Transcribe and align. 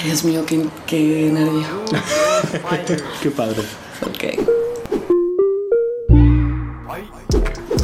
Ay, 0.00 0.06
Dios 0.06 0.24
mío, 0.24 0.46
qué, 0.46 0.64
qué 0.86 1.30
nervio. 1.30 1.66
Qué 3.22 3.30
padre. 3.30 3.60
Ok. 4.06 4.24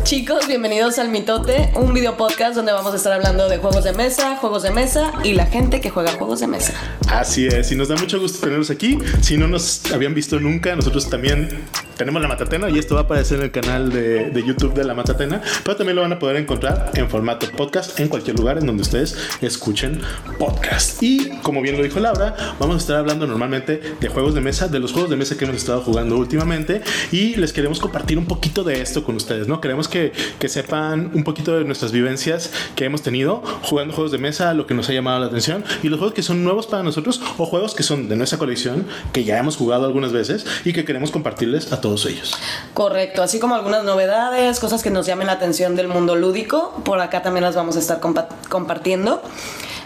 Chicos, 0.03 0.49
bienvenidos 0.49 0.99
al 0.99 1.11
Mitote, 1.11 1.73
un 1.75 1.93
video 1.93 2.17
podcast 2.17 2.55
donde 2.55 2.73
vamos 2.73 2.95
a 2.95 2.97
estar 2.97 3.13
hablando 3.13 3.51
de 3.51 3.59
juegos 3.59 3.85
de 3.85 3.93
mesa, 3.93 4.37
juegos 4.37 4.63
de 4.63 4.71
mesa 4.71 5.13
y 5.25 5.35
la 5.35 5.45
gente 5.45 5.83
que 5.83 5.91
juega 5.91 6.13
juegos 6.13 6.41
de 6.41 6.47
mesa. 6.47 6.73
Así 7.11 7.49
es, 7.49 7.71
y 7.71 7.77
nos 7.77 7.89
da 7.89 7.97
mucho 7.97 8.19
gusto 8.19 8.39
tenerlos 8.41 8.71
aquí. 8.71 8.99
Si 9.21 9.37
no 9.37 9.47
nos 9.47 9.85
habían 9.93 10.15
visto 10.15 10.41
nunca, 10.41 10.75
nosotros 10.75 11.11
también 11.11 11.51
tenemos 11.97 12.21
la 12.21 12.29
Matatena 12.29 12.69
y 12.69 12.79
esto 12.79 12.95
va 12.95 13.03
a 13.03 13.05
aparecer 13.05 13.39
en 13.39 13.45
el 13.45 13.51
canal 13.51 13.91
de, 13.91 14.31
de 14.31 14.45
YouTube 14.45 14.75
de 14.75 14.85
la 14.85 14.95
Matatena, 14.95 15.41
pero 15.65 15.77
también 15.77 15.97
lo 15.97 16.03
van 16.03 16.13
a 16.13 16.19
poder 16.19 16.37
encontrar 16.37 16.91
en 16.95 17.09
formato 17.09 17.47
podcast 17.57 17.99
en 17.99 18.09
cualquier 18.09 18.39
lugar 18.39 18.59
en 18.59 18.67
donde 18.67 18.83
ustedes 18.83 19.17
escuchen 19.41 20.01
podcast. 20.39 21.03
Y 21.03 21.31
como 21.43 21.63
bien 21.63 21.77
lo 21.77 21.83
dijo 21.83 21.99
Laura, 21.99 22.35
vamos 22.59 22.77
a 22.77 22.79
estar 22.79 22.97
hablando 22.97 23.27
normalmente 23.27 23.81
de 23.99 24.09
juegos 24.09 24.35
de 24.35 24.41
mesa, 24.41 24.69
de 24.69 24.79
los 24.79 24.93
juegos 24.93 25.11
de 25.11 25.17
mesa 25.17 25.37
que 25.37 25.45
hemos 25.45 25.57
estado 25.57 25.81
jugando 25.81 26.17
últimamente 26.17 26.83
y 27.13 27.37
les 27.37 27.53
queremos 27.53 27.81
compartir 27.81 28.19
un 28.19 28.27
poquito 28.27 28.63
de 28.63 28.83
esto 28.83 29.03
con 29.03 29.17
ustedes, 29.17 29.49
¿no? 29.49 29.61
Queremos 29.61 29.89
que, 29.89 30.13
que 30.39 30.49
sepan 30.49 31.11
un 31.15 31.25
poquito 31.25 31.57
de 31.57 31.65
nuestras 31.65 31.93
vivencias 31.93 32.53
que 32.75 32.85
hemos 32.85 33.03
tenido 33.03 33.43
jugando 33.63 33.95
juegos 33.95 34.13
de 34.13 34.19
mesa, 34.19 34.53
lo 34.55 34.67
que 34.67 34.75
nos 34.75 34.89
ha 34.91 34.93
llamado 34.93 35.21
la 35.21 35.27
atención 35.27 35.65
y 35.83 35.89
los 35.89 35.99
juegos 35.99 36.15
que 36.15 36.23
son 36.23 36.45
nuevos 36.45 36.67
para 36.67 36.83
nosotros 36.83 37.23
o 37.39 37.47
juegos 37.47 37.75
que 37.75 37.83
son 37.83 38.09
de 38.09 38.17
nuestra 38.17 38.39
colección, 38.39 38.87
que 39.13 39.25
ya 39.25 39.39
hemos 39.39 39.57
jugado 39.57 39.87
algunas 39.87 40.13
veces 40.13 40.45
y 40.65 40.73
que 40.73 40.85
queremos 40.85 41.11
compartirles 41.11 41.73
a 41.73 41.81
todos 41.81 41.86
ellos. 41.95 42.33
Correcto, 42.75 43.23
así 43.23 43.39
como 43.39 43.55
algunas 43.55 43.85
novedades, 43.85 44.59
cosas 44.59 44.83
que 44.83 44.91
nos 44.91 45.07
llamen 45.07 45.29
la 45.29 45.35
atención 45.35 45.77
del 45.77 45.87
mundo 45.89 46.17
lúdico, 46.17 46.75
por 46.85 47.01
acá 47.01 47.23
también 47.23 47.45
las 47.45 47.55
vamos 47.55 47.77
a 47.77 47.79
estar 47.79 48.01
compa- 48.01 48.27
compartiendo. 48.49 49.23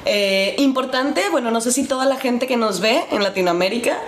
Eh, 0.06 0.54
importante, 0.58 1.20
bueno, 1.30 1.50
no 1.50 1.60
sé 1.60 1.72
si 1.72 1.84
toda 1.86 2.06
la 2.06 2.16
gente 2.16 2.46
que 2.46 2.56
nos 2.56 2.80
ve 2.80 3.04
en 3.10 3.22
Latinoamérica 3.22 3.98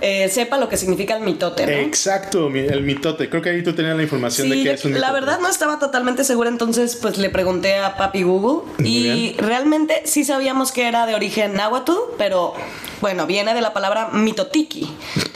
eh, 0.00 0.28
sepa 0.28 0.58
lo 0.58 0.68
que 0.68 0.76
significa 0.76 1.16
el 1.16 1.22
mitote, 1.24 1.66
¿no? 1.66 1.72
Exacto, 1.72 2.46
el 2.46 2.82
mitote. 2.84 3.28
Creo 3.28 3.42
que 3.42 3.50
ahí 3.50 3.62
tú 3.64 3.72
tenías 3.74 3.96
la 3.96 4.02
información 4.04 4.46
Sí, 4.46 4.50
de 4.50 4.56
que 4.58 4.64
yo- 4.64 4.70
es 4.72 4.84
un 4.84 4.92
la 4.92 5.08
mitote. 5.08 5.12
verdad 5.20 5.40
no 5.40 5.48
estaba 5.48 5.80
totalmente 5.80 6.22
segura, 6.22 6.48
entonces 6.48 6.94
pues 6.94 7.18
le 7.18 7.30
pregunté 7.30 7.76
a 7.78 7.96
papi 7.96 8.22
Google 8.22 8.62
Muy 8.78 8.88
y 8.88 9.02
bien. 9.02 9.38
realmente 9.38 10.02
sí 10.04 10.24
sabíamos 10.24 10.70
que 10.70 10.86
era 10.86 11.04
de 11.06 11.16
origen 11.16 11.54
náhuatl, 11.54 11.92
pero 12.16 12.54
bueno, 13.00 13.26
viene 13.26 13.54
de 13.54 13.60
la 13.60 13.72
palabra 13.72 14.08
mitotiki, 14.12 14.88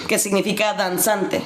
que 0.06 0.18
significa 0.18 0.74
danzante. 0.74 1.42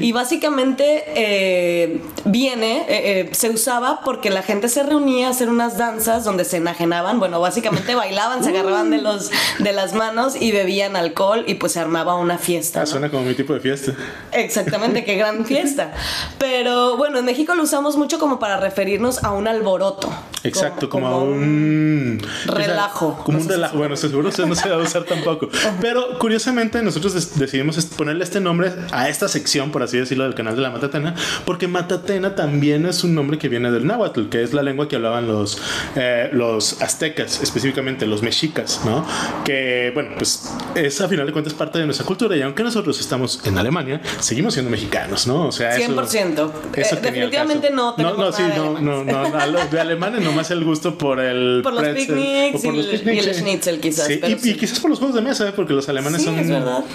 Y 0.00 0.12
básicamente 0.12 1.04
eh, 1.14 2.00
viene, 2.24 2.86
eh, 2.88 3.20
eh, 3.20 3.28
se 3.32 3.50
usaba 3.50 4.00
porque 4.04 4.30
la 4.30 4.42
gente 4.42 4.68
se 4.68 4.82
reunía 4.82 5.28
a 5.28 5.30
hacer 5.30 5.50
unas 5.50 5.76
danzas 5.76 6.24
donde 6.24 6.44
se 6.44 6.56
enajenaban, 6.56 7.18
bueno, 7.18 7.40
básicamente 7.40 7.94
bailaban, 7.96 8.42
se 8.42 8.50
agarraban 8.50 8.90
de, 8.90 8.98
los, 8.98 9.30
de 9.58 9.72
las 9.72 9.94
manos 9.94 10.40
y 10.40 10.52
bebían 10.52 10.96
alcohol 10.96 11.44
y 11.46 11.54
pues 11.54 11.72
se 11.72 11.80
armaba 11.80 12.14
una 12.14 12.38
fiesta. 12.38 12.80
Ah, 12.80 12.82
¿no? 12.84 12.86
suena 12.86 13.10
como 13.10 13.24
mi 13.24 13.34
tipo 13.34 13.52
de 13.52 13.60
fiesta. 13.60 13.92
Exactamente, 14.32 15.04
qué 15.04 15.16
gran 15.16 15.44
fiesta. 15.46 15.92
Pero 16.38 16.96
bueno, 16.96 17.18
en 17.18 17.24
México 17.24 17.54
lo 17.54 17.64
usamos 17.64 17.96
mucho 17.96 18.18
como 18.18 18.38
para 18.38 18.58
referirnos 18.58 19.22
a 19.22 19.32
un 19.32 19.46
alboroto. 19.46 20.10
Exacto, 20.44 20.88
como, 20.88 21.08
a 21.08 21.16
un 21.18 22.20
relajo. 22.46 23.18
como 23.24 23.38
No 23.38 23.44
un 23.44 23.50
relajo. 23.50 23.76
Bueno, 23.76 23.96
seguro 23.96 24.30
se 24.30 24.46
no 24.46 24.54
se 24.54 24.68
va 24.68 24.76
a 24.76 24.78
usar 24.78 25.04
tampoco. 25.04 25.48
Pero 25.80 26.18
curiosamente, 26.18 26.82
nosotros 26.82 27.36
decidimos 27.36 27.76
ponerle 27.86 28.24
este 28.24 28.40
nombre 28.40 28.72
a 28.92 29.08
esta 29.08 29.28
sección, 29.28 29.70
por 29.70 29.82
así 29.82 29.98
decirlo, 29.98 30.24
del 30.24 30.34
canal 30.34 30.56
de 30.56 30.62
la 30.62 30.70
Matatena, 30.70 31.14
porque 31.44 31.68
Matatena 31.68 32.34
también 32.34 32.86
es 32.86 33.04
un 33.04 33.14
nombre 33.14 33.38
que 33.38 33.48
viene 33.48 33.70
del 33.70 33.86
náhuatl, 33.86 34.28
que 34.28 34.42
es 34.42 34.52
la 34.52 34.62
lengua 34.62 34.88
que 34.88 34.96
hablaban 34.96 35.26
los, 35.28 35.60
eh, 35.96 36.28
los 36.32 36.80
aztecas, 36.82 37.42
específicamente 37.42 38.06
los 38.06 38.22
mexicas, 38.22 38.80
¿no? 38.84 39.06
Que, 39.44 39.90
bueno, 39.94 40.10
pues 40.18 40.50
es 40.74 41.00
a 41.00 41.08
final 41.08 41.26
de 41.26 41.32
cuentas 41.32 41.54
parte 41.54 41.78
de 41.78 41.84
nuestra 41.86 42.06
cultura 42.06 42.36
y 42.36 42.42
aunque 42.42 42.62
nosotros 42.62 42.98
estamos 43.00 43.40
en 43.44 43.58
Alemania, 43.58 44.00
seguimos 44.20 44.54
siendo 44.54 44.70
mexicanos, 44.70 45.26
¿no? 45.26 45.46
O 45.48 45.52
sea, 45.52 45.76
eso- 45.76 45.92
100%. 45.92 46.52
eso 46.74 46.94
Eh, 46.94 46.98
el 46.98 47.02
definitivamente 47.02 47.70
no 47.70 47.94
No, 47.96 48.14
no, 48.16 48.32
sí, 48.32 48.42
no, 48.56 48.78
no, 48.80 49.04
no, 49.04 49.46
los 49.46 49.70
de 49.70 49.80
alemanes 49.80 50.22
nomás 50.22 50.50
el 50.50 50.64
gusto 50.64 50.96
por 50.98 51.20
el 51.20 51.60
Por 51.64 51.72
los 51.74 51.82
pretzel, 51.82 52.06
picnics 52.14 52.58
o 52.58 52.62
por 52.62 52.74
y 52.74 52.76
los 52.78 52.86
el- 52.86 53.00
picnics, 53.00 53.26
y 53.26 53.28
el 53.28 53.34
schnitzel 53.34 53.80
quizás, 53.80 54.06
Sí, 54.06 54.18
pero 54.20 54.34
y, 54.34 54.38
sí. 54.38 54.50
y 54.50 54.54
quizás 54.54 54.80
por 54.80 54.90
los 54.90 54.98
juegos 54.98 55.14
de 55.16 55.22
mesa, 55.22 55.47
porque 55.54 55.72
los 55.72 55.88
alemanes 55.88 56.22
Sí, 56.22 56.26
son, 56.26 56.36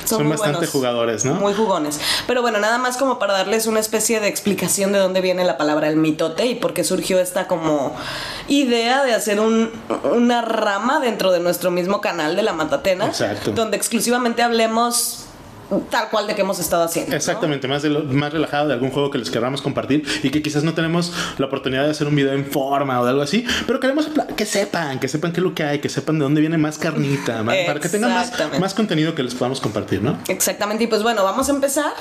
son, 0.06 0.30
bastante 0.30 0.58
buenos. 0.58 0.70
jugadores, 0.70 1.26
¿no? 1.26 1.34
Muy 1.36 1.54
jugones. 1.54 2.00
Pero 2.28 2.42
bueno, 2.42 2.60
nada 2.60 2.78
más 2.78 2.98
como 2.98 3.20
para 3.20 3.34
darles 3.34 3.68
una 3.68 3.80
especie 3.80 4.20
de 4.20 4.28
explicación 4.28 4.92
de 4.92 5.00
dónde 5.00 5.22
viene 5.22 5.44
la 5.44 5.58
palabra 5.58 5.88
el 5.90 5.96
mitote 5.98 6.46
y 6.46 6.56
por 6.56 6.74
qué 6.74 6.84
surgió 6.84 7.20
esta 7.20 7.48
como 7.48 7.96
idea 8.48 9.04
de 9.04 9.14
hacer 9.14 9.40
un- 9.40 9.72
una 10.12 10.42
rama 10.42 11.00
dentro 11.00 11.32
de 11.32 11.40
nuestro 11.40 11.72
mismo 11.72 12.02
canal 12.02 12.36
de 12.36 12.44
la 12.44 12.54
Matatena. 12.54 13.06
Exacto. 13.08 13.52
Donde 13.52 13.78
exclusivamente 13.78 14.42
hablemos 14.44 15.23
tal 15.82 16.10
cual 16.10 16.28
de 16.28 16.36
que 16.36 16.42
hemos 16.42 16.60
estado 16.60 16.84
haciendo. 16.84 17.12
¿no? 17.12 17.18
Exactamente, 17.18 17.68
más, 17.68 17.82
de 17.84 17.90
lo- 17.90 18.04
más 18.04 18.32
relajado 18.34 18.68
de 18.68 18.74
algún 18.74 18.92
juego 18.92 19.10
que 19.12 19.18
les 19.18 19.30
queramos 19.32 19.62
compartir 19.62 20.04
y 20.24 20.30
que 20.30 20.42
quizás 20.42 20.64
no 20.64 20.74
tenemos 20.74 21.12
la 21.38 21.46
oportunidad 21.48 21.86
de 21.86 21.92
hacer 21.92 22.08
un 22.08 22.16
video 22.16 22.34
en 22.34 22.46
forma 22.46 23.00
o 23.00 23.04
de 23.06 23.10
algo 23.12 23.22
así, 23.22 23.46
pero 23.68 23.80
queremos 23.80 24.10
que 24.36 24.46
sepan, 24.46 25.00
que 25.00 25.08
sepan 25.08 25.32
qué 25.34 25.40
es 25.40 25.44
lo 25.44 25.54
que 25.54 25.64
hay, 25.64 25.80
que 25.80 25.90
sepan 25.90 26.18
de 26.20 26.24
dónde 26.24 26.42
viene 26.42 26.58
más 26.58 26.78
carnita, 26.78 27.44
más- 27.44 27.56
para 27.66 27.80
que 27.80 27.90
tengan 27.90 28.12
más 28.60 28.74
contenido 28.74 29.16
que 29.16 29.24
les 29.24 29.36
podamos 29.36 29.60
compartir, 29.62 30.02
¿no? 30.02 30.18
Exactamente, 30.28 30.84
y 30.84 30.88
pues 30.88 31.04
bueno, 31.04 31.24
vamos 31.24 31.50
a 31.50 31.52
empezar. 31.52 31.94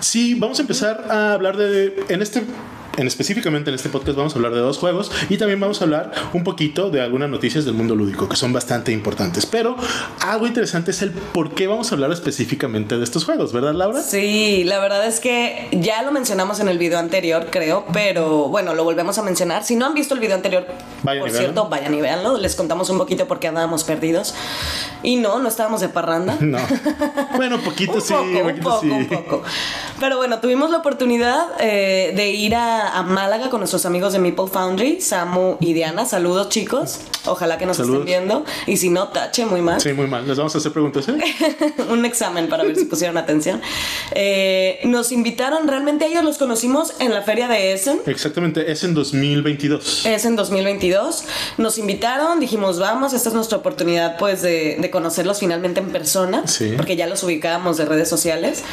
Sí, 0.00 0.34
vamos 0.34 0.58
a 0.58 0.62
empezar 0.62 1.04
a 1.10 1.32
hablar 1.32 1.56
de. 1.56 2.04
En 2.08 2.22
este. 2.22 2.42
En 2.96 3.08
específicamente 3.08 3.70
en 3.70 3.74
este 3.74 3.88
podcast 3.88 4.16
vamos 4.16 4.34
a 4.34 4.36
hablar 4.36 4.52
de 4.52 4.60
dos 4.60 4.78
juegos 4.78 5.10
y 5.28 5.36
también 5.36 5.58
vamos 5.58 5.80
a 5.80 5.84
hablar 5.84 6.12
un 6.32 6.44
poquito 6.44 6.90
de 6.90 7.00
algunas 7.00 7.28
noticias 7.28 7.64
del 7.64 7.74
mundo 7.74 7.96
lúdico 7.96 8.28
que 8.28 8.36
son 8.36 8.52
bastante 8.52 8.92
importantes. 8.92 9.46
Pero 9.46 9.76
algo 10.20 10.46
interesante 10.46 10.92
es 10.92 11.02
el 11.02 11.10
por 11.10 11.54
qué 11.54 11.66
vamos 11.66 11.90
a 11.90 11.96
hablar 11.96 12.12
específicamente 12.12 12.96
de 12.96 13.02
estos 13.02 13.24
juegos, 13.24 13.52
¿verdad, 13.52 13.74
Laura? 13.74 14.00
Sí, 14.00 14.62
la 14.64 14.78
verdad 14.78 15.06
es 15.06 15.18
que 15.18 15.68
ya 15.72 16.02
lo 16.02 16.12
mencionamos 16.12 16.60
en 16.60 16.68
el 16.68 16.78
video 16.78 17.00
anterior, 17.00 17.48
creo, 17.50 17.84
pero 17.92 18.48
bueno, 18.48 18.74
lo 18.74 18.84
volvemos 18.84 19.18
a 19.18 19.22
mencionar. 19.22 19.64
Si 19.64 19.74
no 19.74 19.86
han 19.86 19.94
visto 19.94 20.14
el 20.14 20.20
video 20.20 20.36
anterior, 20.36 20.66
Vayan 21.02 21.22
por 21.22 21.30
cierto, 21.30 21.68
vayan 21.68 21.94
y 21.94 22.00
véanlo. 22.00 22.38
Les 22.38 22.54
contamos 22.54 22.90
un 22.90 22.98
poquito 22.98 23.26
por 23.26 23.40
qué 23.40 23.48
andábamos 23.48 23.82
perdidos. 23.82 24.34
Y 25.02 25.16
no, 25.16 25.40
no 25.40 25.48
estábamos 25.48 25.80
de 25.80 25.88
parranda. 25.88 26.36
No. 26.40 26.58
Bueno, 27.36 27.58
poquito 27.60 27.92
un 27.94 28.00
sí, 28.00 28.12
poco, 28.12 28.24
un 28.24 28.42
poquito 28.42 28.62
poco, 28.62 28.80
sí. 28.80 28.90
un 28.90 29.06
poco. 29.06 29.42
Pero 30.00 30.16
bueno, 30.16 30.40
tuvimos 30.40 30.70
la 30.70 30.78
oportunidad 30.78 31.46
eh, 31.60 32.12
de 32.16 32.30
ir 32.30 32.54
a, 32.56 32.98
a 32.98 33.02
Málaga 33.02 33.48
con 33.48 33.60
nuestros 33.60 33.86
amigos 33.86 34.12
de 34.12 34.18
Meeple 34.18 34.48
Foundry, 34.48 35.00
Samu 35.00 35.56
y 35.60 35.72
Diana. 35.72 36.04
Saludos, 36.04 36.48
chicos. 36.48 36.98
Ojalá 37.26 37.56
que 37.58 37.64
nos 37.64 37.76
Saludos. 37.78 38.00
estén 38.00 38.06
viendo. 38.26 38.44
Y 38.66 38.76
si 38.76 38.90
no, 38.90 39.08
tache 39.08 39.46
muy 39.46 39.62
mal. 39.62 39.80
Sí, 39.80 39.92
muy 39.92 40.06
mal. 40.06 40.26
Les 40.26 40.36
vamos 40.36 40.54
a 40.54 40.58
hacer 40.58 40.72
preguntas, 40.72 41.08
¿eh? 41.08 41.14
un 41.90 42.04
examen 42.04 42.48
para 42.48 42.64
ver 42.64 42.76
si 42.76 42.84
pusieron 42.84 43.16
atención. 43.16 43.62
Eh, 44.12 44.80
nos 44.84 45.10
invitaron, 45.12 45.66
realmente 45.68 46.06
ellos 46.06 46.24
los 46.24 46.38
conocimos 46.38 46.94
en 46.98 47.14
la 47.14 47.22
feria 47.22 47.48
de 47.48 47.72
Essen. 47.72 48.00
Exactamente, 48.06 48.70
es 48.70 48.84
en 48.84 48.94
2022. 48.94 50.06
Es 50.06 50.24
en 50.24 50.36
2022. 50.36 51.24
Nos 51.56 51.78
invitaron, 51.78 52.40
dijimos, 52.40 52.78
vamos, 52.78 53.12
esta 53.14 53.28
es 53.30 53.34
nuestra 53.34 53.58
oportunidad 53.58 54.18
pues 54.18 54.42
de, 54.42 54.76
de 54.80 54.90
conocerlos 54.90 55.38
finalmente 55.38 55.80
en 55.80 55.90
persona, 55.90 56.46
Sí. 56.46 56.74
porque 56.76 56.96
ya 56.96 57.06
los 57.06 57.22
ubicábamos 57.22 57.76
de 57.78 57.84
redes 57.86 58.08
sociales. 58.08 58.64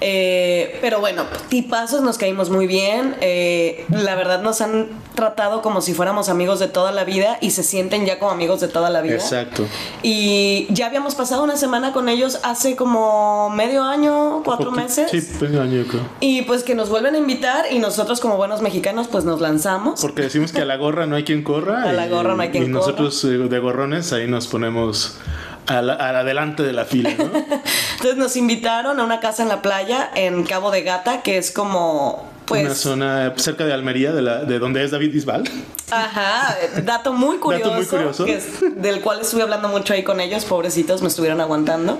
Eh, 0.00 0.65
pero 0.80 1.00
bueno, 1.00 1.24
tipazos, 1.48 2.02
nos 2.02 2.18
caímos 2.18 2.50
muy 2.50 2.66
bien. 2.66 3.16
Eh, 3.20 3.84
la 3.88 4.14
verdad 4.14 4.42
nos 4.42 4.60
han 4.60 4.88
tratado 5.14 5.62
como 5.62 5.80
si 5.80 5.94
fuéramos 5.94 6.28
amigos 6.28 6.58
de 6.58 6.68
toda 6.68 6.92
la 6.92 7.04
vida 7.04 7.38
y 7.40 7.50
se 7.50 7.62
sienten 7.62 8.06
ya 8.06 8.18
como 8.18 8.30
amigos 8.30 8.60
de 8.60 8.68
toda 8.68 8.90
la 8.90 9.00
vida. 9.00 9.14
Exacto. 9.14 9.64
Y 10.02 10.66
ya 10.70 10.86
habíamos 10.86 11.14
pasado 11.14 11.42
una 11.42 11.56
semana 11.56 11.92
con 11.92 12.08
ellos 12.08 12.40
hace 12.42 12.76
como 12.76 13.50
medio 13.50 13.82
año, 13.82 14.42
cuatro 14.44 14.70
meses. 14.70 15.10
Sí, 15.10 15.26
medio 15.40 15.62
año 15.62 15.84
creo. 15.88 16.02
Y 16.20 16.42
pues 16.42 16.62
que 16.62 16.74
nos 16.74 16.88
vuelven 16.88 17.14
a 17.14 17.18
invitar 17.18 17.66
y 17.70 17.78
nosotros 17.78 18.20
como 18.20 18.36
buenos 18.36 18.62
mexicanos 18.62 19.08
pues 19.08 19.24
nos 19.24 19.40
lanzamos. 19.40 20.00
Porque 20.00 20.22
decimos 20.22 20.52
que 20.52 20.62
a 20.62 20.64
la 20.64 20.76
gorra 20.76 21.06
no 21.06 21.16
hay 21.16 21.24
quien 21.24 21.42
corra. 21.42 21.82
A 21.82 21.92
la 21.92 22.08
gorra 22.08 22.34
no 22.34 22.42
hay 22.42 22.50
quien 22.50 22.64
Y 22.64 22.68
nosotros 22.68 23.24
eh, 23.24 23.28
de 23.28 23.58
gorrones 23.58 24.12
ahí 24.12 24.26
nos 24.26 24.46
ponemos 24.46 25.18
al, 25.66 25.90
al 25.90 26.16
adelante 26.16 26.62
de 26.62 26.72
la 26.72 26.84
fila, 26.84 27.10
¿no? 27.18 27.24
Entonces 27.94 28.16
nos 28.16 28.36
invitaron 28.36 29.00
a 29.00 29.04
una 29.04 29.20
casa 29.20 29.42
en 29.42 29.48
la 29.48 29.62
playa 29.62 30.10
en 30.14 30.44
Cabo 30.44 30.70
de 30.70 30.82
Gata, 30.82 31.22
que 31.22 31.38
es 31.38 31.50
como 31.50 32.34
pues 32.46 32.64
Una 32.64 32.74
zona 32.76 33.32
cerca 33.36 33.64
de 33.66 33.72
Almería, 33.72 34.12
de, 34.12 34.22
la, 34.22 34.44
de 34.44 34.60
donde 34.60 34.84
es 34.84 34.92
David 34.92 35.12
Bisbal. 35.12 35.42
Ajá, 35.90 36.56
dato 36.84 37.12
muy 37.12 37.38
curioso, 37.38 37.72
muy 37.72 37.84
curioso. 37.86 38.24
que 38.24 38.36
es- 38.36 38.46
del 38.76 39.00
cual 39.00 39.20
estuve 39.22 39.42
hablando 39.42 39.68
mucho 39.68 39.94
ahí 39.94 40.04
con 40.04 40.20
ellos, 40.20 40.44
pobrecitos, 40.44 41.02
me 41.02 41.08
estuvieron 41.08 41.40
aguantando. 41.40 41.98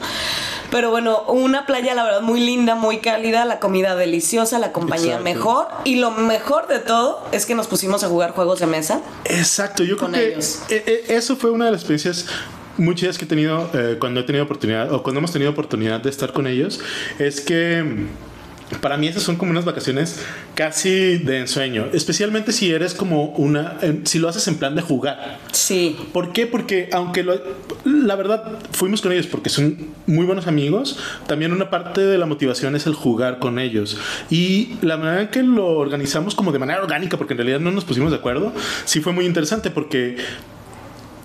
Pero 0.70 0.90
bueno, 0.90 1.22
una 1.22 1.66
playa 1.66 1.94
la 1.94 2.04
verdad 2.04 2.20
muy 2.20 2.38
linda, 2.40 2.76
muy 2.76 2.98
cálida, 2.98 3.44
la 3.44 3.58
comida 3.58 3.96
deliciosa, 3.96 4.60
la 4.60 4.70
compañía 4.72 5.16
Exacto. 5.18 5.24
mejor 5.24 5.68
y 5.84 5.96
lo 5.96 6.12
mejor 6.12 6.68
de 6.68 6.78
todo 6.78 7.24
es 7.32 7.44
que 7.46 7.56
nos 7.56 7.66
pusimos 7.66 8.04
a 8.04 8.08
jugar 8.08 8.30
juegos 8.30 8.60
de 8.60 8.66
mesa. 8.66 9.00
Exacto, 9.24 9.82
yo 9.82 9.96
creo 9.96 10.10
Con 10.10 10.12
que 10.18 10.28
ellos. 10.28 10.60
eh, 10.68 10.84
eh, 10.86 11.04
eso 11.08 11.34
fue 11.36 11.50
una 11.50 11.64
de 11.66 11.72
las 11.72 11.80
experiencias 11.80 12.26
muy 12.78 12.94
chidas 12.94 13.19
que 13.19 13.25
he 13.25 13.28
tenido 13.28 13.70
eh, 13.75 13.96
cuando 13.99 14.20
he 14.20 14.23
tenido 14.25 14.44
oportunidad 14.44 14.93
o 14.93 15.02
cuando 15.02 15.19
hemos 15.19 15.32
tenido 15.32 15.50
oportunidad 15.50 16.00
de 16.00 16.11
estar 16.11 16.32
con 16.32 16.46
ellos. 16.46 16.81
Es 17.19 17.40
que 17.40 18.06
para 18.81 18.96
mí 18.96 19.06
esas 19.06 19.23
son 19.23 19.37
como 19.37 19.52
unas 19.52 19.64
vacaciones 19.64 20.20
casi 20.55 21.19
de 21.19 21.38
ensueño, 21.38 21.87
especialmente 21.93 22.50
si 22.50 22.73
eres 22.73 22.94
como 22.94 23.26
una, 23.26 23.78
si 24.05 24.19
lo 24.19 24.28
haces 24.28 24.49
en 24.49 24.56
plan 24.56 24.75
de 24.75 24.82
jugar. 24.82 25.38
Sí. 25.52 25.96
¿Por 26.12 26.32
qué? 26.32 26.46
Porque 26.46 26.88
aunque 26.93 27.25
la 27.84 28.17
verdad 28.17 28.58
fuimos 28.73 29.02
con 29.02 29.12
ellos 29.12 29.26
porque 29.26 29.50
son 29.50 29.76
muy 30.06 30.26
buenos 30.26 30.46
amigos, 30.46 30.99
también 31.26 31.52
una 31.52 31.70
parte 31.70 32.00
de 32.00 32.19
la 32.19 32.26
motivación 32.26 32.75
es 32.75 32.87
el 32.87 32.94
jugar 32.94 33.38
con 33.38 33.58
ellos. 33.58 33.99
Y 34.31 34.76
la 34.82 34.96
manera 34.96 35.23
en 35.23 35.28
que 35.28 35.43
lo 35.43 35.69
organizamos 35.78 36.34
como 36.34 36.50
de 36.50 36.58
manera 36.58 36.82
orgánica, 36.82 37.17
porque 37.17 37.34
en 37.34 37.38
realidad 37.38 37.61
no 37.61 37.70
nos 37.70 37.84
pusimos 37.84 38.11
de 38.11 38.19
acuerdo, 38.19 38.52
sí 38.84 39.00
fue 39.00 39.12
muy 39.12 39.26
interesante 39.26 39.70
porque 39.70 40.17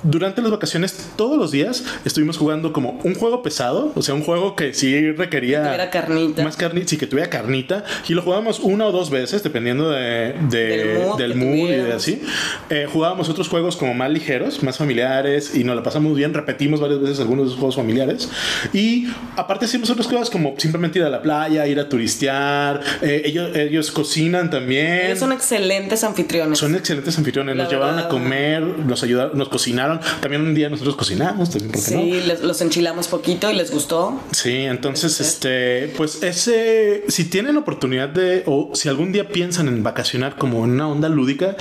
durante 0.03 0.41
las 0.41 0.51
vacaciones, 0.51 1.09
todos 1.15 1.37
los 1.37 1.51
días, 1.51 1.83
estuvimos 2.05 2.37
jugando 2.37 2.73
como 2.73 2.99
un 3.03 3.15
juego 3.15 3.43
pesado, 3.43 3.91
o 3.95 4.01
sea, 4.01 4.15
un 4.15 4.23
juego 4.23 4.55
que 4.55 4.73
sí 4.73 5.11
requería. 5.11 5.59
Que 5.59 5.67
tuviera 5.67 5.89
carnita. 5.89 6.43
Más 6.43 6.57
carnita, 6.57 6.87
sí, 6.87 6.97
que 6.97 7.07
tuviera 7.07 7.29
carnita. 7.29 7.83
Y 8.07 8.13
lo 8.13 8.21
jugábamos 8.21 8.59
una 8.59 8.87
o 8.87 8.91
dos 8.91 9.09
veces, 9.09 9.43
dependiendo 9.43 9.89
de, 9.89 10.35
del 10.49 11.35
mood, 11.35 11.69
y 11.69 11.75
de 11.75 11.93
así. 11.93 12.21
Eh, 12.69 12.87
jugábamos 12.91 13.29
otros 13.29 13.47
juegos 13.47 13.77
como 13.77 13.93
más 13.93 14.09
ligeros, 14.09 14.63
más 14.63 14.77
familiares, 14.77 15.55
y 15.55 15.63
nos 15.63 15.75
la 15.75 15.83
pasamos 15.83 16.15
bien. 16.15 16.33
Repetimos 16.33 16.79
varias 16.79 17.01
veces 17.01 17.19
algunos 17.19 17.45
de 17.45 17.49
esos 17.49 17.59
juegos 17.59 17.75
familiares. 17.75 18.29
Y 18.73 19.07
aparte, 19.35 19.65
hicimos 19.65 19.89
otras 19.89 20.07
cosas 20.07 20.29
como 20.29 20.55
simplemente 20.57 20.99
ir 20.99 21.05
a 21.05 21.09
la 21.09 21.21
playa, 21.21 21.67
ir 21.67 21.79
a 21.79 21.87
turistear. 21.87 22.81
Eh, 23.01 23.23
ellos, 23.25 23.55
ellos 23.55 23.91
cocinan 23.91 24.49
también. 24.49 25.05
Ellos 25.05 25.19
son 25.19 25.31
excelentes 25.31 26.03
anfitriones. 26.03 26.57
Son 26.57 26.75
excelentes 26.75 27.17
anfitriones. 27.17 27.55
nos 27.55 27.69
llevaron 27.69 27.99
a 27.99 28.07
comer, 28.07 28.61
nos 28.61 29.03
ayudaron, 29.03 29.37
nos 29.37 29.49
cocinaron 29.49 29.90
también 30.21 30.41
un 30.41 30.53
día 30.53 30.69
nosotros 30.69 30.95
cocinamos, 30.95 31.49
también, 31.49 31.73
sí, 31.77 32.21
los 32.41 32.61
enchilamos 32.61 33.07
poquito 33.07 33.49
y 33.49 33.55
les 33.55 33.71
gustó. 33.71 34.19
Sí, 34.31 34.53
entonces, 34.53 35.19
este, 35.19 35.93
pues 35.97 36.23
ese, 36.23 37.03
si 37.07 37.25
tienen 37.25 37.57
oportunidad 37.57 38.09
de, 38.09 38.43
o 38.45 38.71
si 38.73 38.89
algún 38.89 39.11
día 39.11 39.27
piensan 39.27 39.67
en 39.67 39.83
vacacionar 39.83 40.35
como 40.35 40.63
en 40.65 40.71
una 40.71 40.87
onda 40.87 41.09
lúdica, 41.09 41.55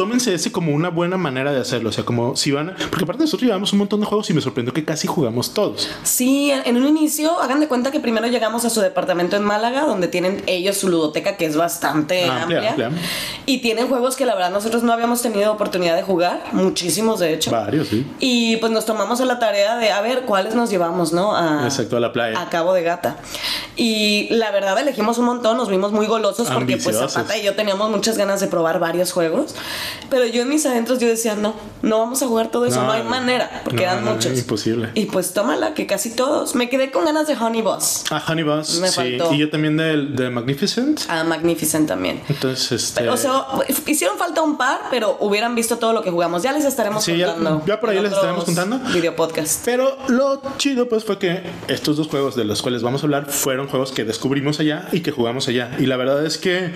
tómense 0.00 0.32
ese 0.32 0.50
como 0.50 0.72
una 0.72 0.88
buena 0.88 1.18
manera 1.18 1.52
de 1.52 1.60
hacerlo. 1.60 1.90
O 1.90 1.92
sea, 1.92 2.04
como 2.04 2.34
si 2.34 2.52
van. 2.52 2.74
Porque 2.88 3.04
aparte 3.04 3.24
nosotros 3.24 3.46
llevamos 3.46 3.70
un 3.74 3.80
montón 3.80 4.00
de 4.00 4.06
juegos 4.06 4.30
y 4.30 4.32
me 4.32 4.40
sorprendió 4.40 4.72
que 4.72 4.82
casi 4.82 5.06
jugamos 5.06 5.52
todos. 5.52 5.90
Sí, 6.04 6.50
en 6.50 6.76
un 6.78 6.88
inicio, 6.88 7.38
hagan 7.38 7.60
de 7.60 7.68
cuenta 7.68 7.90
que 7.90 8.00
primero 8.00 8.26
llegamos 8.26 8.64
a 8.64 8.70
su 8.70 8.80
departamento 8.80 9.36
en 9.36 9.42
Málaga, 9.42 9.82
donde 9.82 10.08
tienen 10.08 10.42
ellos 10.46 10.78
su 10.78 10.88
ludoteca, 10.88 11.36
que 11.36 11.44
es 11.44 11.54
bastante 11.54 12.24
amplia, 12.24 12.90
Y 13.44 13.58
tienen 13.58 13.88
juegos 13.88 14.16
que 14.16 14.24
la 14.24 14.34
verdad 14.34 14.50
nosotros 14.50 14.82
no 14.82 14.90
habíamos 14.94 15.20
tenido 15.20 15.52
oportunidad 15.52 15.96
de 15.96 16.02
jugar, 16.02 16.44
muchísimos 16.52 17.20
de 17.20 17.34
hecho. 17.34 17.50
Varios, 17.50 17.88
sí. 17.88 18.06
Y 18.20 18.56
pues 18.56 18.72
nos 18.72 18.86
tomamos 18.86 19.20
a 19.20 19.26
la 19.26 19.38
tarea 19.38 19.76
de 19.76 19.90
a 19.90 20.00
ver 20.00 20.22
cuáles 20.22 20.54
nos 20.54 20.70
llevamos, 20.70 21.12
¿no? 21.12 21.36
A, 21.36 21.64
Exacto, 21.64 21.98
a 21.98 22.00
la 22.00 22.10
playa. 22.10 22.40
A 22.40 22.48
Cabo 22.48 22.72
de 22.72 22.82
Gata. 22.84 23.18
Y 23.76 24.28
la 24.30 24.50
verdad 24.50 24.78
elegimos 24.78 25.18
un 25.18 25.26
montón, 25.26 25.58
nos 25.58 25.68
vimos 25.68 25.92
muy 25.92 26.06
golosos 26.06 26.48
porque 26.48 26.78
pues 26.78 26.96
Zapata 26.96 27.36
y 27.36 27.42
yo 27.42 27.54
teníamos 27.54 27.90
muchas 27.90 28.16
ganas 28.16 28.40
de 28.40 28.46
probar 28.46 28.78
varios 28.78 29.12
juegos. 29.12 29.54
Pero 30.08 30.26
yo 30.26 30.42
en 30.42 30.48
mis 30.48 30.66
adentros 30.66 30.98
yo 30.98 31.08
decía, 31.08 31.34
no, 31.36 31.54
no 31.82 31.98
vamos 31.98 32.22
a 32.22 32.26
jugar 32.26 32.50
todo 32.50 32.66
eso, 32.66 32.82
no, 32.82 32.92
hay 32.92 33.02
manera, 33.02 33.62
porque 33.64 33.84
eran 33.84 34.04
muchos. 34.04 34.36
imposible. 34.38 34.90
Y 34.94 35.06
pues 35.06 35.32
tómala, 35.32 35.74
que 35.74 35.86
casi 35.86 36.10
todos. 36.10 36.54
Me 36.54 36.68
quedé 36.68 36.90
con 36.90 37.04
ganas 37.04 37.26
de 37.26 37.34
Honey 37.34 37.62
Boss. 37.62 38.04
Ah, 38.10 38.22
Honey 38.26 38.44
Boss, 38.44 38.80
sí. 38.84 39.18
Y 39.32 39.38
yo 39.38 39.50
también 39.50 39.76
de, 39.76 40.06
de, 40.06 40.30
Magnificent. 40.30 41.02
Ah, 41.08 41.24
Magnificent 41.24 41.88
también. 41.88 42.20
Entonces, 42.28 42.72
este... 42.72 43.08
o 43.08 43.16
sea, 43.16 43.46
hicieron 43.86 44.18
falta 44.18 44.42
un 44.42 44.56
par, 44.56 44.80
pero 44.90 45.16
hubieran 45.20 45.54
visto 45.54 45.78
todo 45.78 45.92
lo 45.92 46.02
que 46.02 46.10
jugamos. 46.10 46.42
Ya 46.42 46.52
les 46.52 46.64
estaremos 46.64 47.04
contando. 47.04 47.62
Ya, 47.66 47.80
por 47.80 47.90
ahí 47.90 48.00
les 48.00 48.12
estaremos 48.12 48.44
contando. 48.44 48.78
Video 48.92 49.14
podcast. 49.14 49.64
Pero 49.64 49.96
lo 50.08 50.40
chido, 50.58 50.88
pues, 50.88 51.04
fue 51.04 51.18
que 51.18 51.42
estos 51.68 51.96
dos 51.96 52.08
juegos 52.08 52.36
de 52.36 52.44
los 52.44 52.62
cuales 52.62 52.82
vamos 52.82 53.02
a 53.02 53.06
hablar 53.06 53.30
fueron 53.30 53.68
juegos 53.68 53.92
que 53.92 54.04
descubrimos 54.04 54.60
allá 54.60 54.88
y 54.92 55.00
que 55.00 55.10
jugamos 55.10 55.48
allá. 55.48 55.70
Y 55.78 55.86
la 55.86 55.96
verdad 55.96 56.24
es 56.24 56.38
que 56.38 56.72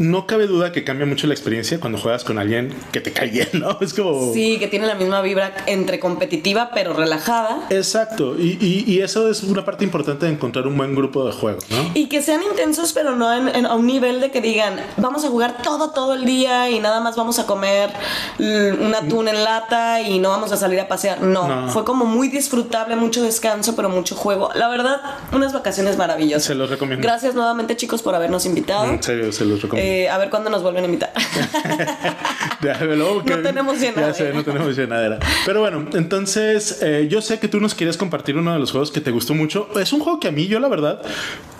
no 0.00 0.26
cabe 0.26 0.46
duda 0.46 0.72
que 0.72 0.82
cambia 0.82 1.06
mucho 1.06 1.26
la 1.26 1.34
experiencia 1.34 1.78
cuando 1.78 1.98
juegas 1.98 2.24
con 2.24 2.38
alguien 2.38 2.74
que 2.90 3.00
te 3.00 3.12
cae 3.12 3.28
bien, 3.28 3.48
¿no? 3.52 3.78
Es 3.80 3.94
como... 3.94 4.32
Sí, 4.32 4.58
que 4.58 4.66
tiene 4.66 4.86
la 4.86 4.94
misma 4.94 5.20
vibra 5.20 5.54
entre 5.66 6.00
competitiva 6.00 6.70
pero 6.74 6.94
relajada. 6.94 7.66
Exacto, 7.70 8.36
y, 8.38 9.00
eso 9.00 9.30
es 9.30 9.42
una 9.42 9.64
parte 9.64 9.84
importante 9.84 10.26
de 10.26 10.32
encontrar 10.32 10.66
un 10.66 10.76
buen 10.76 10.94
grupo 10.94 11.24
de 11.26 11.32
juego, 11.32 11.58
¿no? 11.70 11.90
Y 11.94 12.08
que 12.08 12.22
sean 12.22 12.42
intensos 12.42 12.92
pero 12.92 13.16
no 13.16 13.32
en, 13.32 13.66
a 13.66 13.74
un 13.74 13.86
nivel 13.86 14.20
de 14.20 14.30
que 14.30 14.40
digan, 14.40 14.76
vamos 14.96 15.24
a 15.24 15.28
jugar 15.28 15.62
todo, 15.62 15.90
todo 15.90 16.14
el 16.14 16.24
día 16.24 16.70
y 16.70 16.80
nada 16.80 17.00
más 17.00 17.16
vamos 17.16 17.38
a 17.38 17.46
comer 17.46 17.90
un 18.38 18.94
atún 18.94 19.28
en 19.28 19.44
lata 19.44 20.00
y 20.00 20.18
no 20.18 20.30
vamos 20.30 20.52
a 20.52 20.56
salir 20.56 20.80
a 20.80 20.88
pasear. 20.88 21.20
No, 21.20 21.68
fue 21.68 21.84
como 21.84 22.06
muy 22.06 22.28
disfrutable, 22.28 22.96
mucho 22.96 23.22
descanso, 23.22 23.76
pero 23.76 23.88
mucho 23.88 24.14
juego. 24.14 24.50
La 24.54 24.68
verdad, 24.68 25.00
unas 25.32 25.52
vacaciones 25.52 25.96
maravillosas. 25.96 26.44
Se 26.44 26.54
los 26.54 26.70
recomiendo. 26.70 27.02
Gracias 27.02 27.34
nuevamente 27.34 27.76
chicos 27.76 28.02
por 28.02 28.14
habernos 28.14 28.46
invitado. 28.46 28.84
En 28.84 29.02
serio, 29.02 29.32
se 29.32 29.44
los 29.44 29.62
recomiendo. 29.62 29.89
Eh, 29.89 29.89
a 30.10 30.18
ver 30.18 30.30
cuándo 30.30 30.50
nos 30.50 30.62
vuelven 30.62 30.84
a 30.84 30.86
invitar. 30.86 31.12
no 32.62 33.42
tenemos 33.42 33.80
llenadera. 33.80 34.34
no 34.34 34.44
tenemos 34.44 34.76
llenadera. 34.76 35.18
Pero 35.46 35.60
bueno, 35.60 35.86
entonces 35.94 36.82
eh, 36.82 37.06
yo 37.10 37.22
sé 37.22 37.38
que 37.38 37.48
tú 37.48 37.60
nos 37.60 37.74
quieres 37.74 37.96
compartir 37.96 38.36
uno 38.36 38.52
de 38.52 38.58
los 38.58 38.70
juegos 38.70 38.90
que 38.90 39.00
te 39.00 39.10
gustó 39.10 39.34
mucho. 39.34 39.68
Es 39.78 39.92
un 39.92 40.00
juego 40.00 40.20
que 40.20 40.28
a 40.28 40.32
mí, 40.32 40.46
yo 40.46 40.60
la 40.60 40.68
verdad, 40.68 41.02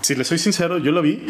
si 0.00 0.14
le 0.14 0.24
soy 0.24 0.38
sincero, 0.38 0.78
yo 0.78 0.92
lo 0.92 1.02
vi 1.02 1.26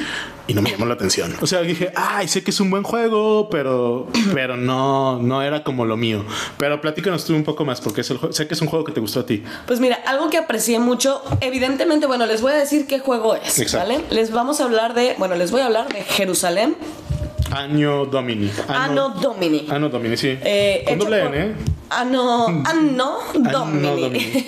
y 0.47 0.55
no 0.55 0.63
me 0.63 0.71
llamó 0.71 0.87
la 0.87 0.95
atención. 0.95 1.35
O 1.41 1.47
sea, 1.47 1.63
dije, 1.63 1.93
ay, 1.95 2.29
sé 2.29 2.43
que 2.43 2.51
es 2.51 2.61
un 2.61 2.71
buen 2.71 2.83
juego, 2.83 3.49
pero, 3.51 4.09
pero 4.35 4.57
no, 4.57 5.19
no 5.21 5.43
era 5.43 5.63
como 5.65 5.85
lo 5.85 5.97
mío. 5.97 6.25
Pero 6.59 6.81
platícanos 6.81 7.25
tú 7.25 7.35
un 7.35 7.45
poco 7.45 7.65
más, 7.65 7.81
porque 7.81 8.03
es 8.03 8.11
el, 8.11 8.19
sé 8.31 8.47
que 8.47 8.55
es 8.55 8.63
un 8.63 8.69
juego 8.69 8.85
que 8.85 8.93
te 8.93 9.01
gustó 9.01 9.21
a 9.21 9.27
ti. 9.27 9.43
Pues 9.67 9.81
mira, 9.81 9.99
algo 10.07 10.31
que 10.31 10.39
aprecié 10.39 10.79
mucho, 10.79 11.23
evidentemente, 11.41 12.07
bueno, 12.07 12.27
les 12.27 12.41
voy 12.41 12.53
a 12.53 12.57
decir 12.57 12.87
qué 12.87 12.99
juego 12.99 13.35
es, 13.35 13.73
¿vale? 13.73 14.01
Les 14.11 14.31
vamos 14.31 14.61
a 14.61 14.65
hablar 14.65 14.95
de, 14.95 15.15
bueno, 15.19 15.35
les 15.35 15.51
voy 15.51 15.61
a 15.61 15.67
hablar 15.67 15.93
de 15.93 16.03
Jerusalén 16.03 16.77
Año 17.51 18.07
Domini. 18.07 18.51
Anno, 18.69 19.11
Domini. 19.11 19.67
Anno 19.69 19.89
Domini, 19.89 20.17
sí. 20.17 20.39
Eh, 20.43 20.85
Con 20.87 20.99
doble 20.99 21.25
N, 21.27 21.39
¿eh? 21.39 21.55
Anno, 21.91 22.47
Anno 22.65 23.19
Domini. 23.35 23.87
Anno 23.89 23.97
Domini. 23.97 24.47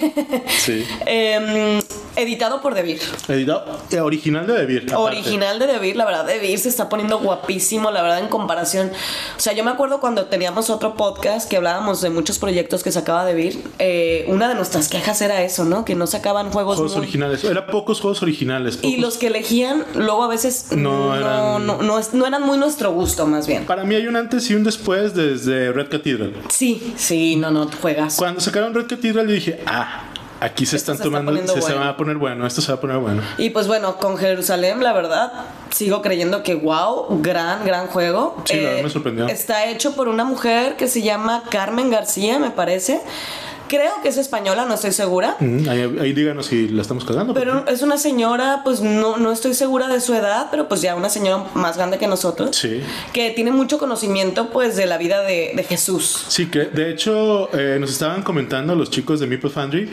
sí. 0.48 0.84
eh, 1.06 1.80
Editado 2.14 2.60
por 2.60 2.74
Debir. 2.74 3.00
Editado, 3.28 3.78
eh, 3.90 4.00
original 4.00 4.46
de 4.46 4.52
Debir. 4.52 4.94
Original 4.94 5.58
de 5.58 5.66
Debir, 5.66 5.96
la 5.96 6.04
verdad, 6.04 6.26
Debir 6.26 6.58
se 6.58 6.68
está 6.68 6.88
poniendo 6.88 7.18
guapísimo, 7.20 7.90
la 7.90 8.02
verdad, 8.02 8.18
en 8.18 8.28
comparación. 8.28 8.90
O 9.36 9.40
sea, 9.40 9.54
yo 9.54 9.64
me 9.64 9.70
acuerdo 9.70 9.98
cuando 10.00 10.26
teníamos 10.26 10.68
otro 10.68 10.94
podcast 10.94 11.48
que 11.48 11.56
hablábamos 11.56 12.02
de 12.02 12.10
muchos 12.10 12.38
proyectos 12.38 12.82
que 12.82 12.92
sacaba 12.92 13.24
Debir, 13.24 13.62
eh, 13.78 14.26
una 14.28 14.48
de 14.48 14.54
nuestras 14.54 14.88
quejas 14.88 15.22
era 15.22 15.42
eso, 15.42 15.64
¿no? 15.64 15.86
Que 15.86 15.94
no 15.94 16.06
sacaban 16.06 16.50
juegos, 16.50 16.76
juegos 16.76 16.96
originales. 16.96 17.44
Era 17.44 17.66
pocos 17.66 18.00
juegos 18.00 18.22
originales. 18.22 18.78
Y 18.82 18.98
los 18.98 19.16
que 19.16 19.28
elegían, 19.28 19.84
luego 19.94 20.22
a 20.22 20.28
veces 20.28 20.66
no, 20.72 21.16
eran... 21.16 21.66
No, 21.66 21.78
no, 21.82 22.26
eran 22.26 22.42
muy 22.42 22.58
nuestro 22.58 22.91
gusto, 22.92 23.26
más 23.26 23.46
bien. 23.46 23.64
Para 23.64 23.84
mí 23.84 23.94
hay 23.94 24.06
un 24.06 24.16
antes 24.16 24.50
y 24.50 24.54
un 24.54 24.64
después 24.64 25.14
desde 25.14 25.72
Red 25.72 25.88
Cathedral. 25.88 26.34
Sí, 26.48 26.94
sí, 26.96 27.36
no, 27.36 27.50
no, 27.50 27.68
juegas. 27.80 28.16
Cuando 28.16 28.40
sacaron 28.40 28.74
Red 28.74 28.86
Cathedral, 28.86 29.26
yo 29.26 29.34
dije, 29.34 29.60
ah 29.66 30.04
Aquí 30.42 30.66
se 30.66 30.74
están 30.74 30.98
tomando, 30.98 31.32
se, 31.46 31.72
va 31.72 31.90
a 31.90 31.96
poner 31.96 32.16
bueno, 32.16 32.44
esto 32.44 32.60
se 32.60 32.72
va 32.72 32.78
a 32.78 32.80
poner 32.80 32.96
bueno. 32.96 33.22
Y 33.38 33.50
pues 33.50 33.68
bueno, 33.68 33.98
con 33.98 34.16
Jerusalén, 34.16 34.82
la 34.82 34.92
verdad, 34.92 35.32
sigo 35.70 36.02
creyendo 36.02 36.42
que 36.42 36.56
wow, 36.56 37.22
gran, 37.22 37.64
gran 37.64 37.86
juego. 37.86 38.42
Sí, 38.44 38.56
me 38.56 38.80
eh, 38.80 38.90
sorprendió. 38.90 39.28
Está 39.28 39.66
hecho 39.66 39.94
por 39.94 40.08
una 40.08 40.24
mujer 40.24 40.74
que 40.74 40.88
se 40.88 41.00
llama 41.00 41.44
Carmen 41.48 41.90
García, 41.90 42.40
me 42.40 42.50
parece. 42.50 43.00
Creo 43.72 44.02
que 44.02 44.10
es 44.10 44.18
española, 44.18 44.66
no 44.66 44.74
estoy 44.74 44.92
segura. 44.92 45.38
ahí, 45.40 46.12
díganos 46.12 46.44
si 46.44 46.68
la 46.68 46.82
estamos 46.82 47.06
cagando. 47.06 47.32
Pero 47.32 47.66
es 47.66 47.80
una 47.80 47.96
señora, 47.96 48.60
pues 48.64 48.82
no, 48.82 49.16
no 49.16 49.32
estoy 49.32 49.54
segura 49.54 49.88
de 49.88 49.98
su 50.02 50.12
edad, 50.12 50.48
pero 50.50 50.68
pues 50.68 50.82
ya 50.82 50.94
una 50.94 51.08
señora 51.08 51.46
más 51.54 51.78
grande 51.78 51.96
que 51.96 52.06
nosotros. 52.06 52.54
Sí. 52.54 52.82
Que 53.14 53.30
tiene 53.30 53.50
mucho 53.50 53.78
conocimiento 53.78 54.50
pues 54.50 54.76
de 54.76 54.84
la 54.84 54.98
vida 54.98 55.22
de, 55.22 55.52
de 55.56 55.62
Jesús. 55.64 56.22
Sí, 56.28 56.50
que 56.50 56.66
de 56.66 56.90
hecho 56.90 57.48
eh, 57.58 57.78
nos 57.80 57.90
estaban 57.90 58.22
comentando 58.22 58.74
los 58.74 58.90
chicos 58.90 59.20
de 59.20 59.26
Meeple 59.26 59.48
Foundry 59.48 59.88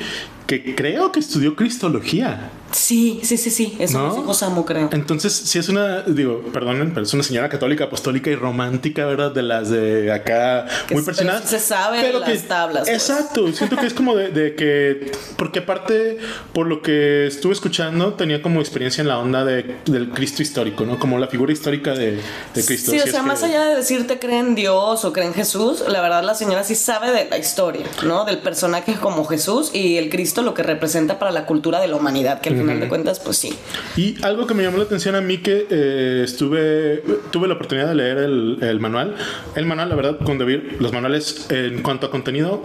que 0.45 0.75
creo 0.75 1.11
que 1.11 1.19
estudió 1.19 1.55
Cristología. 1.55 2.49
Sí, 2.71 3.19
sí, 3.23 3.37
sí, 3.37 3.49
sí. 3.49 3.75
Eso 3.79 3.99
¿No? 3.99 4.65
creo. 4.65 4.89
Entonces, 4.91 5.33
si 5.33 5.59
es 5.59 5.69
una, 5.69 6.01
digo, 6.01 6.41
perdonen, 6.53 6.89
pero 6.93 7.03
es 7.03 7.13
una 7.13 7.23
señora 7.23 7.49
católica, 7.49 7.85
apostólica 7.85 8.29
y 8.29 8.35
romántica, 8.35 9.05
¿verdad? 9.05 9.31
De 9.31 9.41
las 9.41 9.69
de 9.69 10.11
acá, 10.11 10.67
muy 10.91 11.01
personal. 11.01 11.41
Se 11.43 11.59
sabe 11.59 11.99
pero 12.01 12.19
las 12.19 12.43
tablas. 12.43 12.83
Pues. 12.87 13.09
Exacto. 13.09 13.51
Siento 13.53 13.77
que 13.77 13.87
es 13.87 13.93
como 13.93 14.15
de, 14.15 14.55
que, 14.55 15.11
porque 15.37 15.59
aparte, 15.59 16.17
por 16.53 16.67
lo 16.67 16.81
que 16.81 17.27
estuve 17.27 17.53
escuchando, 17.53 18.13
tenía 18.13 18.41
como 18.41 18.59
experiencia 18.59 19.01
en 19.01 19.07
la 19.07 19.19
onda 19.19 19.45
de, 19.45 19.77
del 19.85 20.09
Cristo 20.09 20.41
histórico, 20.41 20.85
¿no? 20.85 20.99
Como 20.99 21.17
la 21.17 21.27
figura 21.27 21.51
histórica 21.51 21.93
de, 21.93 22.19
Cristo. 22.53 22.91
Sí, 22.91 22.99
o 22.99 23.07
sea, 23.07 23.23
más 23.23 23.43
allá 23.43 23.65
de 23.65 23.75
decirte 23.75 24.19
creen 24.19 24.39
en 24.39 24.55
Dios 24.55 25.05
o 25.05 25.13
creen 25.13 25.29
en 25.29 25.33
Jesús, 25.33 25.83
la 25.87 26.01
verdad 26.01 26.23
la 26.23 26.35
señora 26.35 26.63
sí 26.63 26.75
sabe 26.75 27.11
de 27.11 27.29
la 27.29 27.37
historia, 27.37 27.85
¿no? 28.03 28.25
Del 28.25 28.39
personaje 28.39 28.95
como 28.95 29.25
Jesús 29.25 29.71
y 29.73 29.97
el 29.97 30.09
Cristo 30.09 30.41
lo 30.41 30.53
que 30.53 30.63
representa 30.63 31.19
para 31.19 31.31
la 31.31 31.45
cultura 31.45 31.79
de 31.79 31.87
la 31.87 31.95
humanidad, 31.95 32.41
que 32.41 32.49
final 32.59 32.79
de 32.79 32.87
cuentas, 32.87 33.19
pues 33.19 33.37
sí. 33.37 33.53
Y 33.97 34.15
algo 34.23 34.47
que 34.47 34.53
me 34.53 34.63
llamó 34.63 34.77
la 34.77 34.83
atención 34.83 35.15
a 35.15 35.21
mí 35.21 35.37
que 35.39 35.67
eh, 35.69 36.21
estuve, 36.23 37.03
tuve 37.31 37.47
la 37.47 37.55
oportunidad 37.55 37.87
de 37.87 37.95
leer 37.95 38.17
el, 38.17 38.57
el, 38.61 38.79
manual. 38.79 39.15
El 39.55 39.65
manual, 39.65 39.89
la 39.89 39.95
verdad, 39.95 40.19
con 40.23 40.37
David, 40.37 40.59
los 40.79 40.93
manuales 40.93 41.47
en 41.49 41.81
cuanto 41.81 42.07
a 42.07 42.11
contenido 42.11 42.61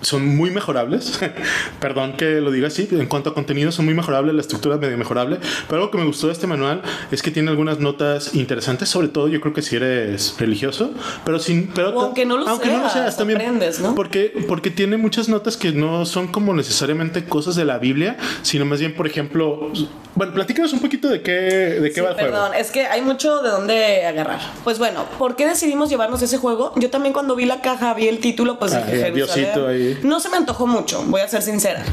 son 0.00 0.36
muy 0.36 0.50
mejorables. 0.50 1.20
Perdón 1.80 2.14
que 2.14 2.40
lo 2.40 2.50
diga 2.50 2.68
así. 2.68 2.88
En 2.90 3.06
cuanto 3.06 3.30
a 3.30 3.34
contenido, 3.34 3.72
son 3.72 3.84
muy 3.84 3.94
mejorables. 3.94 4.34
La 4.34 4.40
estructura 4.40 4.76
es 4.76 4.80
medio 4.80 4.96
mejorable. 4.98 5.38
Pero 5.68 5.80
algo 5.80 5.90
que 5.90 5.98
me 5.98 6.04
gustó 6.04 6.26
de 6.26 6.32
este 6.32 6.46
manual 6.46 6.82
es 7.10 7.22
que 7.22 7.30
tiene 7.30 7.50
algunas 7.50 7.78
notas 7.78 8.34
interesantes. 8.34 8.88
Sobre 8.88 9.08
todo, 9.08 9.28
yo 9.28 9.40
creo 9.40 9.54
que 9.54 9.62
si 9.62 9.76
eres 9.76 10.34
religioso. 10.38 10.90
Pero 11.24 11.38
sin. 11.38 11.68
Pero 11.68 11.98
aunque 12.00 12.24
no 12.24 12.38
lo 12.38 12.48
aunque 12.48 12.66
seas, 12.66 12.78
no 12.78 12.84
lo 12.84 12.90
seas 12.90 13.16
también. 13.16 13.60
¿no? 13.80 13.94
Porque, 13.94 14.32
porque 14.48 14.70
tiene 14.70 14.96
muchas 14.96 15.28
notas 15.28 15.56
que 15.56 15.72
no 15.72 16.06
son 16.06 16.28
como 16.28 16.54
necesariamente 16.54 17.24
cosas 17.24 17.56
de 17.56 17.64
la 17.64 17.78
Biblia, 17.78 18.16
sino 18.42 18.64
más 18.64 18.80
bien, 18.80 18.94
por 18.94 19.06
ejemplo. 19.06 19.70
Bueno, 20.14 20.32
platícanos 20.32 20.72
un 20.72 20.80
poquito 20.80 21.08
de 21.08 21.20
qué, 21.22 21.32
de 21.32 21.92
qué 21.92 22.00
va 22.00 22.10
el 22.10 22.14
juego. 22.14 22.30
Perdón, 22.30 22.54
es 22.54 22.70
que 22.70 22.86
hay 22.86 23.02
mucho 23.02 23.42
de 23.42 23.50
dónde 23.50 24.06
agarrar. 24.06 24.40
Pues 24.64 24.78
bueno, 24.78 25.04
¿por 25.18 25.36
qué 25.36 25.46
decidimos 25.46 25.90
llevarnos 25.90 26.22
ese 26.22 26.38
juego? 26.38 26.72
Yo 26.76 26.90
también 26.90 27.12
cuando 27.12 27.36
vi 27.36 27.44
la 27.44 27.60
caja, 27.60 27.92
vi 27.94 28.08
el 28.08 28.18
título, 28.18 28.58
pues 28.58 28.72
dije, 28.72 29.10
Diosito 29.10 29.68
ahí. 29.68 29.85
No 30.02 30.20
se 30.20 30.28
me 30.28 30.36
antojó 30.36 30.66
mucho, 30.66 31.02
voy 31.06 31.20
a 31.20 31.28
ser 31.28 31.42
sincera. 31.42 31.84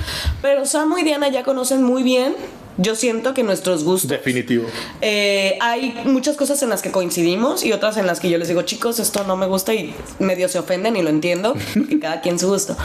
Pero 0.42 0.66
Samu 0.66 0.98
y 0.98 1.04
Diana 1.04 1.30
ya 1.30 1.44
conocen 1.44 1.84
muy 1.84 2.04
bien 2.04 2.36
yo 2.78 2.96
siento 2.96 3.34
que 3.34 3.44
nuestros 3.44 3.84
gustos. 3.84 4.10
Definitivo. 4.10 4.66
Eh, 5.02 5.58
hay 5.62 6.02
muchas 6.06 6.36
cosas 6.36 6.62
en 6.64 6.70
las 6.70 6.82
que 6.82 6.92
coincidimos 6.92 7.64
y 7.64 7.72
otras 7.72 7.98
en 7.98 8.08
las 8.08 8.20
que 8.20 8.30
yo 8.30 8.38
les 8.38 8.48
digo, 8.48 8.64
chicos, 8.64 9.00
esto 9.00 9.24
no 9.26 9.36
me 9.36 9.46
gusta 9.46 9.74
y 9.74 9.94
medio 10.20 10.50
se 10.50 10.60
ofenden 10.60 10.96
y 10.96 11.04
lo 11.04 11.10
entiendo, 11.10 11.56
que 11.90 12.00
cada 12.00 12.22
quien 12.22 12.40
su 12.40 12.48
gusto. 12.48 12.76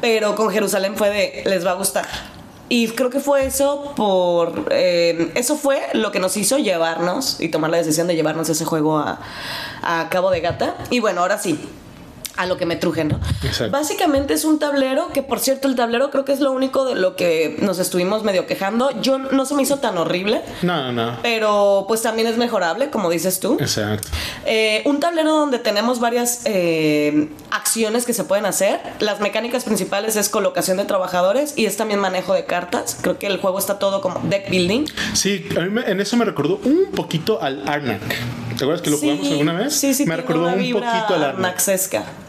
Pero 0.00 0.34
con 0.34 0.50
Jerusalén 0.50 0.96
fue 0.96 1.10
de, 1.10 1.42
les 1.48 1.64
va 1.64 1.72
a 1.72 1.74
gustar. 1.74 2.06
Y 2.70 2.88
creo 2.88 3.08
que 3.08 3.20
fue 3.20 3.46
eso 3.46 3.94
por... 3.96 4.66
Eh, 4.70 5.32
eso 5.36 5.56
fue 5.56 5.80
lo 5.94 6.12
que 6.12 6.20
nos 6.20 6.36
hizo 6.36 6.58
llevarnos 6.58 7.40
y 7.40 7.48
tomar 7.48 7.70
la 7.70 7.78
decisión 7.78 8.06
de 8.08 8.14
llevarnos 8.14 8.48
ese 8.50 8.66
juego 8.66 8.98
a, 8.98 9.20
a 9.82 10.08
Cabo 10.10 10.30
de 10.30 10.40
Gata. 10.40 10.76
Y 10.90 11.00
bueno, 11.00 11.22
ahora 11.22 11.38
sí, 11.38 11.58
a 12.38 12.46
lo 12.46 12.56
que 12.56 12.66
me 12.66 12.76
truje, 12.76 13.04
¿no? 13.04 13.18
Básicamente 13.70 14.32
es 14.32 14.44
un 14.44 14.60
tablero 14.60 15.08
que, 15.08 15.24
por 15.24 15.40
cierto, 15.40 15.66
el 15.66 15.74
tablero 15.74 16.12
creo 16.12 16.24
que 16.24 16.32
es 16.32 16.38
lo 16.38 16.52
único 16.52 16.84
de 16.84 16.94
lo 16.94 17.16
que 17.16 17.56
nos 17.60 17.80
estuvimos 17.80 18.22
medio 18.22 18.46
quejando. 18.46 18.92
Yo 19.00 19.18
no 19.18 19.44
se 19.44 19.56
me 19.56 19.62
hizo 19.62 19.78
tan 19.78 19.98
horrible. 19.98 20.42
No, 20.62 20.92
no. 20.92 21.16
Pero 21.20 21.84
pues 21.88 22.00
también 22.00 22.28
es 22.28 22.36
mejorable, 22.36 22.90
como 22.90 23.10
dices 23.10 23.40
tú. 23.40 23.56
Exacto. 23.58 24.06
Eh, 24.46 24.82
un 24.84 25.00
tablero 25.00 25.32
donde 25.32 25.58
tenemos 25.58 25.98
varias 25.98 26.42
eh, 26.44 27.28
acciones 27.50 28.06
que 28.06 28.12
se 28.12 28.22
pueden 28.22 28.46
hacer. 28.46 28.78
Las 29.00 29.18
mecánicas 29.18 29.64
principales 29.64 30.14
es 30.14 30.28
colocación 30.28 30.76
de 30.76 30.84
trabajadores 30.84 31.54
y 31.56 31.66
es 31.66 31.76
también 31.76 31.98
manejo 31.98 32.34
de 32.34 32.44
cartas. 32.44 32.98
Creo 33.00 33.18
que 33.18 33.26
el 33.26 33.38
juego 33.38 33.58
está 33.58 33.80
todo 33.80 34.00
como 34.00 34.20
deck 34.28 34.48
building. 34.48 34.84
Sí, 35.12 35.44
a 35.56 35.62
mí 35.62 35.80
en 35.84 36.00
eso 36.00 36.16
me 36.16 36.24
recordó 36.24 36.60
un 36.62 36.92
poquito 36.94 37.42
al 37.42 37.68
Arnak. 37.68 38.00
¿Te 38.58 38.64
acuerdas 38.64 38.82
que 38.82 38.90
lo 38.90 38.98
jugamos 38.98 39.26
alguna 39.28 39.52
vez? 39.52 39.74
Sí, 39.74 39.94
sí, 39.94 40.04
me 40.04 40.16
recordó 40.16 40.48
un 40.48 40.72
poquito 40.72 41.14
al 41.14 41.24
Arnak 41.24 41.62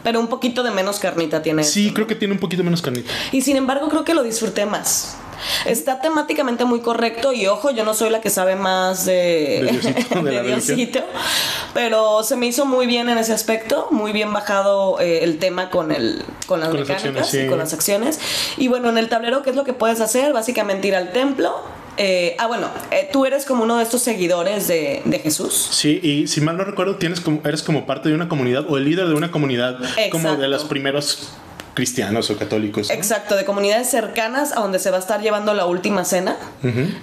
pero 0.04 0.20
un 0.20 0.28
poquito 0.28 0.62
de 0.62 0.70
menos 0.70 0.98
carnita 1.00 1.42
tiene. 1.42 1.64
Sí, 1.64 1.92
creo 1.92 2.06
que 2.06 2.14
tiene 2.14 2.34
un 2.34 2.40
poquito 2.40 2.62
menos 2.62 2.80
carnita. 2.80 3.10
Y 3.32 3.42
sin 3.42 3.56
embargo, 3.56 3.88
creo 3.88 4.04
que 4.04 4.14
lo 4.14 4.22
disfruté 4.22 4.64
más. 4.64 5.16
Está 5.64 6.00
temáticamente 6.00 6.64
muy 6.64 6.80
correcto 6.80 7.32
y 7.32 7.46
ojo, 7.46 7.70
yo 7.70 7.84
no 7.84 7.94
soy 7.94 8.10
la 8.10 8.20
que 8.20 8.30
sabe 8.30 8.56
más 8.56 9.06
de, 9.06 9.80
de 10.22 10.42
Diosito, 10.42 11.00
pero 11.74 12.22
se 12.22 12.36
me 12.36 12.46
hizo 12.46 12.66
muy 12.66 12.86
bien 12.86 13.08
en 13.08 13.16
ese 13.16 13.32
aspecto, 13.32 13.88
muy 13.90 14.12
bien 14.12 14.32
bajado 14.32 15.00
eh, 15.00 15.24
el 15.24 15.38
tema 15.38 15.70
con 15.70 15.92
el 15.92 16.24
con 16.46 16.60
las 16.60 16.72
mecánicas 16.72 17.32
y 17.34 17.46
con 17.46 17.58
las 17.58 17.72
acciones. 17.72 18.20
Y 18.58 18.68
bueno, 18.68 18.90
en 18.90 18.98
el 18.98 19.08
tablero, 19.08 19.42
¿qué 19.42 19.50
es 19.50 19.56
lo 19.56 19.64
que 19.64 19.72
puedes 19.72 20.00
hacer? 20.00 20.32
Básicamente 20.32 20.88
ir 20.88 20.94
al 20.94 21.12
templo, 21.12 21.58
eh, 21.96 22.36
ah, 22.38 22.46
bueno, 22.46 22.68
eh, 22.90 23.08
tú 23.12 23.26
eres 23.26 23.44
como 23.44 23.64
uno 23.64 23.76
de 23.78 23.82
estos 23.82 24.02
seguidores 24.02 24.68
de, 24.68 25.20
Jesús. 25.22 25.68
Sí, 25.70 26.00
y 26.02 26.26
si 26.28 26.40
mal 26.40 26.56
no 26.56 26.64
recuerdo, 26.64 26.96
tienes 26.96 27.20
como, 27.20 27.40
eres 27.44 27.62
como 27.62 27.86
parte 27.86 28.08
de 28.08 28.14
una 28.14 28.28
comunidad 28.28 28.64
o 28.68 28.78
el 28.78 28.84
líder 28.84 29.08
de 29.08 29.14
una 29.14 29.30
comunidad 29.30 29.78
como 30.10 30.36
de 30.36 30.48
los 30.48 30.64
primeros 30.64 31.30
cristianos 31.74 32.30
o 32.30 32.36
católicos. 32.36 32.90
Exacto, 32.90 33.36
de 33.36 33.44
comunidades 33.44 33.88
cercanas 33.88 34.52
a 34.56 34.60
donde 34.60 34.78
se 34.78 34.90
va 34.90 34.96
a 34.96 35.00
estar 35.00 35.22
llevando 35.22 35.54
la 35.54 35.66
última 35.66 36.04
cena. 36.04 36.36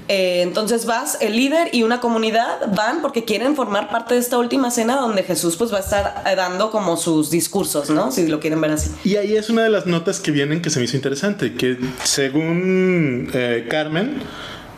Eh, 0.08 0.42
entonces 0.42 0.86
vas, 0.86 1.18
el 1.22 1.36
líder 1.36 1.70
y 1.72 1.84
una 1.84 2.00
comunidad 2.00 2.74
van 2.76 3.02
porque 3.02 3.24
quieren 3.24 3.56
formar 3.56 3.90
parte 3.90 4.16
de 4.16 4.20
esta 4.20 4.38
última 4.38 4.70
cena 4.72 4.98
donde 4.98 5.24
Jesús 5.24 5.56
pues 5.56 5.72
va 5.72 5.78
a 5.78 5.82
estar 5.82 6.24
dando 6.36 6.72
como 6.72 6.98
sus 6.98 7.30
discursos, 7.32 7.90
¿no? 7.90 8.12
Si 8.12 8.28
lo 8.28 8.40
quieren 8.40 8.60
ver 8.62 8.72
así. 8.72 8.92
Y 9.04 9.16
ahí 9.16 9.36
es 9.36 9.50
una 9.50 9.64
de 9.64 9.70
las 9.70 9.86
notas 9.86 10.20
que 10.20 10.32
vienen 10.32 10.62
que 10.62 10.70
se 10.70 10.80
me 10.80 10.86
hizo 10.86 10.96
interesante, 10.96 11.54
que 11.54 11.78
según 12.04 13.32
Carmen, 13.70 14.22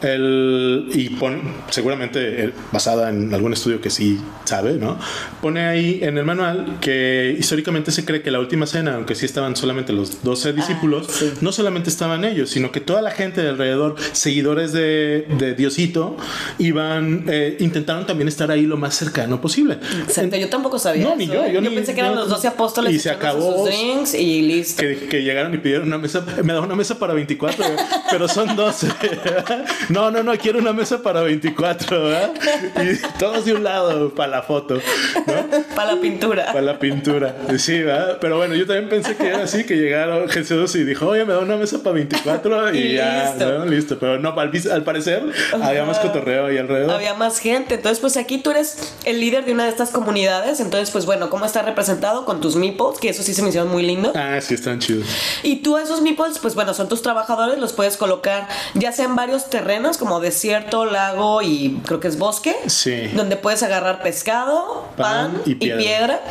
el, 0.01 0.89
y 0.93 1.09
pone, 1.09 1.41
seguramente 1.69 2.53
basada 2.71 3.09
en 3.09 3.33
algún 3.33 3.53
estudio 3.53 3.81
que 3.81 3.89
sí 3.89 4.19
sabe, 4.45 4.73
¿no? 4.73 4.97
Pone 5.41 5.65
ahí 5.65 5.99
en 6.01 6.17
el 6.17 6.25
manual 6.25 6.77
que 6.81 7.35
históricamente 7.37 7.91
se 7.91 8.05
cree 8.05 8.21
que 8.21 8.31
la 8.31 8.39
última 8.39 8.65
cena, 8.65 8.95
aunque 8.95 9.15
sí 9.15 9.25
estaban 9.25 9.55
solamente 9.55 9.93
los 9.93 10.23
12 10.23 10.49
ah, 10.49 10.51
discípulos, 10.53 11.07
no 11.41 11.51
solamente 11.51 11.89
estaban 11.89 12.25
ellos, 12.25 12.49
sino 12.49 12.71
que 12.71 12.81
toda 12.81 13.01
la 13.01 13.11
gente 13.11 13.41
de 13.41 13.49
alrededor, 13.49 13.95
seguidores 14.13 14.71
de, 14.71 15.25
de 15.37 15.53
Diosito, 15.55 16.17
iban, 16.57 17.25
eh, 17.27 17.57
intentaron 17.59 18.05
también 18.05 18.27
estar 18.27 18.51
ahí 18.51 18.63
lo 18.63 18.77
más 18.77 18.95
cercano 18.95 19.41
posible. 19.41 19.79
Exacto, 20.03 20.37
yo 20.37 20.49
tampoco 20.49 20.79
sabía. 20.79 21.03
No, 21.03 21.15
ni 21.15 21.27
yo. 21.27 21.43
¿eh? 21.43 21.51
Yo, 21.53 21.61
pensé 21.61 21.93
que 21.93 22.01
eran 22.01 22.15
los 22.15 22.29
12 22.29 22.47
apóstoles 22.47 22.93
y 22.93 22.99
se 22.99 23.09
acabó. 23.09 23.65
drinks 23.65 24.13
y 24.13 24.41
listo. 24.41 24.81
Que, 24.81 25.07
que, 25.07 25.23
llegaron 25.23 25.53
y 25.53 25.57
pidieron 25.57 25.87
una 25.87 25.97
mesa, 25.97 26.25
me 26.43 26.53
da 26.53 26.61
una 26.61 26.75
mesa 26.75 26.97
para 26.97 27.13
24, 27.13 27.65
pero 28.11 28.27
son 28.27 28.55
12. 28.55 28.87
no, 29.89 30.11
no, 30.11 30.23
no, 30.23 30.37
quiero 30.37 30.59
una 30.59 30.73
mesa 30.73 31.01
para 31.01 31.21
24, 31.21 32.03
¿verdad? 32.03 32.33
Y 32.81 33.19
todos 33.19 33.45
de 33.45 33.53
un 33.53 33.63
lado 33.63 34.13
para 34.13 34.31
la 34.31 34.41
foto, 34.43 34.75
¿no? 34.75 35.65
Para 35.75 35.93
la 35.93 36.01
pintura. 36.01 36.45
Para 36.47 36.61
la 36.61 36.79
pintura, 36.79 37.35
sí, 37.57 37.81
¿verdad? 37.81 38.17
Pero 38.21 38.37
bueno, 38.37 38.55
yo 38.55 38.65
también 38.65 38.89
pensé 38.89 39.15
que 39.15 39.27
era 39.27 39.43
así, 39.43 39.65
que 39.65 39.75
llegaron 39.75 40.29
Jesús 40.29 40.75
y 40.75 40.83
dijo, 40.83 41.07
oye, 41.07 41.25
me 41.25 41.33
da 41.33 41.39
una 41.39 41.55
mesa 41.55 41.81
para 41.83 41.95
24 41.95 42.73
y, 42.73 42.93
ya, 42.93 43.33
listo. 43.35 43.65
listo. 43.65 43.99
Pero 43.99 44.19
no, 44.19 44.33
al, 44.39 44.83
parecer 44.83 45.23
había 45.61 45.85
más 45.85 45.99
cotorreo 45.99 46.47
ahí 46.47 46.57
alrededor. 46.57 46.91
Había 46.91 47.13
más 47.13 47.39
gente. 47.39 47.75
Entonces, 47.75 47.99
pues 47.99 48.17
aquí 48.17 48.39
tú 48.39 48.51
eres 48.51 48.93
el 49.05 49.19
líder 49.19 49.45
de 49.45 49.53
una 49.53 49.65
de 49.65 49.69
estas 49.69 49.89
comunidades. 49.89 50.59
Entonces, 50.59 50.91
pues 50.91 51.05
bueno, 51.05 51.29
¿cómo 51.29 51.45
está 51.45 51.61
representado? 51.61 52.25
Con 52.25 52.41
tus 52.41 52.55
meeples, 52.55 52.99
que 52.99 53.09
eso 53.09 53.23
sí 53.23 53.33
se 53.33 53.41
me 53.41 53.49
hicieron 53.49 53.69
muy 53.69 53.83
lindo. 53.83 54.13
Ah, 54.15 54.39
sí, 54.41 54.53
están 54.53 54.79
chidos. 54.79 55.07
Y 55.43 55.57
tú 55.57 55.77
esos 55.77 56.01
meeples, 56.01 56.39
pues 56.39 56.55
bueno, 56.55 56.73
son 56.73 56.87
tus 56.89 57.01
trabajadores, 57.01 57.57
los 57.57 57.73
puedes 57.73 57.97
colocar 57.97 58.47
ya 58.75 58.91
sea 58.91 59.05
en 59.05 59.15
varios 59.15 59.49
terrenos, 59.49 59.78
como 59.97 60.19
desierto, 60.19 60.85
lago 60.85 61.41
y 61.41 61.81
creo 61.85 61.99
que 61.99 62.07
es 62.07 62.17
bosque. 62.17 62.55
Sí. 62.67 63.07
Donde 63.15 63.35
puedes 63.35 63.63
agarrar 63.63 64.01
pescado, 64.01 64.85
pan, 64.95 65.41
y, 65.45 65.55
piedra. 65.55 66.21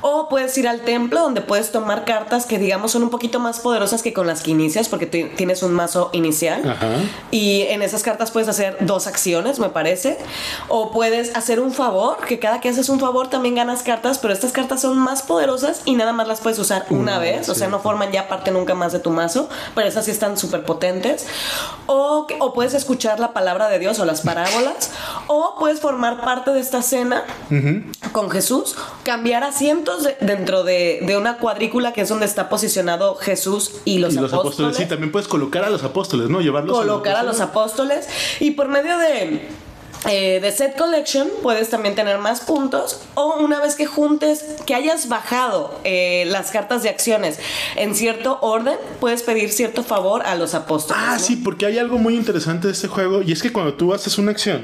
O 0.00 0.28
puedes 0.28 0.56
ir 0.58 0.68
al 0.68 0.80
templo 0.80 1.20
donde 1.20 1.40
puedes 1.40 1.72
tomar 1.72 2.04
cartas 2.04 2.46
que 2.46 2.58
digamos 2.58 2.92
son 2.92 3.02
un 3.02 3.10
poquito 3.10 3.40
más 3.40 3.60
poderosas 3.60 4.02
que 4.02 4.12
con 4.12 4.26
las 4.26 4.42
que 4.42 4.52
inicias 4.52 4.88
porque 4.88 5.06
tienes 5.06 5.62
un 5.62 5.72
mazo 5.72 6.10
inicial. 6.12 6.76
Y 7.30 7.62
en 7.62 7.82
esas 7.82 8.02
cartas 8.02 8.30
puedes 8.30 8.48
hacer 8.48 8.76
dos 8.80 9.06
acciones, 9.06 9.58
me 9.58 9.68
parece. 9.68 10.18
O 10.68 10.92
puedes 10.92 11.34
hacer 11.36 11.60
un 11.60 11.72
favor, 11.72 12.18
que 12.26 12.38
cada 12.38 12.60
que 12.60 12.68
haces 12.68 12.88
un 12.88 13.00
favor 13.00 13.28
también 13.28 13.54
ganas 13.54 13.82
cartas, 13.82 14.18
pero 14.18 14.32
estas 14.32 14.52
cartas 14.52 14.82
son 14.82 14.98
más 14.98 15.22
poderosas 15.22 15.82
y 15.84 15.94
nada 15.94 16.12
más 16.12 16.28
las 16.28 16.40
puedes 16.40 16.58
usar 16.58 16.86
una 16.90 17.18
vez. 17.18 17.48
O 17.48 17.54
sea, 17.54 17.68
no 17.68 17.80
forman 17.80 18.12
ya 18.12 18.28
parte 18.28 18.50
nunca 18.50 18.74
más 18.74 18.92
de 18.92 19.00
tu 19.00 19.10
mazo, 19.10 19.48
pero 19.74 19.88
esas 19.88 20.04
sí 20.04 20.10
están 20.10 20.38
súper 20.38 20.64
potentes. 20.64 21.26
O, 21.86 22.26
o 22.38 22.52
puedes 22.52 22.74
escuchar 22.74 23.18
la 23.20 23.32
palabra 23.32 23.68
de 23.68 23.78
Dios 23.78 23.98
o 23.98 24.04
las 24.04 24.20
parábolas. 24.20 24.90
O 25.26 25.56
puedes 25.58 25.80
formar 25.80 26.20
parte 26.20 26.52
de 26.52 26.60
esta 26.60 26.82
cena 26.82 27.24
con 28.12 28.30
Jesús, 28.30 28.76
cambiar 29.02 29.44
asiento 29.44 29.87
dentro 30.20 30.64
de, 30.64 31.16
una 31.18 31.38
cuadrícula 31.38 31.92
que 31.92 32.02
es 32.02 32.08
donde 32.08 32.26
está 32.26 32.48
posicionado 32.48 33.16
Jesús 33.16 33.76
y 33.84 33.98
los, 33.98 34.16
apóstoles. 34.16 34.76
Sí, 34.76 34.86
también 34.86 35.12
puedes 35.12 35.28
colocar 35.28 35.64
a 35.64 35.70
los 35.70 35.84
apóstoles, 35.84 36.28
¿no? 36.28 36.40
Llevarlos 36.40 36.76
colocar 36.76 37.16
a 37.16 37.22
los 37.22 37.40
apóstoles 37.40 38.08
y 38.40 38.52
por 38.52 38.68
medio 38.68 38.98
de 38.98 39.48
eh, 40.06 40.38
de 40.40 40.52
Set 40.52 40.76
Collection 40.76 41.28
puedes 41.42 41.70
también 41.70 41.94
tener 41.94 42.18
más 42.18 42.40
puntos 42.40 43.00
o 43.14 43.36
una 43.40 43.60
vez 43.60 43.74
que 43.74 43.86
juntes, 43.86 44.44
que 44.64 44.74
hayas 44.74 45.08
bajado 45.08 45.78
eh, 45.84 46.24
las 46.28 46.50
cartas 46.50 46.82
de 46.82 46.88
acciones 46.88 47.38
en 47.76 47.94
cierto 47.94 48.38
orden, 48.40 48.76
puedes 49.00 49.22
pedir 49.22 49.50
cierto 49.50 49.82
favor 49.82 50.22
a 50.24 50.36
los 50.36 50.54
apóstoles. 50.54 51.02
Ah, 51.04 51.18
sí, 51.18 51.36
porque 51.36 51.66
hay 51.66 51.78
algo 51.78 51.98
muy 51.98 52.14
interesante 52.14 52.68
de 52.68 52.72
este 52.72 52.86
juego 52.86 53.22
y 53.22 53.32
es 53.32 53.42
que 53.42 53.52
cuando 53.52 53.74
tú 53.74 53.92
haces 53.92 54.18
una 54.18 54.30
acción, 54.30 54.62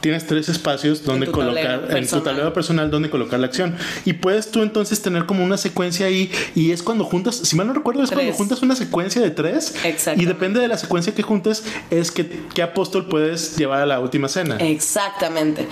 tienes 0.00 0.26
tres 0.26 0.48
espacios 0.48 1.04
donde 1.04 1.30
colocar, 1.30 1.86
en 1.90 2.08
tu 2.08 2.20
tablero 2.20 2.52
personal 2.52 2.90
donde 2.90 3.10
colocar 3.10 3.38
la 3.38 3.46
acción 3.46 3.76
y 4.04 4.14
puedes 4.14 4.50
tú 4.50 4.62
entonces 4.62 5.02
tener 5.02 5.26
como 5.26 5.44
una 5.44 5.58
secuencia 5.58 6.06
ahí 6.06 6.30
y 6.54 6.72
es 6.72 6.82
cuando 6.82 7.04
juntas, 7.04 7.36
si 7.36 7.54
mal 7.54 7.66
no 7.66 7.74
recuerdo, 7.74 8.02
es 8.02 8.10
cuando 8.10 8.32
juntas 8.32 8.62
una 8.62 8.74
secuencia 8.74 9.20
de 9.20 9.30
tres 9.30 9.74
y 10.16 10.24
depende 10.24 10.60
de 10.60 10.68
la 10.68 10.78
secuencia 10.78 11.14
que 11.14 11.22
juntes 11.22 11.64
es 11.90 12.10
que 12.10 12.28
qué 12.54 12.62
apóstol 12.62 13.06
puedes 13.08 13.56
llevar 13.56 13.82
a 13.82 13.86
la 13.86 14.00
última 14.00 14.28
cena. 14.28 14.56
Exactamente. 14.70 15.68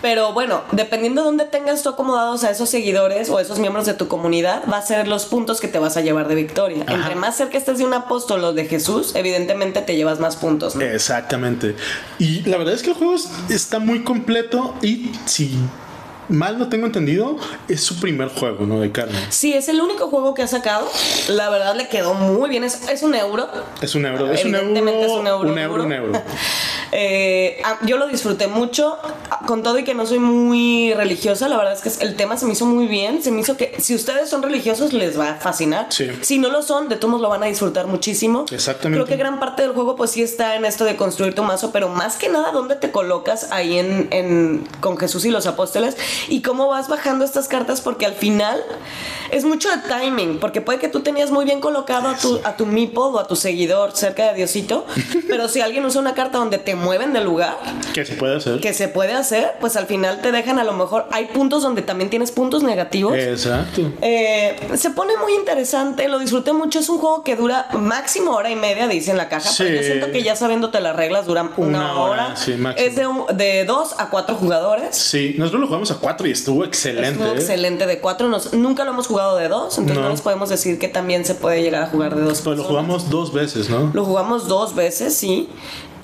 Pero 0.00 0.32
bueno, 0.32 0.62
dependiendo 0.72 1.22
de 1.22 1.26
dónde 1.26 1.44
tengas 1.44 1.82
tú 1.82 1.88
acomodados 1.90 2.44
a 2.44 2.50
esos 2.50 2.68
seguidores 2.68 3.30
o 3.30 3.40
esos 3.40 3.58
miembros 3.58 3.86
de 3.86 3.94
tu 3.94 4.08
comunidad, 4.08 4.62
va 4.70 4.78
a 4.78 4.82
ser 4.82 5.08
los 5.08 5.24
puntos 5.26 5.60
que 5.60 5.68
te 5.68 5.78
vas 5.78 5.96
a 5.96 6.00
llevar 6.00 6.28
de 6.28 6.34
victoria. 6.34 6.84
Entre 6.88 7.14
más 7.14 7.36
cerca 7.36 7.58
estés 7.58 7.78
de 7.78 7.84
un 7.84 7.94
apóstol 7.94 8.44
o 8.44 8.52
de 8.52 8.66
Jesús, 8.66 9.14
evidentemente 9.14 9.82
te 9.82 9.96
llevas 9.96 10.20
más 10.20 10.36
puntos. 10.36 10.76
Exactamente. 10.76 11.76
Y 12.18 12.42
la 12.42 12.58
verdad 12.58 12.74
es 12.74 12.82
que 12.82 12.90
el 12.90 12.96
juego 12.96 13.14
está 13.48 13.78
muy 13.78 14.04
completo 14.04 14.74
y 14.82 15.10
si 15.26 15.56
mal 16.28 16.58
no 16.58 16.68
tengo 16.68 16.86
entendido, 16.86 17.36
es 17.68 17.82
su 17.82 18.00
primer 18.00 18.28
juego, 18.28 18.64
¿no? 18.66 18.80
De 18.80 18.90
carne. 18.90 19.18
Sí, 19.28 19.52
es 19.52 19.68
el 19.68 19.80
único 19.80 20.08
juego 20.08 20.34
que 20.34 20.42
ha 20.42 20.46
sacado. 20.46 20.88
La 21.28 21.50
verdad 21.50 21.74
le 21.76 21.88
quedó 21.88 22.14
muy 22.14 22.48
bien. 22.48 22.64
Es, 22.64 22.88
es 22.88 23.02
un 23.02 23.14
euro. 23.14 23.48
Es 23.80 23.94
un 23.94 24.06
euro. 24.06 24.32
Es 24.32 24.44
un 24.44 24.54
euro. 24.54 24.58
Evidentemente 24.60 25.06
es 25.06 25.12
un 25.12 25.26
euro, 25.26 25.50
Un 25.50 25.58
euro. 25.58 25.84
un 25.84 25.92
euro. 25.92 26.22
Eh, 26.94 27.60
ah, 27.64 27.78
yo 27.86 27.96
lo 27.96 28.06
disfruté 28.06 28.48
mucho, 28.48 28.98
con 29.46 29.62
todo 29.62 29.78
y 29.78 29.84
que 29.84 29.94
no 29.94 30.04
soy 30.04 30.18
muy 30.18 30.92
religiosa, 30.92 31.48
la 31.48 31.56
verdad 31.56 31.72
es 31.72 31.80
que 31.98 32.04
el 32.04 32.16
tema 32.16 32.36
se 32.36 32.44
me 32.44 32.52
hizo 32.52 32.66
muy 32.66 32.86
bien, 32.86 33.22
se 33.22 33.30
me 33.30 33.40
hizo 33.40 33.56
que 33.56 33.76
si 33.80 33.94
ustedes 33.94 34.28
son 34.28 34.42
religiosos 34.42 34.92
les 34.92 35.18
va 35.18 35.30
a 35.30 35.34
fascinar, 35.36 35.86
Sí. 35.90 36.08
si 36.20 36.38
no 36.38 36.50
lo 36.50 36.60
son, 36.62 36.88
de 36.90 36.96
todos 36.96 37.20
lo 37.20 37.28
van 37.30 37.42
a 37.42 37.46
disfrutar 37.46 37.86
muchísimo. 37.86 38.44
Exactamente. 38.50 39.02
Creo 39.02 39.06
que 39.06 39.16
gran 39.16 39.40
parte 39.40 39.62
del 39.62 39.72
juego 39.72 39.96
pues 39.96 40.10
sí 40.10 40.22
está 40.22 40.54
en 40.54 40.64
esto 40.66 40.84
de 40.84 40.96
construir 40.96 41.34
tu 41.34 41.42
mazo, 41.42 41.70
pero 41.72 41.88
más 41.88 42.16
que 42.16 42.28
nada 42.28 42.52
dónde 42.52 42.76
te 42.76 42.90
colocas 42.90 43.50
ahí 43.52 43.78
en, 43.78 44.08
en- 44.10 44.68
con 44.80 44.98
Jesús 44.98 45.24
y 45.24 45.30
los 45.30 45.46
apóstoles 45.46 45.96
y 46.28 46.42
cómo 46.42 46.68
vas 46.68 46.88
bajando 46.88 47.24
estas 47.24 47.48
cartas 47.48 47.80
porque 47.80 48.04
al 48.04 48.14
final 48.14 48.62
es 49.30 49.44
mucho 49.46 49.70
de 49.70 49.78
timing, 49.88 50.38
porque 50.40 50.60
puede 50.60 50.78
que 50.78 50.88
tú 50.88 51.00
tenías 51.00 51.30
muy 51.30 51.46
bien 51.46 51.60
colocado 51.60 52.08
a 52.08 52.16
tu, 52.18 52.38
a 52.44 52.56
tu 52.56 52.66
Meeple 52.66 52.98
o 53.00 53.18
a 53.18 53.26
tu 53.26 53.34
seguidor 53.34 53.92
cerca 53.96 54.26
de 54.28 54.34
Diosito, 54.34 54.84
pero 55.28 55.48
si 55.48 55.62
alguien 55.62 55.84
usa 55.86 56.00
una 56.02 56.12
carta 56.14 56.36
donde 56.38 56.58
te 56.58 56.74
mueven 56.82 57.12
del 57.12 57.24
lugar, 57.24 57.56
¿Qué 57.94 58.04
se 58.04 58.14
puede 58.14 58.36
hacer? 58.36 58.60
que 58.60 58.72
se 58.74 58.88
puede 58.88 59.12
hacer, 59.12 59.52
pues 59.60 59.76
al 59.76 59.86
final 59.86 60.20
te 60.20 60.32
dejan 60.32 60.58
a 60.58 60.64
lo 60.64 60.72
mejor, 60.72 61.06
hay 61.10 61.26
puntos 61.26 61.62
donde 61.62 61.82
también 61.82 62.10
tienes 62.10 62.30
puntos 62.32 62.62
negativos. 62.62 63.14
Exacto. 63.16 63.90
Eh, 64.02 64.56
se 64.76 64.90
pone 64.90 65.12
muy 65.16 65.34
interesante, 65.34 66.08
lo 66.08 66.18
disfruté 66.18 66.52
mucho. 66.52 66.78
Es 66.80 66.88
un 66.88 66.98
juego 66.98 67.22
que 67.24 67.36
dura 67.36 67.68
máximo 67.72 68.32
hora 68.32 68.50
y 68.50 68.56
media, 68.56 68.88
dice 68.88 69.10
en 69.10 69.16
la 69.16 69.28
caja. 69.28 69.48
Sí. 69.48 69.62
Pero 69.64 69.76
yo 69.76 69.82
siento 69.82 70.10
que 70.12 70.22
ya 70.22 70.36
sabiéndote 70.36 70.80
las 70.80 70.96
reglas, 70.96 71.26
dura 71.26 71.42
una, 71.56 71.78
Una 71.78 71.92
hora, 72.00 72.26
hora. 72.26 72.36
sí, 72.36 72.52
máximo. 72.54 72.86
es 72.88 72.96
de, 72.96 73.06
un- 73.06 73.26
de 73.36 73.64
dos 73.64 73.94
a 73.98 74.10
cuatro 74.10 74.34
jugadores. 74.36 74.96
Sí, 74.96 75.34
nosotros 75.38 75.60
lo 75.62 75.66
jugamos 75.68 75.90
a 75.90 75.96
cuatro 75.96 76.26
y 76.26 76.32
estuvo 76.32 76.64
excelente. 76.64 77.10
Estuvo 77.10 77.26
¿eh? 77.28 77.34
excelente 77.36 77.86
de 77.86 77.98
cuatro. 78.00 78.28
Nos- 78.28 78.52
nunca 78.52 78.84
lo 78.84 78.90
hemos 78.90 79.06
jugado 79.06 79.36
de 79.36 79.48
dos, 79.48 79.78
entonces 79.78 79.96
no. 79.96 80.02
No. 80.02 80.08
nos 80.10 80.20
podemos 80.22 80.48
decir 80.48 80.78
que 80.78 80.88
también 80.88 81.24
se 81.24 81.34
puede 81.34 81.62
llegar 81.62 81.82
a 81.82 81.86
jugar 81.86 82.14
de 82.16 82.22
dos. 82.22 82.40
Pero 82.40 82.56
lo 82.56 82.62
personas. 82.62 82.66
jugamos 82.68 83.10
dos 83.10 83.32
veces, 83.32 83.70
¿no? 83.70 83.90
Lo 83.94 84.04
jugamos 84.04 84.48
dos 84.48 84.74
veces, 84.74 85.14
sí. 85.14 85.48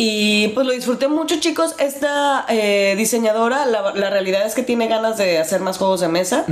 Y 0.00 0.49
pues 0.49 0.64
lo 0.64 0.73
disfruté 0.73 1.09
mucho, 1.09 1.40
chicos. 1.40 1.75
Esta 1.78 2.47
eh, 2.49 2.95
diseñadora, 2.97 3.67
la, 3.67 3.93
la 3.95 4.11
realidad 4.11 4.47
es 4.47 4.55
que 4.55 4.62
tiene 4.62 4.87
ganas 4.87 5.19
de 5.19 5.38
hacer 5.38 5.61
más 5.61 5.76
juegos 5.76 6.00
de 6.00 6.07
mesa. 6.07 6.45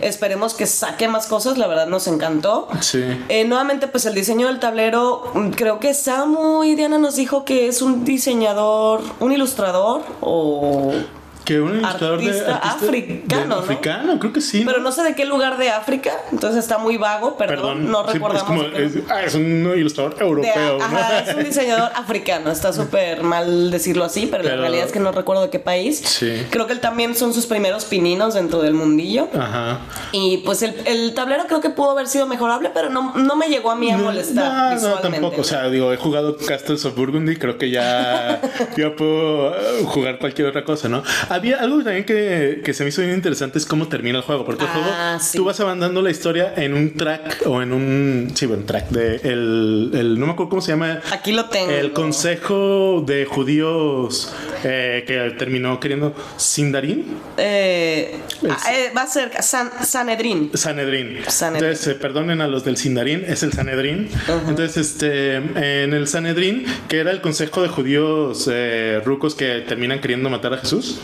Esperemos 0.00 0.54
que 0.54 0.66
saque 0.66 1.08
más 1.08 1.26
cosas, 1.26 1.58
la 1.58 1.66
verdad 1.66 1.88
nos 1.88 2.06
encantó. 2.06 2.68
Sí. 2.80 3.02
Eh, 3.28 3.44
nuevamente, 3.44 3.88
pues 3.88 4.06
el 4.06 4.14
diseño 4.14 4.46
del 4.46 4.60
tablero, 4.60 5.24
mm, 5.34 5.50
creo 5.50 5.80
que 5.80 5.94
Samu 5.94 6.62
y 6.62 6.76
Diana 6.76 6.98
nos 6.98 7.16
dijo 7.16 7.44
que 7.44 7.66
es 7.66 7.82
un 7.82 8.04
diseñador, 8.04 9.02
un 9.18 9.32
ilustrador 9.32 10.02
o... 10.20 10.92
Que 11.44 11.60
un 11.60 11.78
ilustrador 11.78 12.20
de 12.20 12.28
Artista 12.30 12.56
africano, 12.56 13.40
de- 13.42 13.46
¿no? 13.48 13.54
africano, 13.56 14.18
creo 14.18 14.32
que 14.32 14.40
sí. 14.40 14.62
Pero 14.64 14.78
no 14.80 14.92
sé 14.92 15.02
de 15.02 15.14
qué 15.14 15.24
lugar 15.24 15.58
de 15.58 15.70
África, 15.70 16.12
entonces 16.30 16.58
está 16.62 16.78
muy 16.78 16.96
vago, 16.96 17.36
perdón, 17.36 17.56
Perdón, 17.56 17.90
no 17.90 18.02
sí, 18.02 18.08
es, 18.08 18.12
recordamos. 18.14 18.46
como, 18.46 18.62
de 18.64 18.70
qué- 18.70 18.84
es, 18.84 18.92
ah, 19.10 19.22
es 19.22 19.34
un 19.34 19.72
ilustrador 19.76 20.14
de- 20.16 20.24
europeo. 20.24 20.78
¿no? 20.78 20.84
ajá, 20.84 21.18
es 21.20 21.34
un 21.34 21.44
diseñador 21.44 21.90
africano. 21.96 22.50
Está 22.50 22.72
súper 22.72 23.22
mal 23.22 23.70
decirlo 23.70 24.04
así, 24.04 24.26
pero, 24.30 24.44
la 24.44 24.56
realidad 24.56 24.86
es 24.86 24.92
que 24.92 25.00
no 25.00 25.10
recuerdo 25.12 25.42
de 25.42 25.50
qué 25.50 25.58
país. 25.58 25.98
Sí. 26.04 26.46
Creo 26.50 26.66
que 26.66 26.72
él 26.74 26.80
también 26.80 27.14
son 27.16 27.34
sus 27.34 27.46
primeros 27.46 27.84
pininos 27.86 28.34
dentro 28.34 28.60
del 28.62 28.74
mundillo. 28.74 29.28
Ajá. 29.38 29.78
Y 30.12 30.38
pues 30.38 30.62
el, 30.62 30.74
el 30.86 31.14
tablero 31.14 31.46
creo 31.46 31.60
que 31.60 31.70
pudo 31.70 31.90
haber 31.90 32.06
sido 32.06 32.26
mejorable, 32.26 32.70
pero 32.72 32.88
no, 32.90 33.12
no 33.16 33.36
me 33.36 33.48
llegó 33.48 33.70
a 33.70 33.76
mí 33.76 33.90
a 33.90 33.98
molestar 33.98 34.44
No, 34.52 34.68
no, 34.70 34.74
visualmente. 34.76 35.10
tampoco. 35.20 35.40
O 35.40 35.44
sea, 35.44 35.68
digo, 35.68 35.92
he 35.92 35.96
jugado 35.96 36.36
Castles 36.36 36.84
of 36.84 36.94
Burgundy, 36.96 37.36
creo 37.36 37.58
que 37.58 37.70
ya, 37.70 38.40
ya 38.76 38.94
puedo 38.94 39.54
eh, 39.56 39.84
jugar 39.86 40.18
cualquier 40.18 40.48
otra 40.48 40.64
cosa, 40.64 40.88
¿no? 40.88 41.02
Había 41.32 41.58
algo 41.60 41.82
también 41.82 42.04
que, 42.04 42.60
que 42.64 42.74
se 42.74 42.82
me 42.84 42.90
hizo 42.90 43.00
bien 43.02 43.14
interesante, 43.14 43.58
es 43.58 43.66
cómo 43.66 43.88
termina 43.88 44.18
el 44.18 44.24
juego, 44.24 44.44
porque 44.44 44.64
el 44.64 44.70
Ah, 44.70 44.72
juego, 45.14 45.20
sí. 45.22 45.38
tú 45.38 45.44
vas 45.44 45.58
avanzando 45.60 46.02
la 46.02 46.10
historia 46.10 46.52
en 46.56 46.74
un 46.74 46.94
track 46.94 47.42
o 47.46 47.62
en 47.62 47.72
un, 47.72 48.30
sí, 48.34 48.46
bueno, 48.46 48.64
track 48.64 48.88
de, 48.90 49.16
el, 49.24 49.90
el- 49.94 50.20
no 50.20 50.26
me 50.26 50.32
acuerdo 50.32 50.50
cómo 50.50 50.62
se 50.62 50.72
llama. 50.72 51.00
Aquí 51.10 51.32
lo 51.32 51.46
tengo. 51.46 51.70
El 51.70 51.92
consejo 51.92 53.02
de 53.06 53.24
judíos 53.24 54.32
eh, 54.64 55.04
que 55.06 55.34
terminó 55.38 55.80
queriendo 55.80 56.14
Sindarin. 56.36 57.04
Eh, 57.38 58.16
ah, 58.48 58.72
eh, 58.72 58.92
va 58.96 59.02
a 59.02 59.06
ser 59.06 59.30
San, 59.42 59.70
Sanedrín. 59.84 60.50
Sanedrín. 60.54 61.18
Sanedrín. 61.28 61.68
Entonces, 61.70 61.94
perdonen 61.94 62.40
a 62.40 62.48
los 62.48 62.64
del 62.64 62.76
Sindarín, 62.76 63.24
es 63.26 63.42
el 63.42 63.52
Sanedrín. 63.52 64.08
Entonces, 64.48 64.76
este, 64.76 65.36
en 65.36 65.94
el 65.94 66.06
Sanedrín, 66.08 66.64
que 66.88 66.98
era 66.98 67.10
el 67.10 67.20
consejo 67.20 67.62
de 67.62 67.68
judíos 67.68 68.48
eh, 68.52 69.00
rucos 69.04 69.34
que 69.34 69.60
terminan 69.66 70.00
queriendo 70.00 70.28
matar 70.30 70.54
a 70.54 70.58
Jesús. 70.58 70.98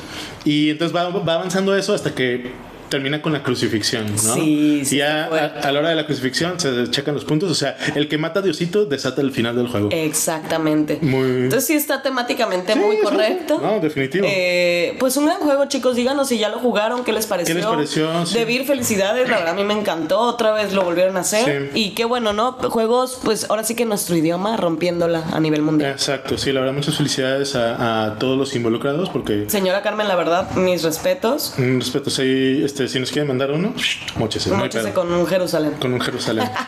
Y 0.45 0.71
entonces 0.71 0.97
va, 0.97 1.09
va 1.11 1.35
avanzando 1.35 1.77
eso 1.77 1.95
hasta 1.95 2.15
que 2.15 2.51
termina 2.89 3.23
con 3.23 3.33
la 3.33 3.43
crucifixión, 3.43 4.07
¿no? 4.25 4.35
Sí, 4.35 4.83
sí, 4.85 4.97
Y 4.97 5.01
a, 5.01 5.27
a 5.27 5.73
la 5.73 5.79
hora 5.79 5.89
de 5.91 5.95
la 5.95 6.07
crucifixión 6.07 6.59
se 6.59 6.91
checan 6.91 7.15
los 7.15 7.25
puntos. 7.25 7.51
O 7.51 7.55
sea, 7.55 7.77
el 7.95 8.09
que 8.09 8.19
mata 8.19 8.41
a 8.41 8.43
Diosito 8.43 8.85
desata 8.87 9.21
el 9.21 9.33
final 9.33 9.57
del 9.57 9.69
juego. 9.69 9.89
Exactamente. 9.93 10.99
Muy- 11.03 11.45
Entonces 11.45 11.67
sí 11.67 11.75
está 11.75 12.03
temáticamente 12.03 12.73
Sí, 12.75 12.79
muy 12.79 12.97
sí, 12.97 13.03
sí. 13.03 13.09
correcto. 13.09 13.61
No, 13.63 13.81
definitivo. 13.81 14.27
Eh, 14.29 14.97
pues 14.99 15.17
un 15.17 15.27
gran 15.27 15.39
juego, 15.39 15.67
chicos. 15.67 15.97
Díganos 15.97 16.29
si 16.29 16.39
ya 16.39 16.49
lo 16.49 16.59
jugaron, 16.59 17.05
qué 17.05 17.13
les 17.13 17.27
pareció. 17.27 17.55
les 17.55 17.65
pareció? 17.67 18.27
Sí. 18.27 18.39
De 18.39 18.45
Vir, 18.45 18.65
felicidades. 18.65 19.29
La 19.29 19.39
verdad, 19.39 19.53
a 19.53 19.57
mí 19.57 19.65
me 19.65 19.75
encantó. 19.75 20.21
Otra 20.21 20.53
vez 20.53 20.73
lo 20.73 20.83
volvieron 20.85 21.17
a 21.17 21.21
hacer. 21.21 21.71
Sí. 21.75 21.81
Y 21.81 21.91
qué 21.95 22.05
bueno, 22.05 22.33
¿no? 22.33 22.53
Juegos, 22.53 23.19
pues 23.25 23.49
ahora 23.51 23.65
sí 23.65 23.75
que 23.75 23.85
nuestro 23.85 24.17
idioma 24.17 24.57
rompiéndola 24.57 25.25
a 25.33 25.41
nivel 25.41 25.63
mundial. 25.63 25.91
Exacto, 25.93 26.37
sí, 26.39 26.53
la 26.53 26.61
verdad, 26.61 26.75
muchas 26.75 26.97
felicidades 26.97 27.55
a, 27.57 28.05
a 28.07 28.19
todos 28.19 28.37
los 28.39 28.55
involucrados 28.55 29.09
porque 29.11 29.45
Señora 29.49 29.83
Carmen, 29.83 30.09
la 30.09 30.17
verdad, 30.17 30.51
mis 30.53 30.83
respetos. 30.83 31.55
Un 31.59 31.81
respeto, 31.81 32.11
si, 32.11 32.63
este, 32.65 32.78
si 32.87 33.01
nos 33.01 33.11
quieren 33.11 33.27
mandar 33.27 33.51
uno, 33.51 33.75
mochese, 34.17 34.51
no 34.51 34.69
pedo. 34.69 34.93
con 34.95 35.13
un 35.13 35.27
Jerusalén. 35.27 35.73
Con 35.81 35.93
un 35.95 36.01
Jerusalén. 36.01 36.49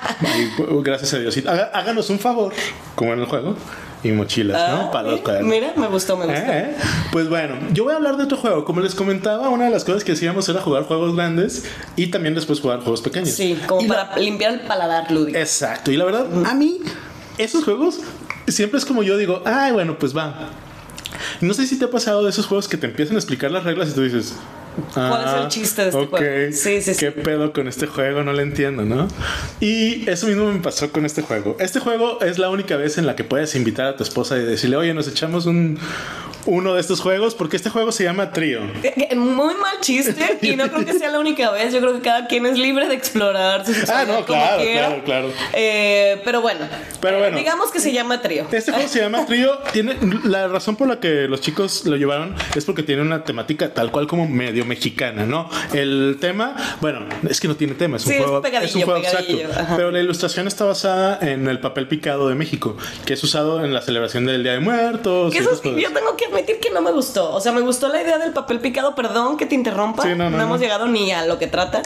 Y, 0.58 0.62
uh, 0.62 0.82
gracias 0.82 1.14
a 1.14 1.18
Dios. 1.18 1.38
Háganos 1.72 2.10
un 2.10 2.18
favor, 2.18 2.52
como 2.94 3.12
en 3.12 3.20
el 3.20 3.26
juego, 3.26 3.54
y 4.02 4.10
mochilas, 4.12 4.56
¿no? 4.70 4.80
Ah, 4.86 4.90
Para 4.90 5.04
los 5.04 5.12
mira, 5.12 5.22
cuadernos. 5.24 5.50
mira, 5.50 5.72
me 5.76 5.86
gustó, 5.88 6.16
me 6.16 6.26
gustó. 6.26 6.40
Eh, 6.40 6.46
eh. 6.48 6.76
Pues 7.12 7.28
bueno, 7.28 7.54
yo 7.72 7.84
voy 7.84 7.92
a 7.92 7.96
hablar 7.96 8.16
de 8.16 8.24
otro 8.24 8.36
juego. 8.38 8.64
Como 8.64 8.80
les 8.80 8.94
comentaba, 8.94 9.48
una 9.50 9.66
de 9.66 9.70
las 9.70 9.84
cosas 9.84 10.04
que 10.04 10.12
hacíamos 10.12 10.48
era 10.48 10.60
jugar 10.60 10.84
juegos 10.84 11.14
grandes 11.14 11.64
y 11.96 12.08
también 12.08 12.34
después 12.34 12.60
jugar 12.60 12.80
juegos 12.80 13.02
pequeños. 13.02 13.30
Sí, 13.30 13.58
como 13.66 13.82
Y 13.82 13.88
la- 13.88 14.08
para 14.10 14.20
limpiar 14.20 14.52
el 14.54 14.60
paladar 14.60 15.10
lúdico. 15.12 15.38
Exacto. 15.38 15.90
Y 15.90 15.96
la 15.96 16.04
verdad, 16.04 16.26
a 16.46 16.54
mí, 16.54 16.78
esos 17.38 17.64
juegos 17.64 18.00
siempre 18.48 18.78
es 18.78 18.84
como 18.84 19.02
yo 19.02 19.16
digo, 19.16 19.42
ay, 19.44 19.72
bueno, 19.72 19.98
pues 19.98 20.16
va. 20.16 20.50
No 21.40 21.54
sé 21.54 21.66
si 21.66 21.78
te 21.78 21.84
ha 21.86 21.90
pasado 21.90 22.22
de 22.24 22.30
esos 22.30 22.46
juegos 22.46 22.68
que 22.68 22.76
te 22.76 22.86
empiezan 22.86 23.16
a 23.16 23.18
explicar 23.18 23.50
las 23.50 23.64
reglas 23.64 23.90
y 23.90 23.92
tú 23.92 24.02
dices. 24.02 24.34
¿Cuál 24.94 25.24
es 25.24 25.32
el 25.34 25.42
"Ah, 25.44 25.48
chiste 25.48 25.82
de 25.82 25.88
este 25.88 26.00
ok, 26.00 26.10
juego?" 26.10 26.52
Sí, 26.52 26.80
sí, 26.82 26.94
sí. 26.94 27.00
¿Qué 27.00 27.12
pedo 27.12 27.52
con 27.52 27.68
este 27.68 27.86
juego? 27.86 28.22
No 28.22 28.32
lo 28.32 28.40
entiendo, 28.40 28.84
¿no? 28.84 29.08
Y 29.60 30.08
eso 30.08 30.26
mismo 30.26 30.52
me 30.52 30.60
pasó 30.60 30.90
con 30.92 31.04
este 31.06 31.22
juego. 31.22 31.56
Este 31.60 31.80
juego 31.80 32.20
es 32.20 32.38
la 32.38 32.48
única 32.50 32.76
vez 32.76 32.98
en 32.98 33.06
la 33.06 33.16
que 33.16 33.24
puedes 33.24 33.54
invitar 33.54 33.86
a 33.86 33.96
tu 33.96 34.02
esposa 34.02 34.36
y 34.38 34.42
decirle, 34.42 34.76
oye, 34.76 34.94
nos 34.94 35.08
echamos 35.08 35.46
un, 35.46 35.78
uno 36.46 36.74
de 36.74 36.80
estos 36.80 37.00
juegos 37.00 37.34
porque 37.34 37.56
este 37.56 37.68
juego 37.70 37.92
se 37.92 38.04
llama 38.04 38.32
Trío. 38.32 38.60
Eh, 38.82 39.14
Muy 39.16 39.54
mal 39.54 39.80
chiste 39.80 40.38
y 40.42 40.56
no 40.56 40.68
creo 40.70 40.84
que 40.84 40.94
sea 40.94 41.10
la 41.10 41.18
única 41.20 41.50
vez. 41.50 41.72
Yo 41.72 41.80
creo 41.80 41.92
que 41.94 42.00
cada 42.00 42.26
quien 42.26 42.46
es 42.46 42.58
libre 42.58 42.88
de 42.88 42.94
explorar 42.94 43.66
su 43.66 43.72
Ah, 43.92 44.04
no, 44.06 44.24
claro, 44.24 44.62
claro, 44.62 45.04
claro. 45.04 45.32
Eh, 45.52 46.20
pero 46.24 46.40
bueno, 46.40 46.60
Pero 47.00 47.16
eh, 47.16 47.20
bueno. 47.20 47.38
digamos 47.38 47.70
que 47.70 47.80
se 47.80 47.92
llama 47.92 48.22
trío. 48.22 48.46
Este 48.50 48.72
juego 48.72 48.88
se 48.88 49.00
llama 49.00 49.26
Trío. 49.26 49.58
Tiene, 49.72 49.96
la 50.24 50.48
razón 50.48 50.76
por 50.76 50.88
la 50.88 51.00
que 51.00 51.28
los 51.28 51.40
chicos 51.40 51.84
lo 51.86 51.96
llevaron 51.96 52.34
es 52.54 52.64
porque 52.64 52.82
tiene 52.82 53.02
una 53.02 53.24
temática 53.24 53.72
tal 53.74 53.90
cual 53.90 54.06
como 54.06 54.26
medio 54.28 54.59
mexicana, 54.64 55.26
¿no? 55.26 55.48
El 55.72 56.18
tema, 56.20 56.54
bueno, 56.80 57.00
es 57.28 57.40
que 57.40 57.48
no 57.48 57.56
tiene 57.56 57.74
tema, 57.74 57.96
es 57.96 58.04
un 58.06 58.12
Sí, 58.12 58.18
es 58.18 58.24
juego, 58.24 58.42
pegadillo, 58.42 58.76
un 58.78 58.82
juego 58.84 59.00
exacto. 59.00 59.36
ajá. 59.60 59.76
Pero 59.76 59.90
la 59.90 60.00
ilustración 60.00 60.46
está 60.46 60.64
basada 60.64 61.18
en 61.22 61.48
el 61.48 61.60
papel 61.60 61.88
picado 61.88 62.28
de 62.28 62.34
México, 62.34 62.76
que 63.04 63.14
es 63.14 63.22
usado 63.24 63.64
en 63.64 63.72
la 63.74 63.82
celebración 63.82 64.26
del 64.26 64.42
Día 64.42 64.52
de 64.52 64.60
Muertos. 64.60 65.34
Eso 65.34 65.50
cosas. 65.50 65.62
yo 65.64 65.92
tengo 65.92 66.16
que 66.16 66.26
admitir 66.26 66.60
que 66.60 66.70
no 66.70 66.80
me 66.82 66.92
gustó. 66.92 67.32
O 67.32 67.40
sea, 67.40 67.52
me 67.52 67.60
gustó 67.60 67.88
la 67.88 68.02
idea 68.02 68.18
del 68.18 68.32
papel 68.32 68.60
picado. 68.60 68.94
Perdón 68.94 69.36
que 69.36 69.46
te 69.46 69.54
interrumpa. 69.54 70.02
Sí, 70.02 70.10
no, 70.10 70.30
no, 70.30 70.36
no. 70.36 70.42
hemos 70.42 70.60
llegado 70.60 70.86
ni 70.86 71.10
a 71.12 71.24
lo 71.26 71.38
que 71.38 71.46
trata. 71.46 71.82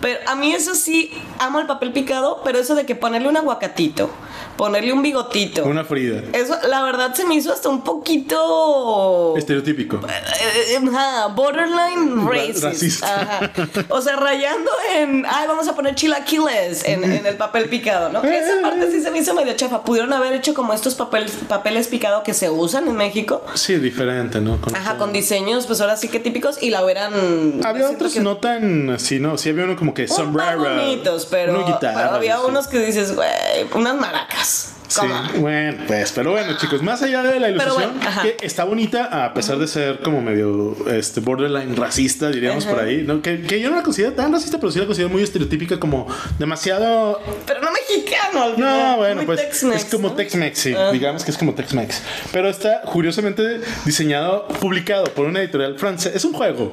Pero 0.00 0.18
a 0.26 0.34
mí 0.34 0.52
eso 0.52 0.74
sí, 0.74 1.12
amo 1.38 1.60
el 1.60 1.66
papel 1.66 1.92
picado, 1.92 2.40
pero 2.44 2.58
eso 2.58 2.74
de 2.74 2.84
que 2.84 2.96
ponerle 2.96 3.28
un 3.28 3.36
aguacatito, 3.36 4.10
ponerle 4.56 4.92
un 4.92 5.00
bigotito. 5.00 5.64
Una 5.64 5.84
Frida. 5.84 6.22
Eso, 6.32 6.56
la 6.68 6.82
verdad, 6.82 7.14
se 7.14 7.24
me 7.24 7.36
hizo 7.36 7.52
hasta 7.52 7.68
un 7.68 7.82
poquito. 7.84 9.34
Estereotípico. 9.36 10.00
Eh, 10.08 10.78
ajá, 10.88 11.28
borderline 11.28 12.01
Ra- 12.01 12.01
racist. 12.26 12.62
racista. 12.64 13.20
Ajá. 13.20 13.50
O 13.88 14.00
sea, 14.00 14.16
rayando 14.16 14.70
en, 14.96 15.24
ay, 15.28 15.46
vamos 15.46 15.68
a 15.68 15.74
poner 15.74 15.94
chilaquiles 15.94 16.84
en, 16.84 17.04
en 17.04 17.26
el 17.26 17.36
papel 17.36 17.68
picado, 17.68 18.08
¿no? 18.10 18.22
Esa 18.22 18.60
parte 18.62 18.90
sí 18.90 19.00
se 19.02 19.10
me 19.10 19.18
hizo 19.18 19.34
medio 19.34 19.52
chafa. 19.54 19.82
Pudieron 19.82 20.12
haber 20.12 20.32
hecho 20.34 20.54
como 20.54 20.72
estos 20.72 20.94
papeles, 20.94 21.32
papeles 21.48 21.88
picados 21.88 22.22
que 22.22 22.34
se 22.34 22.50
usan 22.50 22.88
en 22.88 22.96
México. 22.96 23.44
Sí, 23.54 23.76
diferente, 23.76 24.40
¿no? 24.40 24.60
Con 24.60 24.74
Ajá, 24.74 24.90
todo. 24.90 24.98
con 25.00 25.12
diseños, 25.12 25.66
pues 25.66 25.80
ahora 25.80 25.96
sí 25.96 26.08
que 26.08 26.20
típicos 26.20 26.62
y 26.62 26.70
la 26.70 26.84
hubieran. 26.84 27.60
Había 27.64 27.90
otros 27.90 28.14
que- 28.14 28.20
no 28.20 28.36
tan 28.38 28.90
así, 28.90 29.18
¿no? 29.20 29.38
Sí, 29.38 29.50
había 29.50 29.64
uno 29.64 29.76
como 29.76 29.94
que 29.94 30.08
sombrero. 30.08 30.58
bonitos, 30.60 31.26
pero, 31.26 31.54
una 31.58 31.66
guitarra, 31.66 31.94
pero 32.02 32.14
había 32.16 32.36
sí. 32.36 32.42
unos 32.48 32.66
que 32.68 32.78
dices, 32.78 33.14
güey, 33.14 33.28
unas 33.74 33.94
maracas. 33.96 34.71
Sí, 35.00 35.38
bueno, 35.38 35.84
pues, 35.86 36.12
pero 36.12 36.32
bueno, 36.32 36.56
chicos, 36.56 36.82
más 36.82 37.02
allá 37.02 37.22
de 37.22 37.40
la 37.40 37.50
ilustración, 37.50 37.94
bueno, 37.94 38.08
ajá. 38.08 38.22
que 38.22 38.36
está 38.42 38.64
bonita, 38.64 39.24
a 39.24 39.34
pesar 39.34 39.58
de 39.58 39.66
ser 39.66 40.00
como 40.00 40.20
medio 40.20 40.76
este, 40.88 41.20
borderline 41.20 41.74
racista, 41.76 42.30
diríamos 42.30 42.66
por 42.66 42.80
ahí, 42.80 43.02
¿no? 43.06 43.22
Que, 43.22 43.42
que 43.42 43.60
yo 43.60 43.70
no 43.70 43.76
la 43.76 43.82
considero 43.82 44.12
tan 44.12 44.32
racista, 44.32 44.58
pero 44.58 44.70
sí 44.70 44.78
la 44.78 44.86
considero 44.86 45.10
muy 45.10 45.22
estereotípica, 45.22 45.78
como 45.80 46.06
demasiado. 46.38 47.20
Pero 47.46 47.60
no 47.60 47.70
mexicano. 47.72 48.48
No, 48.50 48.54
final, 48.54 48.96
bueno, 48.96 49.22
pues 49.26 49.62
es 49.62 49.84
como 49.86 50.08
¿no? 50.08 50.14
Tex-Mex, 50.14 50.58
sí, 50.58 50.74
digamos 50.92 51.24
que 51.24 51.30
es 51.30 51.38
como 51.38 51.54
Tex-Mex. 51.54 52.02
Pero 52.32 52.48
está 52.48 52.82
curiosamente 52.82 53.60
diseñado, 53.84 54.48
publicado 54.48 55.04
por 55.04 55.26
una 55.26 55.40
editorial 55.40 55.78
francesa. 55.78 56.16
Es 56.16 56.24
un 56.24 56.32
juego 56.32 56.72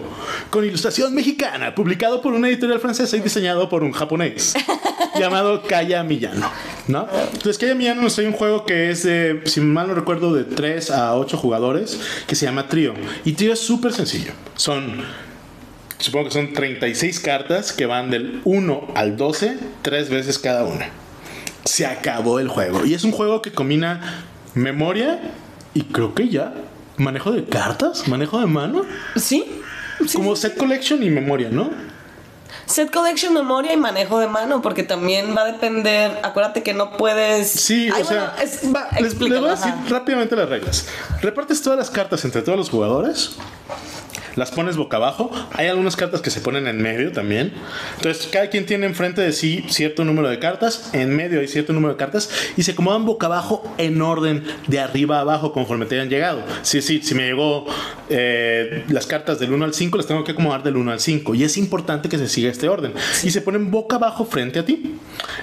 con 0.50 0.66
ilustración 0.66 1.14
mexicana, 1.14 1.76
publicado 1.76 2.22
por 2.22 2.34
una 2.34 2.48
editorial 2.48 2.80
francesa 2.80 3.18
y 3.18 3.22
diseñado 3.22 3.70
por 3.70 3.84
un 3.84 3.92
japonés 3.92 4.54
llamado 5.18 5.64
Kaya 5.64 6.04
Millano, 6.04 6.50
¿no? 6.88 7.08
Entonces, 7.34 7.58
Kaya 7.58 7.76
Millano 7.76 8.02
nos 8.02 8.16
trae 8.16 8.28
un 8.28 8.34
juego 8.34 8.66
que 8.66 8.90
es 8.92 9.04
de, 9.04 9.42
si 9.46 9.62
mal 9.62 9.88
no 9.88 9.94
recuerdo, 9.96 10.34
de 10.34 10.44
3 10.44 10.92
a 10.92 11.16
8 11.16 11.38
jugadores, 11.38 12.00
que 12.28 12.36
se 12.36 12.46
llama 12.46 12.68
Trío. 12.68 12.94
Y 13.26 13.34
Trío 13.34 13.54
es 13.54 13.60
súper 13.60 13.94
sencillo. 13.94 14.32
Son 14.56 15.04
supongo 16.00 16.26
que 16.28 16.32
son 16.34 16.54
36 16.54 17.20
cartas 17.20 17.74
que 17.74 17.86
van 17.86 18.10
del 18.10 18.42
1 18.46 18.88
al 18.96 19.18
12, 19.18 19.58
tres 19.82 20.10
veces 20.10 20.40
cada 20.40 20.64
una. 20.64 20.90
Se 21.66 21.86
acabó 21.86 22.40
el 22.40 22.48
juego. 22.48 22.86
Y 22.86 22.94
es 22.94 23.04
un 23.04 23.12
juego 23.12 23.42
que 23.42 23.52
combina 23.52 24.24
memoria 24.56 25.20
y 25.74 25.84
creo 25.84 26.16
que 26.16 26.30
ya 26.30 26.54
manejo 26.98 27.32
de 27.32 27.46
cartas, 27.46 28.08
manejo 28.08 28.40
de 28.40 28.46
mano, 28.48 28.84
Sí. 29.16 29.46
sí, 30.08 30.16
como 30.18 30.36
sí. 30.36 30.44
set 30.44 30.58
collection 30.58 31.04
y 31.04 31.10
memoria, 31.10 31.50
¿no? 31.52 31.70
Set 32.70 32.92
collection, 32.92 33.34
memoria 33.34 33.74
y 33.74 33.78
manejo 33.78 34.20
de 34.20 34.28
mano, 34.28 34.62
porque 34.62 34.84
también 34.84 35.36
va 35.36 35.42
a 35.42 35.46
depender. 35.46 36.20
Acuérdate 36.24 36.62
que 36.64 36.74
no 36.74 36.92
puedes. 36.98 37.50
Sí, 37.50 37.90
Ay, 37.94 38.04
o 38.04 38.06
sea, 38.06 38.34
bueno, 38.38 38.44
es- 38.44 38.74
va, 38.74 38.88
les, 39.02 39.20
les 39.20 39.40
voy 39.40 39.50
a 39.50 39.52
decir 39.56 39.74
rápidamente 39.90 40.36
las 40.36 40.48
reglas. 40.50 40.86
Repartes 41.22 41.62
todas 41.64 41.80
las 41.80 41.90
cartas 41.90 42.24
entre 42.26 42.44
todos 42.44 42.58
los 42.60 42.70
jugadores. 42.70 43.32
Las 44.36 44.52
pones 44.52 44.78
boca 44.78 44.98
abajo. 44.98 45.32
Hay 45.54 45.68
algunas 45.68 45.96
cartas 45.96 46.22
que 46.22 46.30
se 46.30 46.42
ponen 46.42 46.68
en 46.68 46.82
medio 46.82 47.12
también. 47.12 47.54
Entonces, 47.98 48.28
cada 48.32 48.50
quien 48.50 48.66
tiene 48.66 48.86
enfrente 48.86 49.22
de 49.22 49.34
sí 49.34 49.66
cierto 49.70 50.04
número 50.06 50.30
de 50.30 50.40
cartas. 50.40 50.90
En 50.94 51.16
medio 51.16 51.40
hay 51.40 51.48
cierto 51.48 51.74
número 51.74 51.94
de 51.94 51.98
cartas. 51.98 52.30
Y 52.58 52.64
se 52.64 52.72
acomodan 52.72 53.06
boca 53.06 53.28
abajo 53.28 53.64
en 53.78 54.02
orden 54.02 54.44
de 54.68 54.80
arriba 54.80 55.18
a 55.18 55.22
abajo 55.22 55.52
conforme 55.52 55.86
te 55.86 55.96
hayan 55.96 56.10
llegado. 56.10 56.44
Sí, 56.62 56.82
sí, 56.82 57.02
si 57.02 57.16
me 57.16 57.24
llegó 57.24 57.66
eh, 58.10 58.84
las 58.90 59.06
cartas 59.06 59.40
del 59.40 59.54
1 59.54 59.66
al 59.66 59.74
5, 59.74 59.98
las 59.98 60.08
tengo 60.08 60.24
que 60.24 60.32
acomodar 60.32 60.64
del 60.64 60.78
1 60.78 60.92
al 60.92 61.00
5. 61.00 61.36
Y 61.36 61.44
es 61.44 61.58
importante 61.58 62.10
que 62.10 62.18
se 62.18 62.28
siga 62.28 62.50
este 62.50 62.70
orden. 62.70 62.94
Y 63.24 63.32
se 63.32 63.42
ponen 63.42 63.72
boca 63.72 63.98
abajo 63.98 64.26
frente 64.26 64.60
a 64.60 64.66
ti. 64.66 64.96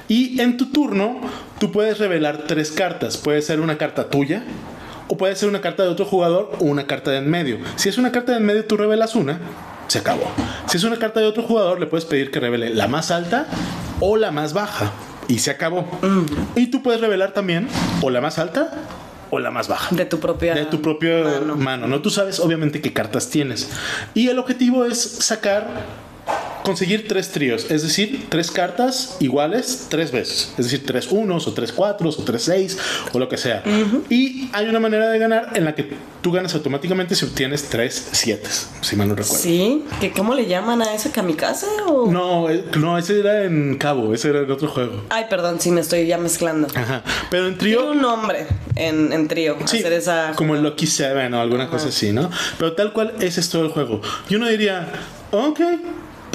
Y 0.08 0.40
en 0.40 0.56
tu 0.56 0.66
turno, 0.66 1.20
tú 1.58 1.72
puedes 1.72 1.98
revelar 1.98 2.44
tres 2.46 2.70
cartas. 2.70 3.16
Puede 3.16 3.42
ser 3.42 3.60
una 3.60 3.78
carta 3.78 4.08
tuya. 4.08 4.42
O 5.08 5.16
puede 5.16 5.36
ser 5.36 5.48
una 5.48 5.60
carta 5.60 5.82
de 5.82 5.88
otro 5.88 6.04
jugador 6.04 6.52
o 6.60 6.64
una 6.64 6.86
carta 6.86 7.10
de 7.10 7.18
en 7.18 7.30
medio. 7.30 7.58
Si 7.76 7.88
es 7.88 7.98
una 7.98 8.12
carta 8.12 8.32
de 8.32 8.38
en 8.38 8.46
medio, 8.46 8.64
tú 8.64 8.76
revelas 8.76 9.14
una, 9.14 9.40
se 9.88 9.98
acabó. 9.98 10.24
Si 10.66 10.76
es 10.76 10.84
una 10.84 10.98
carta 10.98 11.20
de 11.20 11.26
otro 11.26 11.42
jugador, 11.42 11.78
le 11.80 11.86
puedes 11.86 12.04
pedir 12.04 12.30
que 12.30 12.40
revele 12.40 12.70
la 12.70 12.88
más 12.88 13.10
alta 13.10 13.46
o 14.00 14.16
la 14.16 14.30
más 14.30 14.52
baja. 14.52 14.92
Y 15.28 15.38
se 15.40 15.50
acabó. 15.50 15.86
Y 16.54 16.68
tú 16.68 16.82
puedes 16.82 17.00
revelar 17.00 17.32
también 17.32 17.68
o 18.02 18.10
la 18.10 18.20
más 18.20 18.38
alta 18.38 18.72
o 19.30 19.38
la 19.38 19.50
más 19.50 19.68
baja. 19.68 19.94
De 19.94 20.04
tu 20.04 20.20
propia. 20.20 20.54
De 20.54 20.66
tu 20.66 20.80
propia 20.80 21.24
mano. 21.40 21.56
mano. 21.56 21.86
¿no? 21.86 22.00
Tú 22.00 22.10
sabes 22.10 22.40
obviamente 22.40 22.80
qué 22.80 22.92
cartas 22.92 23.28
tienes. 23.28 23.68
Y 24.14 24.28
el 24.28 24.38
objetivo 24.38 24.84
es 24.84 25.00
sacar, 25.00 25.66
conseguir 26.62 27.06
tres 27.06 27.30
tríos. 27.30 27.70
Es 27.70 27.82
decir, 27.84 28.26
tres 28.28 28.50
cartas 28.50 29.16
iguales 29.20 29.86
tres 29.88 30.10
veces. 30.10 30.52
Es 30.58 30.64
decir, 30.64 30.84
tres 30.84 31.06
unos 31.12 31.46
o 31.46 31.52
tres 31.52 31.70
cuatros 31.70 32.18
o 32.18 32.24
tres 32.24 32.42
seis 32.42 32.76
o 33.12 33.18
lo 33.20 33.28
que 33.28 33.36
sea. 33.36 33.62
Y 34.10 34.50
hay 34.52 34.66
una 34.66 34.80
manera 34.80 35.08
de 35.08 35.18
ganar 35.20 35.50
en 35.54 35.64
la 35.64 35.76
que 35.76 35.88
tú 36.22 36.32
ganas 36.32 36.54
automáticamente 36.56 37.14
si 37.14 37.24
obtienes 37.24 37.68
tres 37.68 38.08
siete, 38.10 38.48
si 38.80 38.96
mal 38.96 39.06
no 39.08 39.14
recuerdo. 39.14 39.40
Sí. 39.40 39.84
¿Que 40.00 40.10
¿Cómo 40.10 40.34
le 40.34 40.46
llaman 40.46 40.82
a 40.82 40.92
ese 40.92 41.12
kamikaze? 41.12 41.66
O... 41.86 42.10
No, 42.10 42.50
eh, 42.50 42.64
no, 42.76 42.98
ese 42.98 43.20
era 43.20 43.44
en 43.44 43.76
Cabo, 43.78 44.12
ese 44.12 44.30
era 44.30 44.40
en 44.40 44.50
otro 44.50 44.66
juego. 44.66 45.04
Ay, 45.10 45.26
perdón, 45.30 45.60
sí, 45.60 45.70
me 45.70 45.82
estoy 45.82 46.06
ya 46.08 46.18
mezclando. 46.18 46.66
Ajá. 46.74 47.04
Pero 47.30 47.46
en 47.46 47.58
Tiene 47.58 47.76
trío. 47.76 47.90
un 47.92 48.02
nombre 48.02 48.46
en, 48.74 49.12
en 49.12 49.28
trío. 49.28 49.56
Sí, 49.66 49.78
hacer 49.78 49.92
esa. 49.92 50.32
como 50.34 50.56
el 50.56 50.64
Lucky 50.64 50.88
Seven 50.88 51.32
o 51.34 51.40
alguna 51.40 51.68
cosa 51.68 51.88
así, 51.90 52.10
¿no? 52.12 52.28
Pero 52.58 52.72
tal 52.72 52.92
cual 52.92 53.14
ese 53.20 53.38
es 53.38 53.48
todo 53.50 53.64
el 53.64 53.70
juego. 53.70 54.00
Y 54.28 54.34
uno 54.34 54.48
diría, 54.48 54.88
ok, 55.30 55.60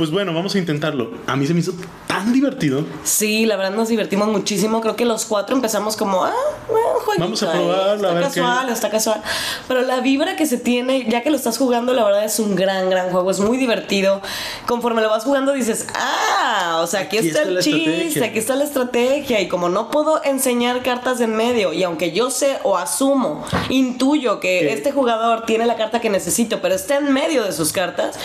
pues 0.01 0.09
bueno, 0.09 0.33
vamos 0.33 0.55
a 0.55 0.57
intentarlo. 0.57 1.11
A 1.27 1.35
mí 1.35 1.45
se 1.45 1.53
me 1.53 1.59
hizo 1.59 1.73
tan 2.07 2.33
divertido. 2.33 2.83
Sí, 3.03 3.45
la 3.45 3.55
verdad 3.55 3.69
nos 3.75 3.87
divertimos 3.87 4.27
muchísimo. 4.29 4.81
Creo 4.81 4.95
que 4.95 5.05
los 5.05 5.25
cuatro 5.25 5.55
empezamos 5.55 5.95
como, 5.95 6.25
ah, 6.25 6.33
bueno, 6.67 6.87
jueguito 7.05 7.23
Vamos 7.23 7.43
a 7.43 7.51
probarlo, 7.51 7.93
Está 7.93 8.09
a 8.09 8.13
ver 8.15 8.23
casual, 8.23 8.65
qué- 8.65 8.73
está 8.73 8.89
casual. 8.89 9.21
Pero 9.67 9.81
la 9.83 9.99
vibra 9.99 10.35
que 10.35 10.47
se 10.47 10.57
tiene, 10.57 11.05
ya 11.07 11.21
que 11.21 11.29
lo 11.29 11.35
estás 11.35 11.59
jugando, 11.59 11.93
la 11.93 12.03
verdad 12.03 12.25
es 12.25 12.39
un 12.39 12.55
gran, 12.55 12.89
gran 12.89 13.11
juego. 13.11 13.29
Es 13.29 13.39
muy 13.39 13.57
divertido. 13.59 14.21
Conforme 14.65 15.03
lo 15.03 15.09
vas 15.11 15.23
jugando, 15.23 15.53
dices, 15.53 15.85
ah, 15.93 16.79
o 16.81 16.87
sea, 16.87 17.01
aquí, 17.01 17.19
Aquí 17.19 17.27
está, 17.27 17.41
está 17.41 17.51
el 17.51 17.59
chiste, 17.59 17.79
estrategia. 18.07 18.25
aquí 18.25 18.39
está 18.39 18.55
la 18.55 18.63
estrategia. 18.63 19.39
Y 19.39 19.47
como 19.47 19.69
no 19.69 19.91
puedo 19.91 20.23
enseñar 20.23 20.81
cartas 20.81 21.21
en 21.21 21.35
medio, 21.35 21.73
y 21.73 21.83
aunque 21.83 22.11
yo 22.11 22.31
sé 22.31 22.57
o 22.63 22.75
asumo, 22.75 23.45
intuyo 23.69 24.39
que 24.39 24.61
Que- 24.61 24.73
este 24.73 24.91
jugador 24.91 25.45
tiene 25.45 25.67
la 25.67 25.75
carta 25.75 26.01
que 26.01 26.09
necesito, 26.09 26.59
pero 26.59 26.73
está 26.73 26.95
en 26.97 27.13
medio 27.13 27.43
de 27.43 27.51
sus 27.51 27.71
cartas, 27.71 28.15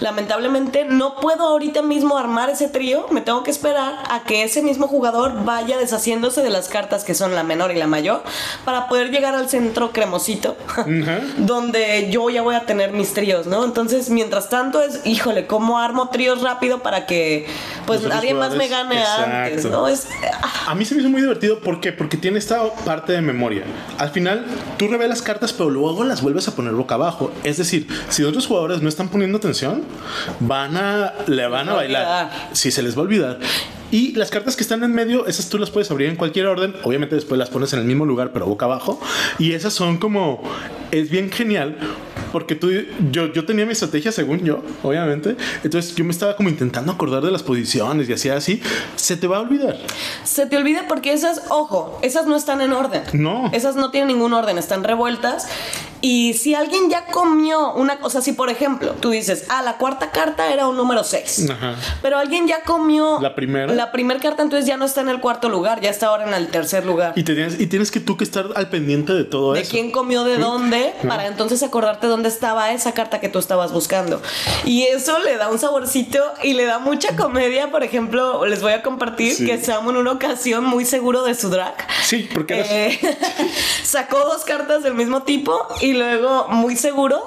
lamentablemente 0.00 0.84
no 0.84 1.16
puedo 1.16 1.25
ahorita 1.34 1.82
mismo 1.82 2.16
armar 2.18 2.50
ese 2.50 2.68
trío, 2.68 3.06
me 3.10 3.20
tengo 3.20 3.42
que 3.42 3.50
esperar 3.50 4.02
a 4.10 4.22
que 4.24 4.42
ese 4.42 4.62
mismo 4.62 4.88
jugador 4.88 5.44
vaya 5.44 5.78
deshaciéndose 5.78 6.42
de 6.42 6.50
las 6.50 6.68
cartas 6.68 7.04
que 7.04 7.14
son 7.14 7.34
la 7.34 7.42
menor 7.42 7.70
y 7.70 7.76
la 7.76 7.86
mayor 7.86 8.22
para 8.64 8.88
poder 8.88 9.10
llegar 9.10 9.34
al 9.34 9.48
centro 9.48 9.92
cremosito, 9.92 10.56
donde 11.38 12.08
yo 12.10 12.30
ya 12.30 12.42
voy 12.42 12.54
a 12.54 12.66
tener 12.66 12.92
mis 12.92 13.12
tríos, 13.14 13.46
¿no? 13.46 13.64
Entonces, 13.64 14.10
mientras 14.10 14.48
tanto 14.48 14.82
es, 14.82 15.00
híjole, 15.04 15.46
¿cómo 15.46 15.78
armo 15.78 16.08
tríos 16.08 16.42
rápido 16.42 16.82
para 16.82 17.06
que 17.06 17.46
pues 17.86 18.02
Los 18.02 18.12
alguien 18.12 18.38
más 18.38 18.54
me 18.54 18.68
gane 18.68 19.02
antes. 19.02 19.64
¿no? 19.64 19.88
Es, 19.88 20.08
ah, 20.42 20.70
A 20.70 20.74
mí 20.74 20.84
se 20.84 20.94
me 20.94 21.00
hizo 21.00 21.10
muy 21.10 21.20
divertido. 21.20 21.60
¿Por 21.60 21.80
qué? 21.80 21.92
Porque 21.92 22.16
tiene 22.16 22.38
esta 22.38 22.62
parte 22.84 23.12
de 23.12 23.22
memoria. 23.22 23.62
Al 23.98 24.10
final, 24.10 24.44
tú 24.76 24.88
revelas 24.88 25.22
cartas, 25.22 25.52
pero 25.52 25.70
luego 25.70 26.04
las 26.04 26.22
vuelves 26.22 26.48
a 26.48 26.54
poner 26.54 26.72
boca 26.72 26.96
abajo. 26.96 27.32
Es 27.44 27.56
decir, 27.56 27.86
si 28.08 28.24
otros 28.24 28.46
jugadores 28.46 28.82
no 28.82 28.88
están 28.88 29.08
poniendo 29.08 29.38
atención, 29.38 29.82
van 30.40 30.76
a, 30.76 31.14
le 31.26 31.46
van 31.46 31.68
a 31.68 31.74
bailar. 31.74 32.30
Sí, 32.52 32.70
se 32.70 32.82
les 32.82 32.96
va 32.96 33.00
a 33.00 33.04
olvidar. 33.04 33.38
Y 33.90 34.12
las 34.12 34.30
cartas 34.30 34.56
que 34.56 34.62
están 34.62 34.82
en 34.82 34.92
medio, 34.92 35.26
esas 35.26 35.48
tú 35.48 35.58
las 35.58 35.70
puedes 35.70 35.90
abrir 35.90 36.08
en 36.08 36.16
cualquier 36.16 36.46
orden. 36.46 36.74
Obviamente 36.82 37.14
después 37.14 37.38
las 37.38 37.50
pones 37.50 37.72
en 37.72 37.78
el 37.78 37.84
mismo 37.84 38.04
lugar, 38.04 38.32
pero 38.32 38.46
boca 38.46 38.64
abajo. 38.66 39.00
Y 39.38 39.52
esas 39.52 39.72
son 39.72 39.98
como... 39.98 40.42
Es 40.90 41.08
bien 41.08 41.30
genial. 41.30 41.76
Porque 42.36 42.54
tú, 42.54 42.70
yo, 43.10 43.32
yo 43.32 43.46
tenía 43.46 43.64
mi 43.64 43.72
estrategia 43.72 44.12
según 44.12 44.40
yo, 44.44 44.62
obviamente. 44.82 45.38
Entonces 45.64 45.96
yo 45.96 46.04
me 46.04 46.10
estaba 46.10 46.36
como 46.36 46.50
intentando 46.50 46.92
acordar 46.92 47.22
de 47.22 47.30
las 47.30 47.42
posiciones 47.42 48.10
y 48.10 48.12
hacía 48.12 48.36
así. 48.36 48.60
Se 48.94 49.16
te 49.16 49.26
va 49.26 49.38
a 49.38 49.40
olvidar. 49.40 49.78
Se 50.22 50.44
te 50.44 50.58
olvida 50.58 50.84
porque 50.86 51.14
esas, 51.14 51.44
ojo, 51.48 51.98
esas 52.02 52.26
no 52.26 52.36
están 52.36 52.60
en 52.60 52.74
orden. 52.74 53.04
No. 53.14 53.50
Esas 53.54 53.76
no 53.76 53.90
tienen 53.90 54.08
ningún 54.08 54.34
orden, 54.34 54.58
están 54.58 54.84
revueltas. 54.84 55.48
Y 56.08 56.34
si 56.34 56.54
alguien 56.54 56.88
ya 56.88 57.06
comió 57.06 57.72
una 57.72 57.98
cosa, 57.98 58.20
si 58.22 58.30
por 58.32 58.48
ejemplo 58.48 58.92
tú 59.00 59.10
dices, 59.10 59.46
ah, 59.48 59.60
la 59.62 59.76
cuarta 59.76 60.12
carta 60.12 60.52
era 60.52 60.68
un 60.68 60.76
número 60.76 61.02
6, 61.02 61.50
Ajá. 61.50 61.74
pero 62.00 62.16
alguien 62.16 62.46
ya 62.46 62.60
comió 62.62 63.18
La 63.20 63.34
primera. 63.34 63.74
la 63.74 63.90
primera 63.90 64.20
carta, 64.20 64.44
entonces 64.44 64.66
ya 64.68 64.76
no 64.76 64.84
está 64.84 65.00
en 65.00 65.08
el 65.08 65.18
cuarto 65.20 65.48
lugar, 65.48 65.80
ya 65.80 65.90
está 65.90 66.06
ahora 66.06 66.28
en 66.28 66.34
el 66.34 66.46
tercer 66.46 66.86
lugar. 66.86 67.12
Y, 67.16 67.24
te 67.24 67.34
tienes, 67.34 67.58
y 67.58 67.66
tienes 67.66 67.90
que 67.90 67.98
tú 67.98 68.16
que 68.16 68.22
estar 68.22 68.46
al 68.54 68.68
pendiente 68.68 69.14
de 69.14 69.24
todo 69.24 69.54
de 69.54 69.62
eso. 69.62 69.70
quién 69.72 69.90
comió 69.90 70.22
de 70.22 70.36
dónde 70.38 70.94
para 71.08 71.26
entonces 71.26 71.64
acordarte 71.64 72.06
dónde 72.06 72.28
estaba 72.28 72.70
esa 72.70 72.92
carta 72.94 73.18
que 73.18 73.28
tú 73.28 73.40
estabas 73.40 73.72
buscando. 73.72 74.22
Y 74.64 74.84
eso 74.84 75.18
le 75.18 75.36
da 75.36 75.50
un 75.50 75.58
saborcito 75.58 76.22
y 76.44 76.52
le 76.52 76.66
da 76.66 76.78
mucha 76.78 77.16
comedia. 77.16 77.72
Por 77.72 77.82
ejemplo, 77.82 78.46
les 78.46 78.62
voy 78.62 78.74
a 78.74 78.82
compartir 78.84 79.34
Sí. 79.34 79.44
que 79.44 79.58
Samu 79.60 79.90
en 79.90 79.96
una 79.96 80.12
ocasión 80.12 80.64
muy 80.64 80.84
seguro 80.84 81.24
de 81.24 81.34
su 81.34 81.48
drag. 81.50 81.74
Sí, 82.04 82.28
porque 82.32 82.60
eh, 82.64 83.00
sacó 83.82 84.18
dos 84.20 84.44
cartas 84.44 84.84
del 84.84 84.94
mismo 84.94 85.24
tipo 85.24 85.66
y 85.80 85.95
luego 85.96 86.46
muy 86.48 86.76
seguro 86.76 87.22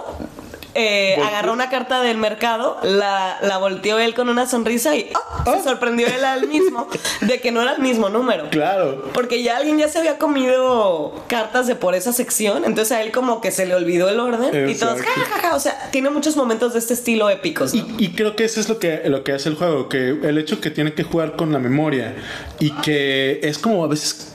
eh, 0.75 1.17
agarró 1.21 1.51
una 1.51 1.69
carta 1.69 2.01
del 2.01 2.17
mercado, 2.17 2.77
la, 2.83 3.39
la 3.41 3.57
volteó 3.57 3.97
él 3.97 4.13
con 4.13 4.29
una 4.29 4.45
sonrisa 4.47 4.95
y 4.95 5.11
¡oh! 5.45 5.53
Se 5.57 5.63
sorprendió 5.63 6.07
él 6.07 6.23
al 6.23 6.47
mismo 6.47 6.87
de 7.21 7.41
que 7.41 7.51
no 7.51 7.61
era 7.61 7.73
el 7.73 7.81
mismo 7.81 8.09
número. 8.09 8.49
Claro. 8.49 9.03
Porque 9.13 9.41
ya 9.41 9.57
alguien 9.57 9.79
ya 9.79 9.87
se 9.87 9.97
había 9.97 10.17
comido 10.17 11.13
cartas 11.27 11.65
de 11.65 11.75
por 11.75 11.95
esa 11.95 12.13
sección, 12.13 12.65
entonces 12.65 12.91
a 12.91 13.01
él 13.01 13.11
como 13.11 13.41
que 13.41 13.51
se 13.51 13.65
le 13.65 13.73
olvidó 13.73 14.09
el 14.09 14.19
orden 14.19 14.69
y 14.69 14.75
todos, 14.75 14.99
Exacto. 14.99 15.21
ja, 15.21 15.25
ja, 15.25 15.49
ja, 15.49 15.55
o 15.55 15.59
sea, 15.59 15.89
tiene 15.91 16.11
muchos 16.11 16.37
momentos 16.37 16.73
de 16.73 16.79
este 16.79 16.93
estilo 16.93 17.29
épicos. 17.29 17.73
¿no? 17.73 17.85
Y, 17.97 18.05
y 18.05 18.11
creo 18.13 18.35
que 18.35 18.45
eso 18.45 18.59
es 18.59 18.69
lo 18.69 18.77
que, 18.77 19.01
lo 19.05 19.23
que 19.23 19.33
hace 19.33 19.49
el 19.49 19.55
juego, 19.55 19.89
que 19.89 20.09
el 20.09 20.37
hecho 20.37 20.61
que 20.61 20.69
tiene 20.69 20.93
que 20.93 21.03
jugar 21.03 21.35
con 21.35 21.51
la 21.51 21.59
memoria 21.59 22.15
y 22.59 22.71
que 22.71 23.39
es 23.41 23.57
como 23.57 23.83
a 23.83 23.87
veces 23.87 24.28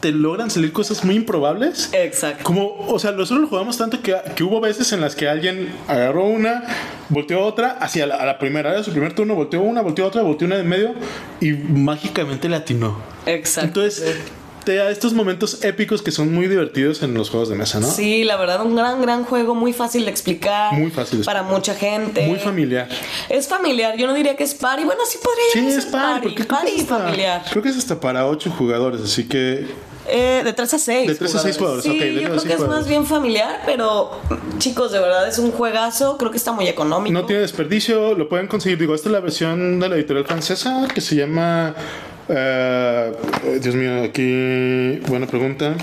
te 0.00 0.12
logran 0.12 0.50
salir 0.50 0.72
cosas 0.72 1.04
muy 1.04 1.14
improbables. 1.14 1.90
Exacto. 1.92 2.42
Como, 2.42 2.74
o 2.88 2.98
sea, 2.98 3.12
nosotros 3.12 3.42
lo 3.42 3.48
jugamos 3.48 3.76
tanto 3.76 4.00
que, 4.00 4.16
que 4.34 4.42
hubo 4.42 4.60
veces 4.60 4.92
en 4.92 5.00
las 5.00 5.14
que 5.14 5.28
alguien 5.28 5.68
agarró 5.88 6.24
una, 6.24 6.64
volteó 7.08 7.44
otra, 7.44 7.70
hacia 7.72 8.06
la, 8.06 8.16
a 8.16 8.26
la 8.26 8.38
primera, 8.38 8.70
era 8.70 8.82
su 8.82 8.90
primer 8.92 9.14
turno, 9.14 9.34
volteó 9.34 9.60
una, 9.62 9.82
volteó 9.82 10.06
otra, 10.06 10.22
volteó 10.22 10.46
una 10.46 10.56
de 10.56 10.64
medio 10.64 10.94
y 11.40 11.52
mágicamente 11.52 12.48
le 12.48 12.56
atinó. 12.56 12.98
Exacto. 13.26 13.82
Entonces, 13.82 14.16
te 14.64 14.76
da 14.76 14.90
estos 14.90 15.12
momentos 15.12 15.64
épicos 15.64 16.02
que 16.02 16.10
son 16.10 16.32
muy 16.32 16.46
divertidos 16.48 17.02
en 17.02 17.14
los 17.14 17.30
juegos 17.30 17.48
de 17.48 17.54
mesa, 17.56 17.80
¿no? 17.80 17.86
Sí, 17.90 18.24
la 18.24 18.36
verdad, 18.36 18.64
un 18.64 18.76
gran, 18.76 19.00
gran 19.02 19.24
juego, 19.24 19.54
muy 19.54 19.72
fácil 19.72 20.04
de 20.04 20.10
explicar. 20.10 20.72
Muy 20.74 20.90
fácil 20.90 21.20
de 21.20 21.24
Para 21.24 21.42
mucha 21.42 21.74
gente. 21.74 22.26
Muy 22.26 22.38
familiar. 22.38 22.88
Es 23.28 23.48
familiar, 23.48 23.96
yo 23.96 24.06
no 24.06 24.14
diría 24.14 24.36
que 24.36 24.44
es 24.44 24.54
party. 24.54 24.84
Bueno, 24.84 25.00
sí 25.08 25.18
podría 25.22 25.70
Sí, 25.70 25.78
es 25.78 25.86
par, 25.86 26.20
porque 26.22 26.34
creo 26.36 26.48
Party 26.48 26.66
que 26.72 26.76
es 26.76 26.82
hasta, 26.82 26.98
familiar. 26.98 27.42
creo 27.50 27.62
que 27.62 27.68
es 27.70 27.76
hasta 27.78 28.00
para 28.00 28.26
8 28.26 28.50
jugadores, 28.56 29.00
así 29.00 29.26
que 29.28 29.66
Eh, 30.12 30.40
de 30.44 30.52
3 30.52 30.74
a 30.74 30.78
6. 30.78 31.08
De 31.08 31.14
tres 31.14 31.34
a 31.36 31.38
seis 31.38 31.56
jugadores, 31.56 31.84
Sí, 31.84 31.96
de 31.98 32.14
yo 32.14 32.28
creo 32.30 32.42
que 32.42 32.52
es 32.54 32.60
más 32.60 32.88
bien 32.88 33.06
familiar, 33.06 33.62
pero 33.66 34.10
chicos, 34.58 34.90
de 34.92 34.98
verdad 34.98 35.28
es 35.28 35.38
un 35.38 35.52
juegazo. 35.52 36.16
Creo 36.18 36.30
que 36.32 36.36
está 36.38 36.52
muy 36.52 36.66
económico. 36.66 37.12
no 37.12 37.26
tiene 37.26 37.42
desperdicio, 37.42 38.14
lo 38.14 38.28
pueden 38.28 38.48
conseguir. 38.48 38.78
Digo, 38.78 38.94
esta 38.94 39.08
es 39.08 39.12
la 39.12 39.20
versión 39.20 39.78
de 39.78 39.88
la 39.88 39.94
editorial 39.96 40.26
francesa 40.26 40.88
que 40.92 41.00
se 41.00 41.14
llama. 41.16 41.74
Eh, 42.30 43.12
Dios 43.60 43.74
mío, 43.74 44.02
aquí. 44.04 45.00
Buena 45.08 45.26
pregunta. 45.26 45.74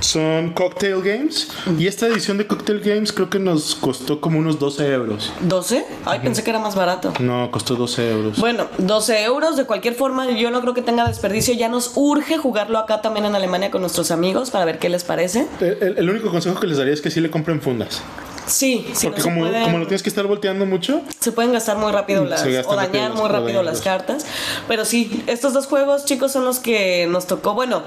Son 0.00 0.52
Cocktail 0.52 1.00
Games. 1.02 1.48
Y 1.78 1.86
esta 1.86 2.06
edición 2.06 2.36
de 2.36 2.46
Cocktail 2.46 2.80
Games 2.80 3.12
creo 3.12 3.30
que 3.30 3.38
nos 3.38 3.74
costó 3.74 4.20
como 4.20 4.38
unos 4.38 4.58
12 4.58 4.92
euros. 4.92 5.32
¿12? 5.48 5.84
Ay, 6.04 6.20
pensé 6.22 6.44
que 6.44 6.50
era 6.50 6.58
más 6.58 6.74
barato. 6.76 7.14
No, 7.18 7.50
costó 7.50 7.76
12 7.76 8.10
euros. 8.10 8.38
Bueno, 8.38 8.66
12 8.78 9.24
euros 9.24 9.56
de 9.56 9.64
cualquier 9.64 9.94
forma, 9.94 10.30
yo 10.30 10.50
no 10.50 10.60
creo 10.60 10.74
que 10.74 10.82
tenga 10.82 11.08
desperdicio. 11.08 11.54
Ya 11.54 11.68
nos 11.70 11.92
urge 11.96 12.36
jugarlo 12.36 12.78
acá 12.78 13.00
también 13.00 13.24
en 13.24 13.34
Alemania 13.34 13.70
con 13.70 13.80
nuestros 13.80 14.10
amigos 14.10 14.50
para 14.50 14.66
ver 14.66 14.78
qué 14.78 14.90
les 14.90 15.02
parece. 15.02 15.46
El, 15.60 15.78
el- 15.80 15.98
el 15.98 16.10
único 16.10 16.30
consejo 16.30 16.60
que 16.60 16.66
les 16.66 16.76
daría 16.76 16.92
es 16.92 17.00
que 17.00 17.10
sí 17.10 17.20
le 17.20 17.30
compren 17.30 17.62
fundas. 17.62 18.02
Sí, 18.46 18.86
sí, 18.94 19.06
Porque 19.08 19.20
no 19.22 19.24
como, 19.24 19.78
lo 19.78 19.86
tienes 19.86 20.02
que 20.02 20.08
estar 20.08 20.26
volteando 20.26 20.66
mucho, 20.66 21.00
se 21.20 21.32
pueden 21.32 21.52
gastar 21.52 21.76
muy 21.78 21.90
rápido 21.92 22.24
las, 22.24 22.44
o 22.66 22.76
dañar 22.76 23.14
muy 23.14 23.28
rápido 23.28 23.62
las 23.62 23.80
cartas. 23.80 24.24
Pero 24.68 24.84
sí, 24.84 25.24
estos 25.26 25.52
dos 25.52 25.66
juegos, 25.66 26.04
chicos, 26.04 26.32
son 26.32 26.44
los 26.44 26.60
que 26.60 27.06
nos 27.08 27.26
tocó. 27.26 27.54
Bueno, 27.54 27.82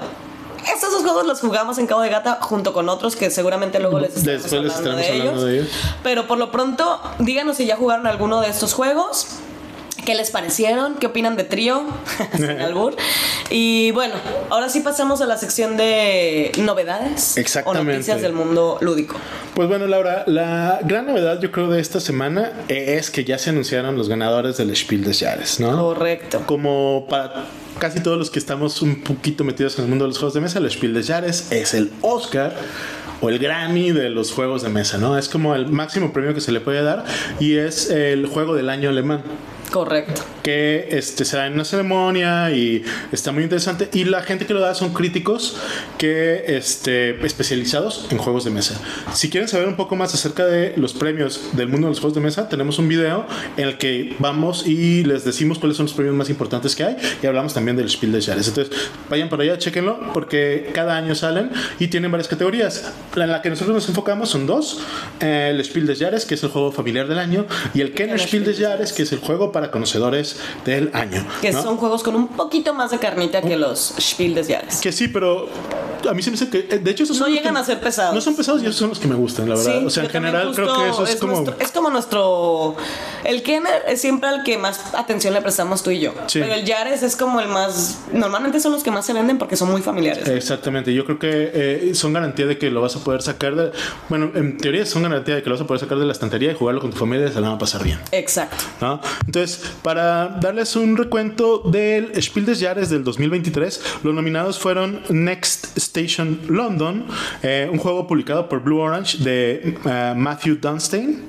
estos 0.72 0.92
dos 0.92 1.02
juegos 1.02 1.26
los 1.26 1.40
jugamos 1.40 1.78
en 1.78 1.86
Cabo 1.86 2.02
de 2.02 2.10
Gata 2.10 2.38
junto 2.42 2.72
con 2.72 2.88
otros 2.88 3.16
que 3.16 3.30
seguramente 3.30 3.80
luego 3.80 3.98
les 4.00 4.16
estaremos, 4.16 4.42
Después 4.50 4.62
les 4.62 4.74
hablando, 4.76 5.00
estaremos 5.00 5.16
de, 5.16 5.20
hablando 5.30 5.48
ellos. 5.48 5.50
de 5.50 5.58
ellos. 5.60 5.96
Pero 6.02 6.26
por 6.26 6.38
lo 6.38 6.50
pronto, 6.52 7.00
díganos 7.18 7.56
si 7.56 7.66
ya 7.66 7.76
jugaron 7.76 8.06
alguno 8.06 8.40
de 8.40 8.48
estos 8.48 8.74
juegos. 8.74 9.26
¿Qué 10.04 10.14
les 10.14 10.30
parecieron? 10.30 10.96
¿Qué 10.96 11.06
opinan 11.06 11.36
de 11.36 11.44
trío? 11.44 11.82
Albur. 12.60 12.96
Y 13.50 13.90
bueno, 13.92 14.14
ahora 14.50 14.68
sí 14.68 14.80
pasamos 14.80 15.20
a 15.20 15.26
la 15.26 15.36
sección 15.36 15.76
de 15.76 16.52
novedades 16.58 17.34
o 17.36 17.40
Exactamente. 17.40 17.92
noticias 17.92 18.22
del 18.22 18.32
mundo 18.32 18.78
lúdico. 18.80 19.16
Pues 19.54 19.68
bueno, 19.68 19.86
Laura, 19.86 20.24
la 20.26 20.80
gran 20.84 21.06
novedad 21.06 21.40
yo 21.40 21.50
creo 21.50 21.68
de 21.68 21.80
esta 21.80 22.00
semana 22.00 22.52
es 22.68 23.10
que 23.10 23.24
ya 23.24 23.38
se 23.38 23.50
anunciaron 23.50 23.96
los 23.96 24.08
ganadores 24.08 24.56
del 24.56 24.74
Spiel 24.76 25.04
des 25.04 25.20
Jahres, 25.20 25.60
¿no? 25.60 25.76
Correcto. 25.76 26.42
Como 26.46 27.06
para 27.08 27.46
casi 27.78 28.00
todos 28.00 28.18
los 28.18 28.30
que 28.30 28.38
estamos 28.38 28.82
un 28.82 29.02
poquito 29.02 29.42
metidos 29.44 29.76
en 29.78 29.84
el 29.84 29.90
mundo 29.90 30.04
de 30.04 30.08
los 30.10 30.18
juegos 30.18 30.34
de 30.34 30.40
mesa, 30.40 30.58
el 30.58 30.70
Spiel 30.70 30.94
des 30.94 31.06
Jahres 31.08 31.50
es 31.50 31.74
el 31.74 31.90
Oscar 32.02 32.54
o 33.20 33.28
el 33.28 33.38
Grammy 33.38 33.90
de 33.92 34.08
los 34.08 34.32
juegos 34.32 34.62
de 34.62 34.68
mesa, 34.70 34.96
¿no? 34.98 35.18
Es 35.18 35.28
como 35.28 35.54
el 35.54 35.66
máximo 35.68 36.12
premio 36.12 36.32
que 36.32 36.40
se 36.40 36.52
le 36.52 36.60
puede 36.60 36.82
dar 36.82 37.04
y 37.38 37.56
es 37.56 37.90
el 37.90 38.26
juego 38.26 38.54
del 38.54 38.70
año 38.70 38.88
alemán 38.88 39.22
Correcto. 39.70 40.39
Que 40.42 40.88
este, 40.90 41.24
se 41.24 41.36
da 41.36 41.46
en 41.46 41.54
una 41.54 41.64
ceremonia 41.64 42.50
y 42.50 42.82
está 43.12 43.32
muy 43.32 43.42
interesante. 43.42 43.88
Y 43.92 44.04
la 44.04 44.22
gente 44.22 44.46
que 44.46 44.54
lo 44.54 44.60
da 44.60 44.74
son 44.74 44.92
críticos 44.92 45.56
que 45.98 46.44
este, 46.46 47.24
especializados 47.24 48.06
en 48.10 48.18
juegos 48.18 48.44
de 48.44 48.50
mesa. 48.50 48.80
Si 49.12 49.30
quieren 49.30 49.48
saber 49.48 49.68
un 49.68 49.76
poco 49.76 49.96
más 49.96 50.14
acerca 50.14 50.46
de 50.46 50.74
los 50.76 50.94
premios 50.94 51.50
del 51.52 51.68
mundo 51.68 51.86
de 51.86 51.92
los 51.92 52.00
juegos 52.00 52.14
de 52.14 52.20
mesa, 52.20 52.48
tenemos 52.48 52.78
un 52.78 52.88
video 52.88 53.26
en 53.56 53.68
el 53.68 53.78
que 53.78 54.14
vamos 54.18 54.66
y 54.66 55.04
les 55.04 55.24
decimos 55.24 55.58
cuáles 55.58 55.76
son 55.76 55.86
los 55.86 55.94
premios 55.94 56.14
más 56.14 56.30
importantes 56.30 56.74
que 56.74 56.84
hay 56.84 56.96
y 57.22 57.26
hablamos 57.26 57.54
también 57.54 57.76
del 57.76 57.88
Spiel 57.88 58.12
des 58.12 58.26
Jahres. 58.26 58.48
Entonces, 58.48 58.74
vayan 59.08 59.28
para 59.28 59.42
allá, 59.42 59.58
chequenlo 59.58 60.12
porque 60.12 60.70
cada 60.72 60.96
año 60.96 61.14
salen 61.14 61.50
y 61.78 61.88
tienen 61.88 62.10
varias 62.10 62.28
categorías. 62.28 62.92
La 63.14 63.24
en 63.24 63.30
la 63.30 63.42
que 63.42 63.50
nosotros 63.50 63.74
nos 63.74 63.88
enfocamos 63.88 64.30
son 64.30 64.46
dos: 64.46 64.80
eh, 65.20 65.50
el 65.52 65.64
Spiel 65.64 65.86
des 65.86 65.98
Jahres, 65.98 66.24
que 66.24 66.34
es 66.34 66.42
el 66.42 66.50
juego 66.50 66.72
familiar 66.72 67.08
del 67.08 67.18
año, 67.18 67.46
y 67.74 67.80
el 67.80 67.92
Kenner 67.92 68.18
Spiel 68.18 68.44
des 68.44 68.58
Jahres, 68.58 68.92
que 68.92 69.02
es 69.02 69.12
el 69.12 69.18
juego 69.18 69.52
para 69.52 69.70
conocedores 69.70 70.29
del 70.64 70.90
año. 70.94 71.24
Que 71.40 71.52
¿no? 71.52 71.62
son 71.62 71.76
juegos 71.76 72.02
con 72.02 72.14
un 72.16 72.28
poquito 72.28 72.74
más 72.74 72.90
de 72.90 72.98
carnita 72.98 73.42
que 73.42 73.56
los 73.56 73.94
Spiel 73.98 74.34
des 74.34 74.48
Jahres. 74.48 74.76
Que 74.80 74.92
sí, 74.92 75.08
pero 75.08 75.48
a 76.08 76.14
mí 76.14 76.22
se 76.22 76.30
me 76.30 76.36
hace 76.36 76.48
que, 76.48 76.66
eh, 76.70 76.78
de 76.78 76.90
hecho, 76.90 77.04
esos 77.04 77.18
No 77.18 77.26
son 77.26 77.34
llegan 77.34 77.54
que- 77.54 77.60
a 77.60 77.64
ser 77.64 77.80
pesados. 77.80 78.14
No 78.14 78.20
son 78.20 78.34
pesados 78.36 78.62
y 78.62 78.66
esos 78.66 78.76
son 78.76 78.88
los 78.90 78.98
que 78.98 79.08
me 79.08 79.14
gustan, 79.14 79.48
la 79.48 79.54
verdad. 79.56 79.78
Sí, 79.80 79.84
o 79.86 79.90
sea, 79.90 80.04
en 80.04 80.10
general 80.10 80.52
creo 80.54 80.74
que 80.76 80.88
eso 80.88 81.04
es, 81.04 81.16
como. 81.16 81.32
nuestro- 81.40 81.56
es 81.64 81.70
como 81.72 81.90
nuestro. 81.90 82.76
El 83.24 83.42
Kenner 83.42 83.82
es 83.86 84.00
siempre 84.00 84.28
al 84.28 84.42
que 84.44 84.56
más 84.58 84.94
atención 84.94 85.34
le 85.34 85.42
prestamos 85.42 85.82
tú 85.82 85.90
y 85.90 86.00
yo. 86.00 86.12
Sí. 86.26 86.40
Pero 86.40 86.54
el 86.54 86.64
Yares 86.64 87.02
es 87.02 87.16
como 87.16 87.40
el 87.40 87.48
más. 87.48 87.98
Normalmente 88.12 88.60
son 88.60 88.72
los 88.72 88.82
que 88.82 88.90
más 88.90 89.04
se 89.06 89.12
venden 89.12 89.38
porque 89.38 89.56
son 89.56 89.70
muy 89.70 89.82
familiares. 89.82 90.26
Exactamente, 90.28 90.92
yo 90.94 91.04
creo 91.04 91.18
que 91.18 91.50
eh, 91.52 91.94
son 91.94 92.12
garantía 92.12 92.46
de 92.46 92.56
que 92.58 92.70
lo 92.70 92.80
vas 92.80 92.96
a 92.96 93.00
poder 93.00 93.22
sacar 93.22 93.54
de. 93.56 93.72
Bueno, 94.08 94.30
en 94.34 94.56
teoría 94.58 94.86
son 94.86 95.02
garantía 95.02 95.34
de 95.36 95.42
que 95.42 95.48
lo 95.50 95.54
vas 95.56 95.62
a 95.62 95.66
poder 95.66 95.80
sacar 95.80 95.98
de 95.98 96.06
la 96.06 96.12
estantería 96.12 96.52
y 96.52 96.54
jugarlo 96.54 96.80
con 96.80 96.90
tu 96.90 96.96
familia 96.96 97.26
y 97.26 97.32
se 97.32 97.40
la 97.40 97.48
van 97.48 97.56
a 97.56 97.58
pasar 97.58 97.82
bien. 97.84 98.00
Exacto. 98.12 98.56
¿no? 98.80 99.00
Entonces, 99.26 99.60
para 99.82 100.19
darles 100.28 100.76
un 100.76 100.96
recuento 100.96 101.58
del 101.58 102.10
Spiel 102.22 102.46
des 102.46 102.60
Jahres 102.60 102.90
del 102.90 103.04
2023, 103.04 104.00
los 104.02 104.14
nominados 104.14 104.58
fueron 104.58 105.00
Next 105.08 105.76
Station 105.76 106.40
London, 106.48 107.06
eh, 107.42 107.68
un 107.70 107.78
juego 107.78 108.06
publicado 108.06 108.48
por 108.48 108.62
Blue 108.62 108.78
Orange 108.78 109.18
de 109.18 109.76
eh, 109.84 110.14
Matthew 110.16 110.56
Dunstein, 110.60 111.22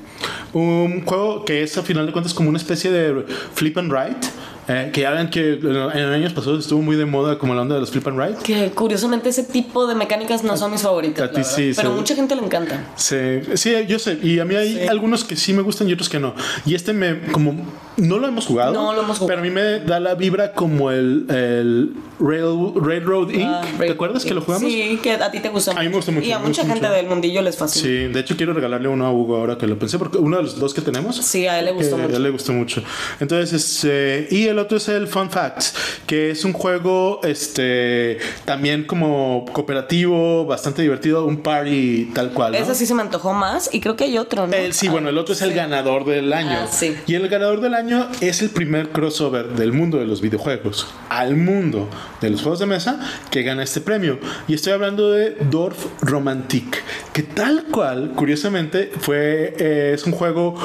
un 0.54 1.06
juego 1.06 1.45
que 1.45 1.63
es 1.63 1.77
a 1.77 1.84
final 1.84 2.06
de 2.06 2.12
cuentas 2.12 2.34
como 2.34 2.49
una 2.49 2.58
especie 2.58 2.91
de 2.91 3.25
flip 3.54 3.77
and 3.77 3.91
write. 3.91 4.27
Eh, 4.67 4.89
que 4.93 5.02
ya 5.02 5.12
ven 5.12 5.30
que 5.30 5.54
en 5.54 5.67
años 6.13 6.34
pasados 6.34 6.60
estuvo 6.60 6.82
muy 6.82 6.95
de 6.95 7.06
moda 7.06 7.38
como 7.38 7.54
la 7.56 7.62
onda 7.62 7.76
de 7.76 7.82
los 7.82 7.91
flip 7.91 8.08
and 8.08 8.17
write. 8.17 8.38
Que 8.43 8.71
curiosamente 8.71 9.30
ese 9.30 9.43
tipo 9.43 9.88
de 9.88 9.95
mecánicas 9.95 10.43
no 10.43 10.56
son 10.58 10.71
mis 10.71 10.82
favoritas. 10.82 11.30
a 11.30 11.32
ti 11.32 11.43
sí, 11.43 11.71
pero 11.76 11.89
sí. 11.91 11.95
mucha 11.95 12.15
gente 12.15 12.36
le 12.36 12.43
encanta. 12.43 12.84
Sí, 12.95 13.17
sí, 13.56 13.74
yo 13.88 14.00
sé. 14.00 14.19
Y 14.21 14.39
a 14.39 14.45
mí 14.45 14.56
hay 14.56 14.74
Sí. 14.74 14.88
algunos 14.88 15.24
que 15.24 15.36
sí 15.36 15.54
me 15.54 15.62
gustan 15.62 15.89
y 15.89 15.93
otros 15.93 16.10
que 16.10 16.19
no. 16.19 16.34
Y 16.65 16.76
este 16.76 16.93
me, 16.93 17.19
como, 17.32 17.65
no 17.97 18.19
lo 18.19 18.28
hemos 18.28 18.45
jugado. 18.45 18.74
No 18.74 18.93
lo 18.93 19.02
hemos 19.02 19.17
jugado. 19.17 19.28
Pero 19.28 19.39
a 19.41 19.43
mí 19.43 19.50
me 19.50 19.80
da 19.86 20.00
la 20.00 20.15
vibra 20.15 20.54
como 20.54 20.91
el, 20.91 21.26
el 21.30 21.93
Rail, 22.19 22.74
Railroad 22.76 23.30
Inc. 23.32 23.43
Ah, 23.45 23.62
¿Te 23.80 23.89
acuerdas 23.91 24.24
que 24.24 24.34
lo 24.34 24.41
jugamos? 24.41 24.71
Sí, 24.71 25.00
que 25.02 25.13
a 25.13 25.32
ti 25.32 25.39
te 25.39 25.50
gusta. 25.50 25.71
A 25.71 25.80
mí 25.82 25.89
me 25.89 25.95
gusta 25.95 26.12
mucho, 26.12 26.28
Y 26.28 26.32
a 26.32 26.39
mucha 26.39 26.62
gente 26.63 26.82
mucho. 26.82 26.91
del 26.93 27.08
mundillo 27.08 27.41
les 27.41 27.58
fascina. 27.58 27.84
Sí, 27.84 28.13
de 28.13 28.19
hecho 28.19 28.38
quiero 28.38 28.54
regalarle 28.54 28.88
uno 28.88 29.06
a 29.06 29.12
Hugo 29.12 29.38
ahora 29.38 29.58
que 29.58 29.67
lo 29.67 29.78
pensé, 29.80 29.97
porque 29.97 30.17
uno 30.19 30.38
de 30.38 30.43
los 30.43 30.60
dos 30.60 30.74
que 30.74 30.82
tenemos. 30.82 31.17
Sí, 31.17 31.47
a 31.47 31.60
él 31.60 31.65
le 31.65 31.71
gustó 31.71 31.97
mucho. 31.97 32.13
A 32.13 32.17
él 32.17 32.24
le 32.24 32.30
gustó 32.30 32.54
mucho. 32.54 32.84
Entonces, 33.19 33.54
este, 33.54 34.28
y 34.30 34.47
el 34.51 34.59
otro 34.59 34.77
es 34.77 34.87
el 34.89 35.07
Fun 35.07 35.29
Facts, 35.31 35.73
que 36.07 36.31
es 36.31 36.45
un 36.45 36.53
juego 36.53 37.19
este 37.23 38.19
también 38.45 38.83
como 38.85 39.45
cooperativo, 39.51 40.45
bastante 40.45 40.81
divertido, 40.81 41.25
un 41.25 41.37
party 41.41 42.11
tal 42.13 42.31
cual. 42.31 42.51
¿no? 42.53 42.57
Ese 42.57 42.75
sí 42.75 42.85
se 42.85 42.93
me 42.93 43.01
antojó 43.01 43.33
más 43.33 43.69
y 43.73 43.79
creo 43.81 43.95
que 43.95 44.03
hay 44.05 44.17
otro, 44.17 44.47
¿no? 44.47 44.53
El- 44.53 44.73
sí, 44.73 44.87
Ah, 44.87 44.91
bueno, 44.91 45.09
el 45.09 45.17
otro 45.17 45.33
es 45.33 45.41
el 45.41 45.53
ganador 45.53 46.05
del 46.05 46.31
año. 46.33 46.59
Ah, 46.63 46.67
sí. 46.69 46.95
Y 47.07 47.15
el 47.15 47.27
ganador 47.29 47.61
del 47.61 47.73
año 47.73 48.07
es 48.19 48.41
el 48.41 48.49
primer 48.49 48.89
crossover 48.89 49.47
del 49.49 49.71
mundo 49.73 49.97
de 49.97 50.05
los 50.05 50.21
videojuegos 50.21 50.87
al 51.09 51.35
mundo 51.37 51.89
de 52.19 52.29
los 52.29 52.41
juegos 52.41 52.59
de 52.59 52.65
mesa 52.65 52.99
que 53.31 53.43
gana 53.43 53.63
este 53.63 53.81
premio. 53.81 54.19
Y 54.47 54.53
estoy 54.53 54.73
hablando 54.73 55.11
de 55.11 55.37
Dorf 55.49 55.85
Romantik, 56.01 56.83
que 57.13 57.23
tal 57.23 57.65
cual, 57.71 58.11
curiosamente, 58.15 58.91
fue 58.99 59.55
eh, 59.57 59.91
es 59.95 60.05
un 60.05 60.11
juego 60.13 60.55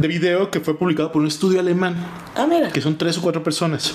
de 0.00 0.08
video 0.08 0.50
que 0.50 0.60
fue 0.60 0.76
publicado 0.76 1.12
por 1.12 1.20
un 1.22 1.28
estudio 1.28 1.60
alemán, 1.60 1.96
Ah, 2.34 2.46
mira. 2.48 2.70
que 2.70 2.80
son 2.80 2.96
tres 2.96 3.18
o 3.18 3.22
cuatro 3.22 3.42
personas. 3.42 3.94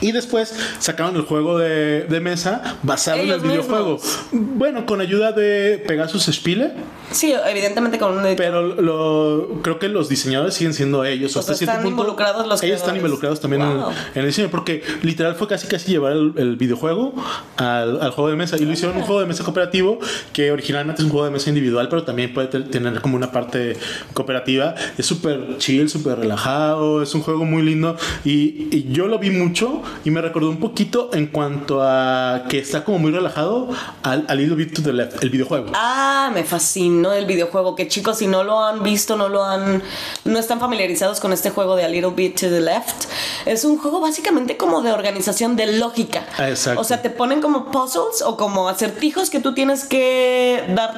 Y 0.00 0.12
después 0.12 0.54
sacaron 0.78 1.16
el 1.16 1.22
juego 1.22 1.58
de, 1.58 2.04
de 2.04 2.20
mesa 2.20 2.76
basado 2.82 3.18
Ellos 3.18 3.38
en 3.38 3.44
el 3.44 3.50
videojuego. 3.50 3.94
mismos. 3.94 4.18
Bueno, 4.32 4.86
con 4.86 5.00
ayuda 5.00 5.32
de 5.32 5.82
Pegasus 5.86 6.24
Spiele. 6.24 6.72
Sí, 7.12 7.32
evidentemente 7.48 7.98
con 7.98 8.16
un. 8.18 8.36
Pero 8.36 8.62
lo, 8.62 9.60
creo 9.62 9.78
que 9.78 9.88
los 9.88 10.08
diseñadores 10.08 10.54
siguen 10.54 10.74
siendo 10.74 11.04
ellos. 11.04 11.34
O 11.36 11.40
hasta 11.40 11.54
sea, 11.54 11.64
están 11.66 11.82
punto, 11.82 11.90
involucrados 12.02 12.46
los 12.46 12.62
Ellos 12.62 12.76
están 12.76 12.94
creadores. 12.94 13.02
involucrados 13.02 13.40
también 13.40 13.62
en, 13.62 13.76
Wow. 13.76 13.90
en 14.14 14.20
el 14.20 14.26
diseño. 14.26 14.48
Porque 14.50 14.82
literal 15.02 15.34
fue 15.36 15.46
casi 15.48 15.66
casi 15.68 15.92
llevar 15.92 16.12
el, 16.12 16.32
el 16.36 16.56
videojuego 16.56 17.14
al, 17.56 18.00
al 18.02 18.10
juego 18.10 18.30
de 18.30 18.36
mesa. 18.36 18.56
Y 18.58 18.64
lo 18.64 18.72
hicieron 18.72 18.96
un 18.96 19.02
juego 19.04 19.20
de 19.20 19.26
mesa 19.26 19.44
cooperativo 19.44 19.98
que 20.32 20.50
originalmente 20.50 21.00
es 21.02 21.06
un 21.06 21.10
juego 21.12 21.26
de 21.26 21.30
mesa 21.32 21.48
individual, 21.48 21.88
pero 21.88 22.02
también 22.02 22.34
puede 22.34 22.48
te- 22.48 22.60
tener 22.60 23.00
como 23.00 23.16
una 23.16 23.30
parte 23.32 23.76
cooperativa. 24.12 24.74
Es 24.98 25.06
súper 25.06 25.58
chill, 25.58 25.88
súper 25.88 26.18
relajado. 26.18 27.02
Es 27.02 27.14
un 27.14 27.22
juego 27.22 27.44
muy 27.44 27.62
lindo. 27.62 27.96
Y, 28.24 28.68
y 28.76 28.88
yo 28.90 29.06
lo 29.06 29.18
vi 29.18 29.30
mucho 29.30 29.82
y 30.04 30.10
me 30.10 30.20
recordó 30.20 30.48
un 30.50 30.58
poquito 30.60 31.10
en 31.12 31.26
cuanto 31.26 31.82
a 31.82 32.44
que 32.48 32.58
está 32.58 32.84
como 32.84 32.98
muy 32.98 33.10
relajado 33.12 33.68
al, 34.02 34.24
al 34.28 34.38
Little 34.38 34.56
Bit 34.56 34.74
to 34.76 34.82
the 34.82 34.92
Left, 34.92 35.22
el 35.22 35.30
videojuego. 35.30 35.72
Ah, 35.74 36.30
me 36.32 36.44
fascina. 36.44 36.86
¿no? 36.86 37.10
Del 37.10 37.26
videojuego, 37.26 37.74
que 37.74 37.88
chicos, 37.88 38.18
si 38.18 38.26
no 38.26 38.44
lo 38.44 38.62
han 38.62 38.82
visto, 38.82 39.16
no 39.16 39.28
lo 39.28 39.44
han, 39.44 39.82
no 40.24 40.38
están 40.38 40.60
familiarizados 40.60 41.20
con 41.20 41.32
este 41.32 41.50
juego 41.50 41.74
de 41.76 41.84
A 41.84 41.88
Little 41.88 42.10
Bit 42.14 42.40
to 42.40 42.46
the 42.48 42.60
Left, 42.60 43.04
es 43.44 43.64
un 43.64 43.78
juego 43.78 44.00
básicamente 44.00 44.56
como 44.56 44.82
de 44.82 44.92
organización 44.92 45.56
de 45.56 45.78
lógica. 45.78 46.24
Exacto. 46.38 46.80
O 46.80 46.84
sea, 46.84 47.02
te 47.02 47.10
ponen 47.10 47.40
como 47.40 47.70
puzzles 47.70 48.22
o 48.24 48.36
como 48.36 48.68
acertijos 48.68 49.30
que 49.30 49.40
tú 49.40 49.54
tienes 49.54 49.84
que 49.84 50.64
dar, 50.74 50.94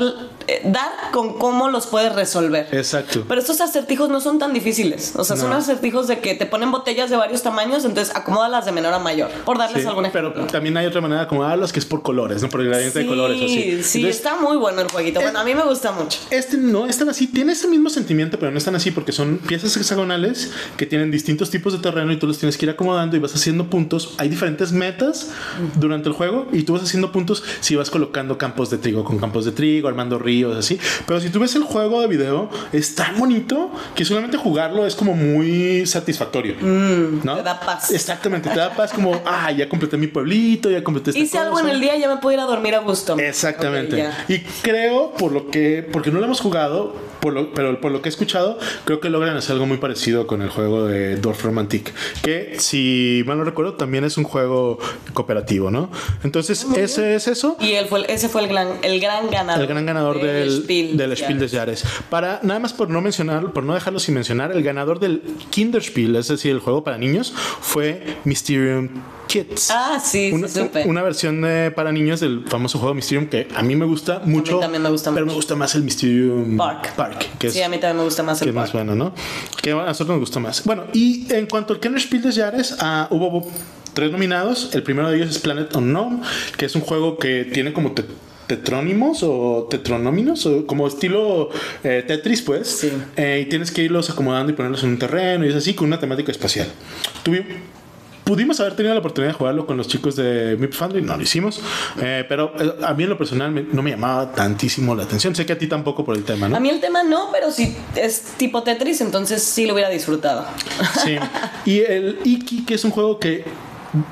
eh, 0.46 0.62
dar 0.64 0.90
con 1.12 1.38
cómo 1.38 1.68
los 1.68 1.86
puedes 1.86 2.14
resolver. 2.14 2.68
Exacto. 2.72 3.24
Pero 3.28 3.40
estos 3.40 3.60
acertijos 3.60 4.08
no 4.08 4.20
son 4.20 4.38
tan 4.38 4.52
difíciles. 4.52 5.14
O 5.16 5.24
sea, 5.24 5.36
son 5.36 5.50
No. 5.50 5.56
acertijos 5.56 6.06
de 6.08 6.20
que 6.20 6.34
te 6.34 6.46
ponen 6.46 6.70
botellas 6.70 7.10
de 7.10 7.16
varios 7.16 7.42
tamaños, 7.42 7.84
entonces 7.84 8.14
acomódalas 8.14 8.64
de 8.66 8.72
menor 8.78 8.94
a 8.94 8.98
mayor. 8.98 9.30
Por 9.44 9.58
darles 9.58 9.82
Sí, 9.82 9.88
algún 9.88 10.06
ejemplo. 10.06 10.32
pero 10.34 10.46
también 10.46 10.76
hay 10.76 10.86
otra 10.86 11.00
manera 11.00 11.28
como 11.28 11.44
hablas 11.44 11.72
que 11.72 11.78
es 11.78 11.84
por 11.84 12.02
colores, 12.02 12.42
¿no? 12.42 12.48
Por 12.48 12.60
el 12.60 12.68
gradiente 12.68 13.00
de 13.00 13.06
colores. 13.06 13.36
Así. 13.36 13.48
Sí, 13.48 13.82
sí, 13.82 14.06
está 14.06 14.36
muy 14.40 14.56
bueno 14.56 14.80
el 14.80 14.88
jueguito. 14.88 15.20
Bueno, 15.20 15.38
a 15.38 15.44
mí 15.44 15.54
me 15.54 15.62
gusta 15.62 15.92
mucho. 15.92 16.18
Este 16.30 16.56
no 16.56 16.86
es 16.86 16.98
tan 16.98 17.08
así, 17.08 17.26
tiene 17.26 17.52
ese 17.52 17.68
mismo 17.68 17.90
sentimiento, 17.90 18.38
pero 18.38 18.50
no 18.52 18.58
es 18.58 18.64
tan 18.64 18.74
así 18.74 18.90
porque 18.90 19.12
son 19.12 19.38
piezas 19.38 19.76
hexagonales 19.76 20.52
que 20.76 20.86
tienen 20.86 21.10
distintos 21.10 21.50
tipos 21.50 21.72
de 21.72 21.78
terreno 21.80 22.12
y 22.12 22.16
tú 22.16 22.26
los 22.26 22.38
tienes 22.38 22.56
que 22.56 22.66
ir 22.66 22.70
acomodando 22.70 23.16
y 23.16 23.20
vas 23.20 23.34
haciendo 23.34 23.68
puntos. 23.70 24.14
Hay 24.18 24.28
diferentes 24.28 24.72
metas 24.72 25.30
durante 25.76 26.08
el 26.08 26.14
juego 26.14 26.46
y 26.52 26.62
tú 26.62 26.74
vas 26.74 26.82
haciendo 26.82 27.12
puntos 27.12 27.42
si 27.60 27.76
vas 27.76 27.90
colocando 27.90 28.38
campos 28.38 28.70
de 28.70 28.78
trigo 28.78 29.04
con 29.04 29.18
campos 29.18 29.44
de 29.44 29.52
trigo, 29.52 29.88
armando 29.88 30.18
ríos, 30.18 30.56
así. 30.56 30.78
Pero 31.06 31.20
si 31.20 31.30
tú 31.30 31.40
ves 31.40 31.54
el 31.56 31.62
juego 31.62 32.00
de 32.00 32.06
video, 32.06 32.48
es 32.72 32.94
tan 32.94 33.18
bonito 33.18 33.70
que 33.94 34.04
solamente 34.04 34.36
jugarlo 34.36 34.86
es 34.86 34.94
como 34.94 35.14
muy 35.14 35.86
satisfactorio. 35.86 36.56
¿no? 36.60 37.36
te 37.36 37.42
da 37.42 37.60
paz. 37.60 37.90
Exactamente, 37.90 38.50
te 38.50 38.57
da 38.58 38.74
paz 38.74 38.92
como, 38.92 39.20
ah, 39.26 39.50
ya 39.52 39.68
completé 39.68 39.96
mi 39.96 40.06
pueblito, 40.06 40.70
ya 40.70 40.82
completé 40.84 41.10
esta 41.10 41.20
Hice 41.22 41.38
algo 41.38 41.58
en 41.58 41.64
cosa". 41.64 41.74
el 41.74 41.80
día 41.80 41.96
y 41.96 42.00
ya 42.00 42.08
me 42.08 42.20
puedo 42.20 42.34
ir 42.34 42.40
a 42.40 42.44
dormir 42.46 42.74
a 42.74 42.80
gusto. 42.80 43.18
Exactamente. 43.18 43.94
Ok, 43.96 43.98
ya. 44.02 44.24
y 44.28 44.40
creo, 44.62 45.12
por 45.12 45.32
lo 45.32 45.48
que, 45.50 45.86
porque 45.92 46.10
no 46.10 46.18
lo 46.20 46.26
hemos 46.26 46.40
jugado, 46.40 46.94
por 47.20 47.32
lo- 47.32 47.52
pero 47.52 47.80
por 47.80 47.90
lo 47.92 48.00
que 48.02 48.08
he 48.08 48.10
escuchado, 48.10 48.58
creo 48.84 49.00
que 49.00 49.10
logran 49.10 49.36
hacer 49.36 49.52
algo 49.54 49.66
muy 49.66 49.78
parecido 49.78 50.26
con 50.26 50.42
el 50.42 50.50
juego 50.50 50.84
de 50.86 51.16
Dwarf 51.16 51.44
Romantic, 51.44 51.92
que 52.22 52.56
si 52.58 53.22
mal 53.26 53.38
no 53.38 53.44
recuerdo, 53.44 53.74
también 53.74 54.04
es 54.04 54.16
un 54.18 54.24
juego 54.24 54.78
cooperativo, 55.14 55.70
¿no? 55.70 55.90
Entonces, 56.24 56.66
ese 56.76 57.14
es 57.14 57.26
eso. 57.28 57.56
Y 57.60 57.72
él 57.72 57.86
fue, 57.86 58.04
ese 58.12 58.28
fue 58.28 58.42
el 58.42 58.48
gran, 58.48 58.68
el 58.82 59.00
gran 59.00 59.30
ganador. 59.30 59.62
El 59.62 59.68
gran 59.68 59.86
ganador 59.86 60.20
del, 60.20 60.62
Spiel. 60.62 60.96
del 60.96 61.16
Spiel 61.16 61.38
des 61.38 61.52
Jahres. 61.52 61.84
Para, 62.10 62.40
nada 62.42 62.60
más 62.60 62.72
por 62.72 62.88
no 62.90 63.00
mencionar, 63.00 63.52
por 63.52 63.64
no 63.64 63.74
dejarlo 63.74 63.98
sin 63.98 64.14
mencionar, 64.14 64.52
el 64.52 64.62
ganador 64.62 64.98
del 65.00 65.22
Kinderspiel, 65.50 66.16
es 66.16 66.28
decir, 66.28 66.52
el 66.52 66.60
juego 66.60 66.84
para 66.84 66.98
niños, 66.98 67.32
fue 67.60 68.16
Mysterium 68.48 68.88
Kids. 69.26 69.70
Ah, 69.70 70.00
sí, 70.02 70.30
una, 70.32 70.48
sí, 70.48 70.60
supe. 70.60 70.84
una 70.86 71.02
versión 71.02 71.42
de- 71.42 71.70
para 71.70 71.92
niños 71.92 72.20
del 72.20 72.44
famoso 72.48 72.78
juego 72.78 72.94
Mysterium 72.94 73.26
que 73.28 73.46
a 73.54 73.62
mí 73.62 73.76
me 73.76 73.84
gusta 73.84 74.22
mucho. 74.24 74.58
también 74.58 74.82
me 74.82 74.88
gusta 74.88 75.10
Pero 75.12 75.26
mucho. 75.26 75.34
me 75.34 75.36
gusta 75.36 75.54
más 75.56 75.74
el 75.74 75.82
Mysterium 75.82 76.56
Park. 76.56 76.94
que 77.38 77.48
es, 77.48 77.52
sí, 77.52 77.60
a 77.62 77.68
mí 77.68 77.76
también 77.78 77.98
me 77.98 78.04
gusta 78.04 78.22
más 78.22 78.38
que 78.38 78.44
el 78.44 78.48
es 78.50 78.54
más 78.54 78.70
park. 78.70 78.86
bueno, 78.86 78.94
¿no? 79.04 79.14
Que 79.62 79.72
a 79.72 79.74
nosotros 79.74 80.08
nos 80.16 80.20
gusta 80.20 80.40
más. 80.40 80.64
Bueno, 80.64 80.84
y 80.94 81.26
en 81.32 81.46
cuanto 81.46 81.74
al 81.74 81.80
Kenner 81.80 82.00
Spiel 82.00 82.22
des 82.22 82.36
Jahres, 82.36 82.76
ah, 82.80 83.06
hubo 83.10 83.46
tres 83.92 84.10
nominados. 84.10 84.70
El 84.74 84.82
primero 84.82 85.10
de 85.10 85.16
ellos 85.18 85.28
es 85.30 85.38
Planet 85.40 85.74
Unknown, 85.76 86.22
que 86.56 86.64
es 86.64 86.74
un 86.74 86.80
juego 86.82 87.18
que 87.18 87.44
tiene 87.52 87.72
como 87.74 87.92
te- 87.92 88.04
tetrónimos 88.46 89.22
o 89.24 89.66
tetronóminos, 89.70 90.46
o 90.46 90.66
como 90.66 90.86
estilo 90.88 91.50
eh, 91.84 92.02
Tetris, 92.06 92.40
pues. 92.40 92.66
Sí. 92.66 92.90
Eh, 93.16 93.42
y 93.44 93.48
tienes 93.50 93.70
que 93.70 93.82
irlos 93.82 94.08
acomodando 94.08 94.50
y 94.50 94.54
ponerlos 94.54 94.82
en 94.84 94.88
un 94.90 94.98
terreno 94.98 95.44
y 95.44 95.50
es 95.50 95.54
así, 95.54 95.74
con 95.74 95.86
una 95.88 96.00
temática 96.00 96.32
espacial. 96.32 96.66
Tuvi- 97.26 97.44
Pudimos 98.28 98.60
haber 98.60 98.76
tenido 98.76 98.92
la 98.94 99.00
oportunidad 99.00 99.32
de 99.32 99.38
jugarlo 99.38 99.64
con 99.64 99.78
los 99.78 99.88
chicos 99.88 100.14
de 100.14 100.54
MIP 100.60 100.74
Foundry, 100.74 101.00
no 101.00 101.16
lo 101.16 101.22
hicimos, 101.22 101.60
eh, 101.98 102.26
pero 102.28 102.52
eh, 102.60 102.74
a 102.84 102.92
mí 102.92 103.04
en 103.04 103.08
lo 103.08 103.16
personal 103.16 103.50
me- 103.50 103.62
no 103.62 103.82
me 103.82 103.90
llamaba 103.90 104.32
tantísimo 104.32 104.94
la 104.94 105.04
atención. 105.04 105.34
Sé 105.34 105.46
que 105.46 105.54
a 105.54 105.58
ti 105.58 105.66
tampoco 105.66 106.04
por 106.04 106.14
el 106.14 106.24
tema, 106.24 106.46
¿no? 106.46 106.54
A 106.56 106.60
mí 106.60 106.68
el 106.68 106.78
tema 106.80 107.02
no, 107.02 107.30
pero 107.32 107.50
si 107.50 107.74
es 107.96 108.20
tipo 108.36 108.62
Tetris, 108.62 109.00
entonces 109.00 109.42
sí 109.42 109.66
lo 109.66 109.72
hubiera 109.72 109.88
disfrutado. 109.88 110.44
Sí. 111.02 111.16
Y 111.64 111.80
el 111.80 112.18
Iki, 112.24 112.64
que 112.66 112.74
es 112.74 112.84
un 112.84 112.90
juego 112.90 113.18
que 113.18 113.44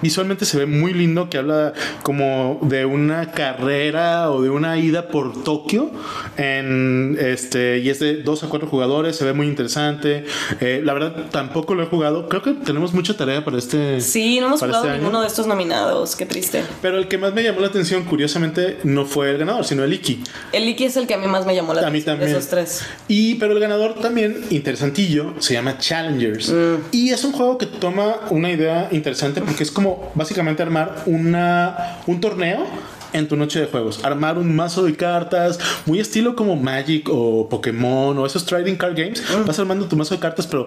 visualmente 0.02 0.44
se 0.44 0.58
ve 0.58 0.66
muy 0.66 0.92
lindo, 0.94 1.28
que 1.28 1.38
habla 1.38 1.72
como 2.02 2.58
de 2.62 2.84
una 2.84 3.32
carrera 3.32 4.30
o 4.30 4.42
de 4.42 4.50
una 4.50 4.78
ida 4.78 5.08
por 5.08 5.42
Tokio. 5.44 5.90
En 6.36 7.16
este, 7.20 7.78
y 7.78 7.88
es 7.90 7.98
de 8.00 8.22
dos 8.22 8.42
a 8.44 8.48
cuatro 8.48 8.68
jugadores, 8.68 9.16
se 9.16 9.24
ve 9.24 9.32
muy 9.32 9.46
interesante. 9.46 10.24
Eh, 10.60 10.80
la 10.84 10.92
verdad, 10.94 11.26
tampoco 11.30 11.74
lo 11.74 11.82
he 11.82 11.86
jugado. 11.86 12.28
Creo 12.28 12.42
que 12.42 12.52
tenemos 12.52 12.92
mucha 12.92 13.16
tarea 13.16 13.44
para 13.44 13.58
este. 13.58 14.00
Sí, 14.00 14.38
no 14.40 14.46
hemos 14.46 14.60
jugado 14.60 14.84
este 14.86 14.98
ninguno 14.98 15.20
de 15.20 15.26
estos 15.26 15.46
nominados, 15.46 16.16
qué 16.16 16.26
triste. 16.26 16.62
Pero 16.82 16.98
el 16.98 17.08
que 17.08 17.18
más 17.18 17.32
me 17.34 17.42
llamó 17.42 17.60
la 17.60 17.68
atención, 17.68 18.04
curiosamente, 18.04 18.78
no 18.84 19.04
fue 19.06 19.30
el 19.30 19.38
ganador, 19.38 19.64
sino 19.64 19.84
el 19.84 19.92
Iki. 19.92 20.22
El 20.52 20.68
Iki 20.68 20.84
es 20.84 20.96
el 20.96 21.06
que 21.06 21.14
a 21.14 21.18
mí 21.18 21.26
más 21.26 21.46
me 21.46 21.54
llamó 21.54 21.74
la 21.74 21.86
A 21.86 21.90
mí 21.90 21.98
atención 22.00 22.16
también. 22.18 22.32
de 22.32 22.38
esos 22.38 22.50
tres. 22.50 22.82
Y 23.08 23.34
pero 23.36 23.52
el 23.52 23.60
ganador 23.60 23.94
también 23.94 24.44
interesantillo 24.50 25.34
se 25.38 25.54
llama 25.54 25.78
Challengers 25.78 26.50
Mm. 26.50 26.76
y 26.92 27.10
es 27.10 27.24
un 27.24 27.32
juego 27.32 27.58
que 27.58 27.66
toma 27.66 28.16
una 28.30 28.50
idea 28.50 28.88
interesante 28.92 29.40
porque 29.40 29.62
es 29.66 29.70
como 29.72 30.10
básicamente 30.14 30.62
armar 30.62 31.02
una 31.06 31.98
un 32.06 32.20
torneo 32.20 32.64
en 33.12 33.28
tu 33.28 33.36
noche 33.36 33.60
de 33.60 33.66
juegos, 33.66 34.04
armar 34.04 34.36
un 34.38 34.54
mazo 34.54 34.82
de 34.84 34.94
cartas, 34.94 35.58
muy 35.86 36.00
estilo 36.00 36.34
como 36.36 36.56
Magic 36.56 37.08
o 37.10 37.48
Pokémon 37.48 38.18
o 38.18 38.26
esos 38.26 38.44
trading 38.44 38.74
card 38.76 38.96
games, 38.96 39.22
Mm. 39.22 39.46
vas 39.46 39.58
armando 39.58 39.86
tu 39.86 39.96
mazo 39.96 40.14
de 40.14 40.20
cartas, 40.20 40.46
pero 40.46 40.66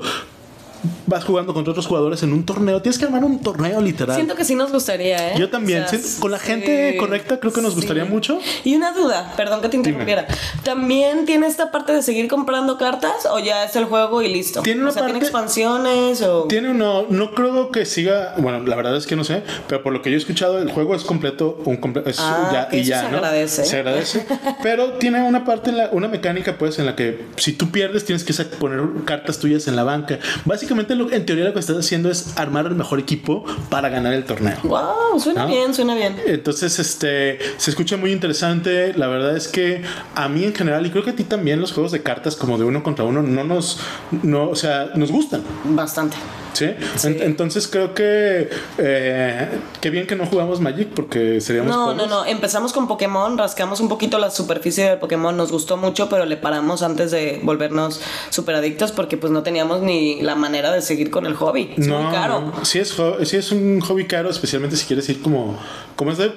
vas 1.08 1.24
jugando 1.26 1.54
contra 1.54 1.72
otros 1.72 1.88
jugadores 1.88 2.24
en 2.24 2.34
un 2.34 2.46
torneo, 2.46 2.82
tienes 2.82 2.98
que 3.00 3.06
armar 3.06 3.24
un 3.24 3.40
torneo 3.42 3.82
literal. 3.82 4.16
Siento 4.16 4.36
que 4.36 4.46
sí 4.46 4.56
nos 4.56 4.72
gustaría, 4.72 5.34
¿eh? 5.34 5.36
Yo 5.38 5.50
también, 5.50 5.84
O 5.84 5.88
sea, 5.88 6.00
sí, 6.00 6.20
con 6.20 6.32
la 6.32 6.40
gente 6.40 6.96
correcta 6.98 7.40
creo 7.40 7.52
que 7.54 7.62
nos 7.62 7.76
gustaría 7.76 8.06
mucho. 8.06 8.40
Y 8.64 8.76
una 8.76 8.92
duda, 8.94 9.34
perdón 9.36 9.62
que 9.62 9.70
te 9.70 9.78
interrumpiera. 9.78 10.28
¿También 10.64 11.26
tiene 11.26 11.48
esta 11.48 11.72
parte 11.72 11.94
de 11.94 12.02
seguir 12.02 12.28
comprando 12.28 12.78
cartas 12.78 13.26
o 13.32 13.40
ya 13.40 13.64
es 13.66 13.76
el 13.76 13.86
juego 13.86 14.22
y 14.22 14.30
listo? 14.32 14.62
Tiene 14.62 14.82
una 14.82 14.90
o 14.90 14.94
sea, 14.94 15.04
¿tiene 15.04 15.20
parte- 15.20 15.26
expansiones 15.26 16.22
o...? 16.22 16.44
Tiene 16.48 16.70
uno, 16.72 17.06
no 17.10 17.32
creo 17.34 17.72
que 17.72 17.86
siga, 17.86 18.36
bueno, 18.38 18.60
la 18.66 18.76
verdad 18.76 18.96
es 18.96 19.08
que 19.08 19.16
no 19.16 19.24
sé, 19.24 19.44
pero 19.68 19.84
por 19.84 19.94
lo 19.94 20.02
que 20.02 20.10
yo 20.12 20.16
he 20.16 20.20
escuchado, 20.20 20.60
el 20.60 20.72
juego 20.72 20.96
es 20.96 21.04
completo, 21.04 21.60
un 21.66 21.80
comple- 21.82 22.04
es 22.08 22.18
Ah, 22.20 22.68
ya, 22.72 22.78
y 22.78 22.84
ya, 22.84 23.02
se 23.02 23.10
¿no? 23.10 23.18
agradece. 23.18 23.66
Se 23.66 23.78
agradece. 23.78 24.26
pero 24.64 24.94
tiene 24.94 25.22
una 25.24 25.44
parte, 25.46 25.70
en 25.72 25.78
la- 25.78 25.90
una 25.92 26.08
mecánica, 26.08 26.58
pues, 26.58 26.80
en 26.80 26.86
la 26.86 26.96
que 26.96 27.26
si 27.38 27.54
tú 27.54 27.70
pierdes, 27.72 28.06
tienes 28.06 28.24
que 28.24 28.34
poner 28.46 28.82
cartas 29.06 29.40
tuyas 29.40 29.68
en 29.68 29.76
la 29.76 29.84
banca. 29.84 30.20
Básicamente, 30.46 30.69
lo, 30.76 31.12
en 31.12 31.26
teoría, 31.26 31.46
lo 31.46 31.54
que 31.54 31.60
estás 31.60 31.78
haciendo 31.78 32.10
es 32.10 32.38
armar 32.38 32.66
el 32.66 32.76
mejor 32.76 33.00
equipo 33.00 33.44
para 33.70 33.90
ganar 33.90 34.14
el 34.14 34.24
torneo. 34.26 34.58
Wow, 34.64 35.20
suena 35.20 35.44
¿No? 35.44 35.48
bien, 35.48 35.74
suena 35.74 35.96
bien. 35.96 36.16
Entonces, 36.26 36.80
este, 36.80 37.40
se 37.58 37.70
escucha 37.70 37.98
muy 37.98 38.12
interesante. 38.12 38.94
La 38.94 39.08
verdad 39.08 39.36
es 39.36 39.48
que 39.48 39.82
a 40.16 40.30
mí 40.30 40.44
en 40.44 40.54
general, 40.54 40.86
y 40.86 40.92
creo 40.92 41.04
que 41.04 41.12
a 41.12 41.16
ti 41.16 41.24
también, 41.24 41.60
los 41.60 41.72
juegos 41.72 41.92
de 41.92 42.02
cartas 42.02 42.36
como 42.36 42.58
de 42.58 42.66
uno 42.66 42.84
contra 42.84 43.06
uno, 43.06 43.22
no 43.22 43.44
nos, 43.44 43.80
no, 44.24 44.50
o 44.50 44.56
sea, 44.56 44.92
nos 44.96 45.12
gustan. 45.12 45.44
Bastante. 45.66 46.18
¿Sí? 46.54 46.66
En- 47.04 47.22
entonces 47.22 47.68
creo 47.68 47.94
que 47.94 48.50
eh, 48.78 49.48
qué 49.82 49.90
bien 49.90 50.08
que 50.08 50.16
no 50.16 50.26
jugamos 50.26 50.60
Magic 50.60 50.90
porque 50.90 51.40
seríamos 51.42 51.70
No, 51.76 51.86
pobres. 51.92 51.98
no, 51.98 52.08
no. 52.08 52.26
Empezamos 52.26 52.74
con 52.74 52.88
Pokémon, 52.88 53.38
rascamos 53.38 53.80
un 53.80 53.88
poquito 53.90 54.18
la 54.20 54.30
superficie 54.32 54.90
del 54.90 55.00
Pokémon, 55.00 55.36
nos 55.38 55.52
gustó 55.52 55.78
mucho, 55.78 56.10
pero 56.10 56.26
le 56.26 56.38
paramos 56.38 56.82
antes 56.84 57.12
de 57.12 57.40
volvernos 57.44 58.02
super 58.30 58.56
adictos 58.56 58.92
porque 58.92 59.18
pues 59.18 59.32
no 59.32 59.44
teníamos 59.44 59.82
ni 59.82 60.22
la 60.22 60.36
manera 60.36 60.72
de 60.72 60.82
seguir 60.82 61.12
con 61.12 61.26
el 61.26 61.36
hobby. 61.36 61.74
Es 61.78 61.88
muy 61.88 62.12
caro. 62.12 62.42
no. 62.42 62.66
Sí 62.66 62.80
es, 62.80 62.96
sí 63.24 63.38
es 63.38 63.52
un 63.52 63.80
hobby 63.82 64.06
caro, 64.08 64.30
especialmente 64.30 64.76
si 64.76 64.86
quieres 64.86 65.08
ir 65.10 65.22
como, 65.22 65.58
como 65.96 66.12
es 66.12 66.18
de 66.18 66.32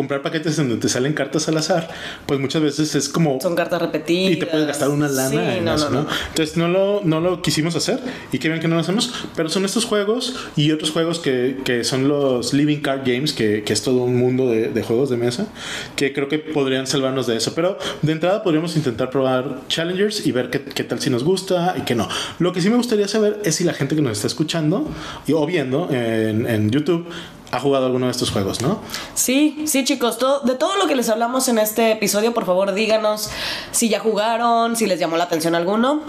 comprar 0.00 0.22
paquetes 0.22 0.58
en 0.58 0.70
donde 0.70 0.80
te 0.80 0.88
salen 0.88 1.12
cartas 1.12 1.46
al 1.48 1.58
azar, 1.58 1.90
pues 2.24 2.40
muchas 2.40 2.62
veces 2.62 2.94
es 2.94 3.10
como 3.10 3.38
Son 3.38 3.54
cartas 3.54 3.82
repetidas. 3.82 4.32
y 4.32 4.36
te 4.36 4.46
puedes 4.46 4.66
gastar 4.66 4.88
una 4.88 5.08
lana 5.08 5.28
Sí, 5.28 5.58
en 5.58 5.64
no, 5.66 5.74
eso, 5.74 5.90
no, 5.90 6.04
¿no? 6.04 6.08
Entonces 6.28 6.56
no 6.56 6.68
lo, 6.68 7.02
no 7.04 7.20
lo 7.20 7.42
quisimos 7.42 7.76
hacer 7.76 8.00
y 8.32 8.38
qué 8.38 8.48
bien 8.48 8.62
que 8.62 8.66
no 8.68 8.76
lo 8.76 8.80
hacemos, 8.80 9.12
pero 9.36 9.50
son 9.50 9.66
estos 9.66 9.84
juegos 9.84 10.34
y 10.56 10.72
otros 10.72 10.90
juegos 10.90 11.18
que, 11.18 11.58
que 11.66 11.84
son 11.84 12.08
los 12.08 12.54
Living 12.54 12.78
Card 12.80 13.02
Games, 13.04 13.34
que, 13.34 13.62
que 13.62 13.74
es 13.74 13.82
todo 13.82 14.04
un 14.04 14.16
mundo 14.16 14.48
de, 14.48 14.68
de 14.68 14.82
juegos 14.82 15.10
de 15.10 15.18
mesa, 15.18 15.48
que 15.96 16.14
creo 16.14 16.28
que 16.28 16.38
podrían 16.38 16.86
salvarnos 16.86 17.26
de 17.26 17.36
eso, 17.36 17.52
pero 17.54 17.76
de 18.00 18.12
entrada 18.12 18.42
podríamos 18.42 18.74
intentar 18.76 19.10
probar 19.10 19.60
Challengers 19.68 20.26
y 20.26 20.32
ver 20.32 20.48
qué, 20.48 20.62
qué 20.62 20.82
tal 20.82 20.98
si 20.98 21.10
nos 21.10 21.24
gusta 21.24 21.74
y 21.76 21.82
qué 21.82 21.94
no. 21.94 22.08
Lo 22.38 22.54
que 22.54 22.62
sí 22.62 22.70
me 22.70 22.76
gustaría 22.76 23.06
saber 23.06 23.38
es 23.44 23.56
si 23.56 23.64
la 23.64 23.74
gente 23.74 23.94
que 23.96 24.00
nos 24.00 24.12
está 24.12 24.28
escuchando 24.28 24.88
y, 25.26 25.34
o 25.34 25.44
viendo 25.44 25.88
en, 25.90 26.46
en 26.48 26.70
YouTube 26.70 27.06
ha 27.52 27.58
jugado 27.60 27.86
alguno 27.86 28.06
de 28.06 28.12
estos 28.12 28.30
juegos, 28.30 28.62
¿no? 28.62 28.78
Sí, 29.14 29.64
sí, 29.66 29.84
chicos, 29.84 30.18
todo- 30.18 30.40
de 30.40 30.54
todo 30.54 30.76
lo 30.76 30.86
que 30.86 30.94
les 30.96 31.08
hablamos 31.08 31.48
en 31.48 31.58
este 31.58 31.92
episodio, 31.92 32.32
por 32.32 32.46
favor 32.46 32.72
díganos 32.72 33.30
si 33.72 33.88
ya 33.88 33.98
jugaron, 34.00 34.76
si 34.76 34.86
les 34.86 34.98
llamó 35.00 35.16
la 35.16 35.24
atención 35.24 35.54
alguno. 35.54 36.00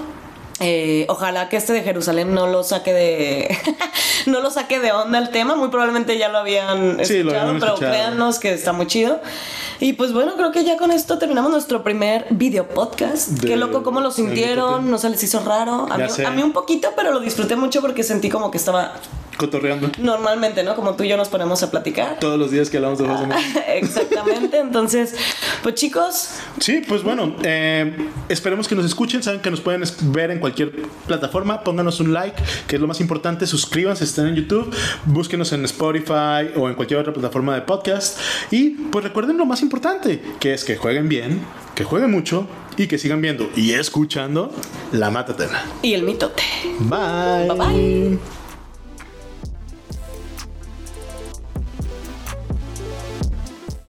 Eh, 0.63 1.05
ojalá 1.09 1.49
que 1.49 1.57
este 1.57 1.73
de 1.73 1.81
Jerusalén 1.81 2.35
no 2.35 2.45
lo 2.45 2.63
saque 2.63 2.93
de 2.93 3.57
no 4.27 4.41
lo 4.41 4.51
saque 4.51 4.79
de 4.79 4.91
onda 4.91 5.17
el 5.17 5.29
tema, 5.31 5.55
muy 5.55 5.69
probablemente 5.69 6.19
ya 6.19 6.29
lo 6.29 6.37
habían 6.37 6.99
escuchado, 6.99 7.05
Sí, 7.05 7.23
lo 7.23 7.31
habían 7.31 7.59
pero 7.59 7.73
escuchado. 7.73 7.91
créanos 7.91 8.37
que 8.37 8.53
está 8.53 8.71
muy 8.71 8.85
chido. 8.85 9.19
Y 9.79 9.93
pues 9.93 10.13
bueno, 10.13 10.33
creo 10.35 10.51
que 10.51 10.63
ya 10.63 10.77
con 10.77 10.91
esto 10.91 11.17
terminamos 11.17 11.49
nuestro 11.49 11.81
primer 11.83 12.27
video 12.29 12.67
podcast. 12.67 13.29
De- 13.29 13.47
Qué 13.47 13.55
loco 13.57 13.81
cómo 13.81 14.01
lo 14.01 14.11
sintieron, 14.11 14.91
no 14.91 14.99
se 14.99 15.09
les 15.09 15.23
hizo 15.23 15.39
raro. 15.43 15.87
Mí, 15.97 16.23
a 16.23 16.29
mí 16.29 16.43
un 16.43 16.53
poquito, 16.53 16.89
pero 16.95 17.11
lo 17.11 17.19
disfruté 17.19 17.55
mucho 17.55 17.81
porque 17.81 18.03
sentí 18.03 18.29
como 18.29 18.51
que 18.51 18.59
estaba 18.59 18.93
cotorreando. 19.37 19.89
Normalmente, 19.99 20.63
¿no? 20.63 20.75
Como 20.75 20.95
tú 20.95 21.03
y 21.03 21.07
yo 21.09 21.17
nos 21.17 21.29
ponemos 21.29 21.61
a 21.63 21.71
platicar. 21.71 22.19
Todos 22.19 22.37
los 22.39 22.51
días 22.51 22.69
que 22.69 22.77
hablamos 22.77 22.99
de 22.99 23.07
mesa. 23.07 23.35
Exactamente. 23.75 24.59
Entonces, 24.59 25.15
pues 25.63 25.75
chicos, 25.75 26.29
Sí, 26.59 26.83
pues 26.87 27.03
bueno, 27.03 27.35
eh, 27.43 27.95
esperemos 28.29 28.67
que 28.67 28.75
nos 28.75 28.85
escuchen. 28.85 29.23
Saben 29.23 29.39
que 29.41 29.49
nos 29.49 29.61
pueden 29.61 29.83
ver 30.13 30.31
en 30.31 30.39
cualquier 30.39 30.71
plataforma. 31.07 31.63
Pónganos 31.63 31.99
un 31.99 32.13
like, 32.13 32.41
que 32.67 32.75
es 32.75 32.81
lo 32.81 32.87
más 32.87 32.99
importante. 33.01 33.47
Suscríbanse, 33.47 34.03
estén 34.03 34.27
en 34.27 34.35
YouTube. 34.35 34.73
Búsquenos 35.05 35.51
en 35.53 35.65
Spotify 35.65 36.51
o 36.55 36.67
en 36.69 36.75
cualquier 36.75 36.99
otra 36.99 37.13
plataforma 37.13 37.55
de 37.55 37.61
podcast. 37.61 38.19
Y 38.51 38.69
pues 38.91 39.03
recuerden 39.03 39.37
lo 39.37 39.45
más 39.45 39.61
importante, 39.61 40.21
que 40.39 40.53
es 40.53 40.63
que 40.63 40.75
jueguen 40.77 41.09
bien, 41.09 41.41
que 41.75 41.83
jueguen 41.83 42.11
mucho 42.11 42.45
y 42.77 42.87
que 42.87 42.97
sigan 42.97 43.21
viendo 43.21 43.49
y 43.55 43.73
escuchando 43.73 44.51
La 44.91 45.09
Matatena. 45.09 45.63
y 45.81 45.93
el 45.93 46.03
mitote. 46.03 46.43
Bye. 46.79 47.47
Bye 47.47 47.57
bye. 47.57 48.40